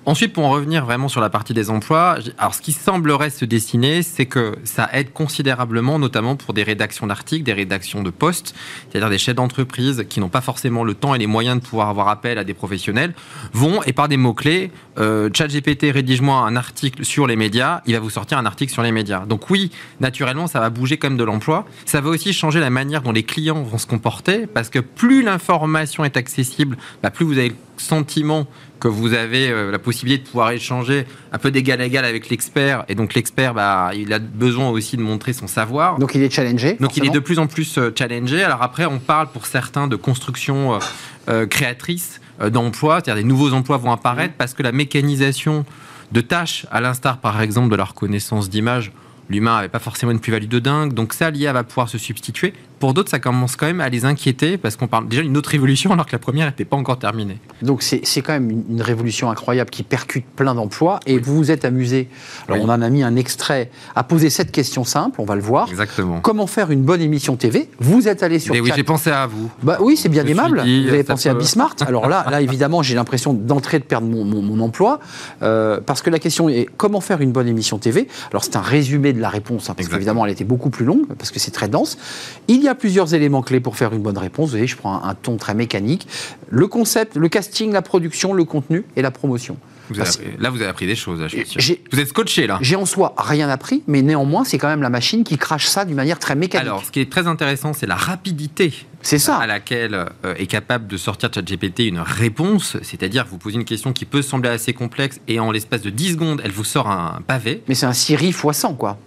Ensuite, 0.09 0.33
pour 0.33 0.47
en 0.47 0.51
revenir 0.51 0.87
vraiment 0.87 1.09
sur 1.09 1.21
la 1.21 1.29
partie 1.29 1.53
des 1.53 1.69
emplois, 1.69 2.17
alors 2.39 2.55
ce 2.55 2.63
qui 2.63 2.73
semblerait 2.73 3.29
se 3.29 3.45
dessiner, 3.45 4.03
c'est 4.03 4.25
que 4.25 4.57
ça 4.65 4.89
aide 4.95 5.13
considérablement, 5.13 5.99
notamment 5.99 6.35
pour 6.35 6.55
des 6.55 6.63
rédactions 6.63 7.07
d'articles, 7.07 7.45
des 7.45 7.53
rédactions 7.53 8.03
de 8.03 8.09
postes, 8.09 8.55
c'est-à-dire 8.89 9.11
des 9.11 9.19
chefs 9.19 9.35
d'entreprise 9.35 10.07
qui 10.09 10.21
n'ont 10.21 10.31
pas 10.31 10.41
forcément 10.41 10.83
le 10.83 10.95
temps 10.95 11.15
et 11.15 11.19
les 11.19 11.27
moyens 11.27 11.61
de 11.61 11.63
pouvoir 11.63 11.91
avoir 11.91 12.09
appel 12.09 12.39
à 12.39 12.45
des 12.45 12.55
professionnels, 12.55 13.13
vont 13.53 13.83
et 13.83 13.93
par 13.93 14.09
des 14.09 14.17
mots-clés, 14.17 14.71
euh, 14.99 15.29
ChatGPT, 15.31 15.93
rédige-moi 15.93 16.39
un 16.39 16.57
article 16.57 17.05
sur 17.05 17.27
les 17.27 17.37
médias, 17.37 17.83
il 17.85 17.93
va 17.93 18.01
vous 18.01 18.09
sortir 18.09 18.39
un 18.39 18.47
article 18.47 18.73
sur 18.73 18.83
les 18.83 18.93
médias. 18.93 19.27
Donc 19.27 19.51
oui, 19.51 19.71
naturellement, 20.01 20.47
ça 20.47 20.59
va 20.59 20.71
bouger 20.71 20.97
comme 20.97 21.19
de 21.19 21.25
l'emploi. 21.25 21.67
Ça 21.85 22.01
va 22.01 22.09
aussi 22.09 22.33
changer 22.33 22.61
la 22.61 22.71
manière 22.71 23.03
dont 23.03 23.13
les 23.13 23.25
clients 23.25 23.63
vont 23.63 23.77
se 23.77 23.87
comporter, 23.87 24.47
parce 24.47 24.71
que 24.71 24.79
plus 24.79 25.23
l'information 25.23 26.03
est 26.03 26.17
accessible, 26.17 26.79
bah, 27.03 27.11
plus 27.11 27.27
vous 27.27 27.35
le 27.35 27.53
sentiment 27.81 28.47
que 28.81 28.89
vous 28.89 29.13
avez 29.13 29.51
euh, 29.51 29.71
la 29.71 29.79
possibilité 29.79 30.25
de 30.25 30.29
pouvoir 30.29 30.51
échanger 30.51 31.07
un 31.33 31.39
peu 31.39 31.51
d'égal 31.51 31.81
à 31.81 31.85
égal 31.85 32.05
avec 32.05 32.29
l'expert, 32.29 32.85
et 32.89 32.95
donc 32.95 33.15
l'expert, 33.15 33.55
bah, 33.55 33.91
il 33.95 34.13
a 34.13 34.19
besoin 34.19 34.71
aussi 34.71 34.97
de 34.97 35.03
montrer 35.03 35.33
son 35.33 35.47
savoir. 35.47 35.99
Donc 35.99 36.15
il 36.15 36.23
est 36.23 36.31
challengé. 36.31 36.77
Donc 36.81 36.97
il 36.97 37.05
est 37.05 37.11
de 37.11 37.19
plus 37.19 37.39
en 37.39 37.47
plus 37.47 37.79
euh, 37.79 37.93
challengé. 37.97 38.43
Alors 38.43 38.63
après, 38.63 38.87
on 38.87 38.99
parle 38.99 39.29
pour 39.29 39.47
certains 39.47 39.89
de 39.89 39.97
construction 39.97 40.79
euh, 41.29 41.47
créatrice 41.47 42.21
d'emplois, 42.53 43.01
c'est-à-dire 43.03 43.23
des 43.23 43.29
nouveaux 43.29 43.53
emplois 43.53 43.79
vont 43.79 43.91
apparaître 43.91 44.35
parce 44.39 44.55
que 44.55 44.63
la 44.63 44.71
mécanisation 44.71 45.65
de 46.13 46.21
tâches, 46.21 46.67
à 46.71 46.81
l'instar 46.81 47.19
par 47.19 47.41
exemple 47.43 47.69
de 47.69 47.77
la 47.77 47.85
reconnaissance 47.85 48.49
d'image, 48.49 48.93
l'humain 49.29 49.57
n'avait 49.57 49.69
pas 49.69 49.79
forcément 49.79 50.13
une 50.13 50.21
plus-value 50.21 50.47
de 50.47 50.59
dingue, 50.59 50.93
donc 50.93 51.13
ça, 51.13 51.31
l'IA 51.31 51.53
va 51.53 51.65
pouvoir 51.65 51.89
se 51.89 51.99
substituer. 51.99 52.55
Pour 52.79 52.95
d'autres, 52.95 53.11
ça 53.11 53.19
commence 53.19 53.57
quand 53.57 53.67
même 53.67 53.81
à 53.81 53.89
les 53.89 54.05
inquiéter 54.05 54.57
parce 54.57 54.77
qu'on 54.77 54.87
parle 54.87 55.09
déjà 55.09 55.23
d'une 55.23 55.37
autre 55.37 55.51
révolution 55.51 55.93
alors 55.93 56.07
que 56.07 56.13
la 56.13 56.19
première 56.19 56.47
n'était 56.47 56.65
pas 56.65 56.77
encore 56.77 56.99
terminée. 56.99 57.39
Donc 57.63 57.83
c'est 57.83 58.23
quand 58.23 58.33
même 58.33 58.51
une, 58.51 58.83
révolution 58.83 59.31
incroyable 59.31 59.71
qui 59.71 59.83
percute 59.83 60.25
plein 60.25 60.55
d'emplois 60.55 61.01
et 61.07 61.19
vous 61.19 61.37
vous 61.37 61.51
êtes 61.51 61.65
amusé. 61.65 62.09
Alors 62.49 62.63
on 62.63 62.69
en 62.69 62.81
a 62.81 62.89
mis 62.89 63.03
un 63.03 63.17
extrait 63.17 63.71
à 63.97 64.05
poser 64.05 64.31
cette 64.31 64.53
question 64.53 64.85
simple, 64.85 65.21
on 65.21 65.25
va 65.25 65.35
le 65.35 65.41
voir. 65.41 65.69
Exactement. 65.69 66.21
Comment 66.21 66.47
faire 66.47 66.71
une 66.71 66.83
bonne 66.83 67.01
émission 67.01 67.37
TV 67.37 67.69
Vous 67.81 68.09
êtes 68.09 68.23
allé 68.23 68.39
sur. 68.39 68.55
Mais 68.55 68.61
oui, 68.61 68.71
j'ai 68.75 68.85
pensé 68.85 69.11
à 69.11 69.27
vous. 69.27 69.51
Bah 69.63 69.79
oui, 69.81 69.97
c'est 69.97 70.09
bien 70.09 70.25
aimable. 70.27 70.61
vous 70.61 70.89
avez 70.89 71.05
pensé 71.05 71.29
à 71.29 71.35
Bismart. 71.35 71.77
Alors 71.81 72.09
là, 72.09 72.27
là 72.31 72.41
évidemment, 72.41 72.83
j'ai 72.83 72.95
l'impression 72.95 73.35
d'entrer 73.35 73.79
de 73.79 73.85
perdre 73.85 74.07
mon, 74.07 74.59
emploi 74.61 74.99
euh, 75.43 75.81
parce 75.85 76.03
que 76.03 76.11
la 76.11 76.19
question 76.19 76.49
est 76.49 76.67
comment 76.77 77.01
faire 77.01 77.21
une 77.21 77.31
bonne 77.31 77.47
émission 77.47 77.79
TV 77.79 78.09
Alors 78.31 78.43
c'est 78.43 78.57
un 78.57 78.61
résumé 78.61 79.13
de 79.13 79.21
la 79.21 79.29
réponse 79.29 79.71
hein, 79.71 79.75
parce 79.77 79.89
qu'évidemment 79.89 80.27
elle 80.27 80.33
était 80.33 80.45
beaucoup 80.45 80.71
plus 80.71 80.85
longue 80.85 81.07
parce 81.17 81.31
que 81.31 81.39
c'est 81.39 81.53
très 81.53 81.69
dense. 81.69 81.97
Il 82.49 82.63
y 82.63 82.68
y 82.69 82.73
a 82.73 82.75
plusieurs 82.75 83.15
éléments 83.15 83.43
clés 83.43 83.61
pour 83.61 83.77
faire 83.77 83.93
une 83.93 84.03
bonne 84.03 84.19
réponse. 84.19 84.47
Vous 84.47 84.53
voyez, 84.53 84.67
je 84.67 84.77
prends 84.77 85.03
un, 85.03 85.15
ton 85.15 85.37
très 85.37 85.55
mécanique. 85.55 86.07
Le 86.49 86.67
concept, 86.67 87.17
le 87.17 87.29
casting, 87.29 87.73
la 87.73 87.83
production, 87.83 88.33
le 88.33 88.45
contenu 88.45 88.85
et 88.97 89.03
la 89.03 89.11
promotion. 89.11 89.57
là, 90.39 90.51
vous 90.51 90.61
avez 90.61 90.67
appris 90.67 90.87
des 90.87 90.95
choses. 90.95 91.21
vous 91.93 92.01
êtes 92.01 92.09
scotché 92.09 92.47
là. 92.47 92.59
J'ai 92.61 92.77
en 92.77 92.87
soi 92.87 93.15
rien 93.17 93.49
appris, 93.49 93.83
mais 93.87 94.03
néanmoins, 94.03 94.45
c'est 94.45 94.59
quand 94.59 94.69
même 94.69 94.83
la 94.83 94.91
machine 94.91 95.25
qui 95.25 95.39
crache 95.39 95.67
ça 95.67 95.85
d'une 95.85 95.97
manière 95.97 96.19
très 96.19 96.35
mécanique. 96.35 96.67
Alors, 96.67 96.85
ce 96.85 96.91
qui 96.91 97.01
est 97.01 97.11
très 97.11 97.27
intéressant, 97.27 97.73
c'est 97.73 97.87
la 97.87 97.97
rapidité 97.97 98.73
c'est 99.01 99.19
ça. 99.19 99.37
à 99.37 99.47
laquelle 99.47 99.95
euh, 99.95 100.35
est 100.37 100.47
capable 100.47 100.87
de 100.87 100.97
sortir 100.97 101.31
ChatGPT 101.33 101.81
une 101.81 102.01
réponse. 102.01 102.77
C'est-à-dire, 102.83 103.27
vous 103.31 103.39
posez 103.39 103.57
une 103.57 103.65
question 103.65 103.93
qui 103.93 104.05
peut 104.05 104.23
sembler 104.23 104.51
assez 104.51 104.73
complexe 104.73 105.21
et 105.29 105.41
en 105.41 105.51
l'espace 105.51 105.83
de 105.83 105.91
10 105.91 106.13
secondes, 106.13 106.41
elle 106.45 106.53
vous 106.53 106.65
sort 106.65 106.91
un 106.91 107.21
pavé. 107.27 107.63
Mais 107.69 107.75
c'est 107.75 107.87
un 107.87 107.93
Siri 107.93 108.29
x 108.29 108.45
100, 108.53 108.75
quoi 108.75 108.99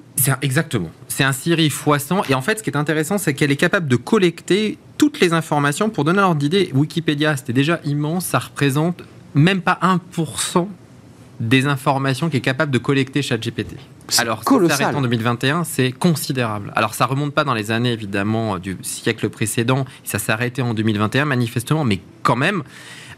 exactement. 0.41 0.89
C'est 1.07 1.23
un 1.23 1.31
Siri 1.31 1.69
x100. 1.69 2.29
Et 2.29 2.35
en 2.35 2.41
fait, 2.41 2.59
ce 2.59 2.63
qui 2.63 2.69
est 2.69 2.77
intéressant, 2.77 3.17
c'est 3.17 3.33
qu'elle 3.33 3.51
est 3.51 3.57
capable 3.57 3.87
de 3.87 3.95
collecter 3.95 4.77
toutes 4.97 5.19
les 5.19 5.33
informations. 5.33 5.89
Pour 5.89 6.03
donner 6.03 6.19
un 6.19 6.25
ordre 6.25 6.39
d'idée, 6.39 6.71
Wikipédia, 6.73 7.35
c'était 7.37 7.53
déjà 7.53 7.79
immense. 7.85 8.25
Ça 8.25 8.39
représente 8.39 9.03
même 9.33 9.61
pas 9.61 9.79
1% 9.81 10.67
des 11.39 11.65
informations 11.65 12.29
qu'est 12.29 12.41
capable 12.41 12.71
de 12.71 12.77
collecter 12.77 13.21
ChatGPT. 13.21 13.75
Alors, 14.17 14.43
ça 14.43 14.77
s'arrête 14.77 14.95
en 14.95 15.01
2021, 15.01 15.63
c'est 15.63 15.91
considérable. 15.91 16.71
Alors, 16.75 16.93
ça 16.93 17.05
remonte 17.05 17.33
pas 17.33 17.43
dans 17.43 17.53
les 17.53 17.71
années, 17.71 17.93
évidemment, 17.93 18.59
du 18.59 18.77
siècle 18.81 19.29
précédent. 19.29 19.85
Ça 20.03 20.19
s'est 20.19 20.31
arrêté 20.31 20.61
en 20.61 20.73
2021, 20.73 21.25
manifestement, 21.25 21.83
mais 21.83 22.01
quand 22.21 22.35
même, 22.35 22.63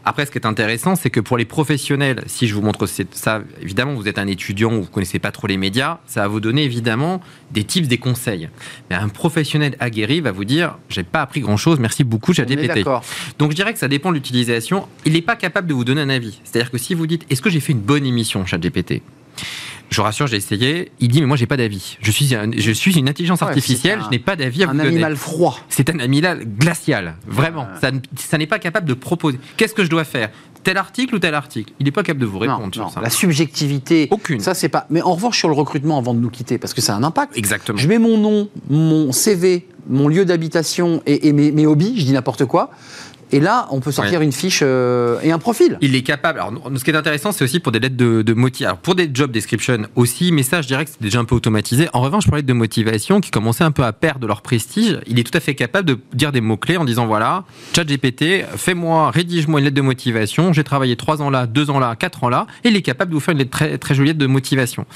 après, 0.04 0.26
ce 0.26 0.30
qui 0.30 0.38
est 0.38 0.46
intéressant, 0.46 0.96
c'est 0.96 1.10
que 1.10 1.20
pour 1.20 1.38
les 1.38 1.44
professionnels, 1.44 2.24
si 2.26 2.46
je 2.46 2.54
vous 2.54 2.62
montre 2.62 2.86
ça, 2.86 3.42
évidemment, 3.62 3.94
vous 3.94 4.06
êtes 4.06 4.18
un 4.18 4.26
étudiant 4.26 4.74
ou 4.74 4.82
vous 4.82 4.90
connaissez 4.90 5.18
pas 5.18 5.32
trop 5.32 5.46
les 5.46 5.56
médias, 5.56 5.98
ça 6.06 6.20
va 6.22 6.28
vous 6.28 6.40
donner 6.40 6.64
évidemment 6.64 7.20
des 7.52 7.64
tips, 7.64 7.88
des 7.88 7.98
conseils. 7.98 8.48
Mais 8.90 8.96
un 8.96 9.08
professionnel 9.08 9.76
aguerri 9.80 10.20
va 10.20 10.32
vous 10.32 10.44
dire, 10.44 10.76
j'ai 10.88 11.04
pas 11.04 11.22
appris 11.22 11.40
grand 11.40 11.56
chose, 11.56 11.80
merci 11.80 12.04
beaucoup, 12.04 12.32
j'ai 12.32 12.46
ChatGPT. 12.46 12.84
Donc 13.38 13.52
je 13.52 13.56
dirais 13.56 13.72
que 13.72 13.78
ça 13.78 13.88
dépend 13.88 14.10
de 14.10 14.16
l'utilisation. 14.16 14.86
Il 15.06 15.14
n'est 15.14 15.22
pas 15.22 15.36
capable 15.36 15.68
de 15.68 15.74
vous 15.74 15.84
donner 15.84 16.02
un 16.02 16.10
avis. 16.10 16.40
C'est-à-dire 16.44 16.70
que 16.70 16.78
si 16.78 16.94
vous 16.94 17.06
dites, 17.06 17.24
est-ce 17.30 17.40
que 17.40 17.50
j'ai 17.50 17.60
fait 17.60 17.72
une 17.72 17.80
bonne 17.80 18.04
émission, 18.04 18.44
ChatGPT? 18.44 19.02
Je 19.90 20.00
rassure, 20.00 20.26
j'ai 20.26 20.36
essayé. 20.36 20.90
Il 20.98 21.08
dit, 21.08 21.20
mais 21.20 21.26
moi, 21.26 21.36
j'ai 21.36 21.46
pas 21.46 21.56
d'avis. 21.56 21.98
Je 22.00 22.10
suis, 22.10 22.26
je 22.26 22.72
suis 22.72 22.98
une 22.98 23.08
intelligence 23.08 23.42
artificielle, 23.42 24.00
je 24.04 24.10
n'ai 24.10 24.18
pas 24.18 24.36
d'avis 24.36 24.64
à 24.64 24.66
vous 24.66 24.72
donner. 24.72 24.84
Un 24.84 24.88
animal 24.88 25.16
froid. 25.16 25.58
C'est 25.68 25.88
un 25.90 26.00
animal 26.00 26.44
glacial, 26.44 27.16
vraiment. 27.26 27.66
Ça, 27.80 27.90
ça 28.16 28.38
n'est 28.38 28.46
pas 28.46 28.58
capable 28.58 28.88
de 28.88 28.94
proposer. 28.94 29.38
Qu'est-ce 29.56 29.74
que 29.74 29.84
je 29.84 29.90
dois 29.90 30.04
faire? 30.04 30.30
Tel 30.64 30.78
article 30.78 31.14
ou 31.14 31.18
tel 31.18 31.34
article? 31.34 31.72
Il 31.78 31.84
n'est 31.84 31.92
pas 31.92 32.02
capable 32.02 32.20
de 32.20 32.26
vous 32.26 32.38
répondre. 32.38 32.70
Non, 32.76 32.88
La 33.00 33.10
subjectivité. 33.10 34.08
Aucune. 34.10 34.40
Ça, 34.40 34.54
c'est 34.54 34.70
pas. 34.70 34.86
Mais 34.88 35.02
en 35.02 35.12
revanche, 35.12 35.38
sur 35.38 35.48
le 35.48 35.54
recrutement, 35.54 35.98
avant 35.98 36.14
de 36.14 36.20
nous 36.20 36.30
quitter, 36.30 36.58
parce 36.58 36.72
que 36.72 36.80
ça 36.80 36.94
a 36.94 36.96
un 36.96 37.02
impact. 37.02 37.36
Exactement. 37.36 37.78
Je 37.78 37.86
mets 37.86 37.98
mon 37.98 38.16
nom, 38.16 38.48
mon 38.70 39.12
CV, 39.12 39.68
mon 39.88 40.08
lieu 40.08 40.24
d'habitation 40.24 41.02
et, 41.06 41.32
mes, 41.32 41.52
mes, 41.52 41.66
hobbies, 41.66 42.00
je 42.00 42.06
dis 42.06 42.12
n'importe 42.12 42.46
quoi. 42.46 42.70
Et 43.32 43.40
là, 43.40 43.66
on 43.70 43.80
peut 43.80 43.92
sortir 43.92 44.20
une 44.20 44.32
fiche 44.32 44.60
euh, 44.62 45.18
et 45.22 45.32
un 45.32 45.38
profil. 45.38 45.78
Il 45.80 45.94
est 45.94 46.02
capable. 46.02 46.40
Alors, 46.40 46.52
ce 46.76 46.84
qui 46.84 46.90
est 46.90 46.96
intéressant, 46.96 47.32
c'est 47.32 47.44
aussi 47.44 47.60
pour 47.60 47.72
des 47.72 47.80
lettres 47.80 47.96
de, 47.96 48.22
de 48.22 48.32
motivation. 48.32 48.68
Alors, 48.68 48.78
pour 48.78 48.94
des 48.94 49.10
job 49.12 49.30
description 49.30 49.78
aussi, 49.96 50.32
mais 50.32 50.42
ça, 50.42 50.62
je 50.62 50.68
dirais 50.68 50.84
que 50.84 50.90
c'est 50.90 51.02
déjà 51.02 51.18
un 51.18 51.24
peu 51.24 51.34
automatisé. 51.34 51.88
En 51.92 52.00
revanche, 52.00 52.24
pour 52.24 52.36
les 52.36 52.42
lettres 52.42 52.48
de 52.48 52.54
motivation 52.54 53.20
qui 53.20 53.30
commençaient 53.30 53.64
un 53.64 53.70
peu 53.70 53.84
à 53.84 53.92
perdre 53.92 54.26
leur 54.26 54.42
prestige, 54.42 54.98
il 55.06 55.18
est 55.18 55.24
tout 55.24 55.36
à 55.36 55.40
fait 55.40 55.54
capable 55.54 55.88
de 55.88 55.98
dire 56.12 56.32
des 56.32 56.40
mots-clés 56.40 56.76
en 56.76 56.84
disant 56.84 57.06
voilà, 57.06 57.44
chat 57.74 57.84
GPT, 57.84 58.44
fais-moi, 58.56 59.10
rédige-moi 59.10 59.60
une 59.60 59.64
lettre 59.64 59.76
de 59.76 59.82
motivation. 59.82 60.52
J'ai 60.52 60.64
travaillé 60.64 60.96
trois 60.96 61.22
ans 61.22 61.30
là, 61.30 61.46
deux 61.46 61.70
ans 61.70 61.78
là, 61.78 61.96
quatre 61.96 62.24
ans 62.24 62.28
là. 62.28 62.46
Et 62.64 62.68
il 62.68 62.76
est 62.76 62.82
capable 62.82 63.10
de 63.10 63.14
vous 63.14 63.20
faire 63.20 63.32
une 63.32 63.38
lettre 63.38 63.50
très, 63.50 63.78
très 63.78 63.94
jolie 63.94 64.14
de 64.14 64.26
motivation. 64.26 64.86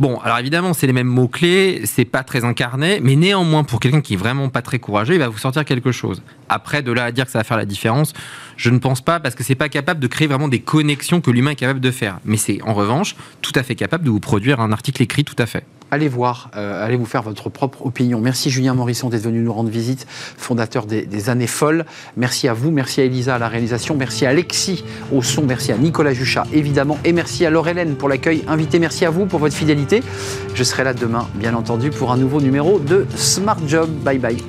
Bon, 0.00 0.18
alors 0.20 0.38
évidemment, 0.38 0.74
c'est 0.74 0.86
les 0.86 0.92
mêmes 0.92 1.06
mots-clés, 1.08 1.82
c'est 1.84 2.04
pas 2.04 2.22
très 2.22 2.44
incarné, 2.44 3.00
mais 3.02 3.16
néanmoins, 3.16 3.64
pour 3.64 3.80
quelqu'un 3.80 4.00
qui 4.00 4.14
est 4.14 4.18
vraiment 4.18 4.48
pas 4.48 4.62
très 4.62 4.78
courageux, 4.78 5.14
il 5.14 5.20
va 5.20 5.28
vous 5.28 5.38
sortir 5.38 5.64
quelque 5.64 5.92
chose. 5.92 6.22
Après, 6.48 6.82
de 6.82 6.92
là 6.92 7.04
à 7.04 7.12
dire 7.12 7.24
que 7.24 7.30
ça 7.30 7.38
va 7.38 7.44
faire 7.44 7.56
la 7.56 7.63
différence, 7.64 8.12
je 8.56 8.70
ne 8.70 8.78
pense 8.78 9.00
pas 9.00 9.20
parce 9.20 9.34
que 9.34 9.42
c'est 9.42 9.54
pas 9.54 9.68
capable 9.68 10.00
de 10.00 10.06
créer 10.06 10.26
vraiment 10.26 10.48
des 10.48 10.60
connexions 10.60 11.20
que 11.20 11.30
l'humain 11.30 11.52
est 11.52 11.56
capable 11.56 11.80
de 11.80 11.90
faire. 11.90 12.18
Mais 12.24 12.36
c'est 12.36 12.62
en 12.62 12.74
revanche 12.74 13.16
tout 13.42 13.52
à 13.54 13.62
fait 13.62 13.74
capable 13.74 14.04
de 14.04 14.10
vous 14.10 14.20
produire 14.20 14.60
un 14.60 14.72
article 14.72 15.02
écrit 15.02 15.24
tout 15.24 15.36
à 15.38 15.46
fait. 15.46 15.64
Allez 15.90 16.08
voir, 16.08 16.50
euh, 16.56 16.84
allez 16.84 16.96
vous 16.96 17.06
faire 17.06 17.22
votre 17.22 17.50
propre 17.50 17.86
opinion. 17.86 18.20
Merci 18.20 18.50
Julien 18.50 18.74
Morisson 18.74 19.10
d'être 19.10 19.22
venu 19.22 19.38
nous 19.38 19.52
rendre 19.52 19.70
visite, 19.70 20.08
fondateur 20.08 20.86
des, 20.86 21.28
années 21.28 21.46
folles. 21.46 21.84
Merci 22.16 22.48
à 22.48 22.52
vous, 22.52 22.72
merci 22.72 23.00
à 23.00 23.04
Elisa 23.04 23.36
à 23.36 23.38
la 23.38 23.48
réalisation, 23.48 23.94
merci 23.96 24.26
à 24.26 24.30
Alexis 24.30 24.82
au 25.12 25.22
son, 25.22 25.44
merci 25.44 25.70
à 25.70 25.78
Nicolas 25.78 26.12
Juchat 26.12 26.44
évidemment, 26.52 26.98
et 27.04 27.12
merci 27.12 27.46
à 27.46 27.50
Laure-Hélène 27.50 27.94
pour 27.94 28.08
l'accueil 28.08 28.42
invité. 28.48 28.80
Merci 28.80 29.04
à 29.04 29.10
vous 29.10 29.26
pour 29.26 29.38
votre 29.38 29.54
fidélité. 29.54 30.02
Je 30.54 30.64
serai 30.64 30.82
là 30.82 30.94
demain, 30.94 31.28
bien 31.36 31.54
entendu, 31.54 31.90
pour 31.90 32.10
un 32.10 32.16
nouveau 32.16 32.40
numéro 32.40 32.80
de 32.80 33.06
Smart 33.14 33.58
Job. 33.68 33.88
Bye 34.02 34.18
bye. 34.18 34.42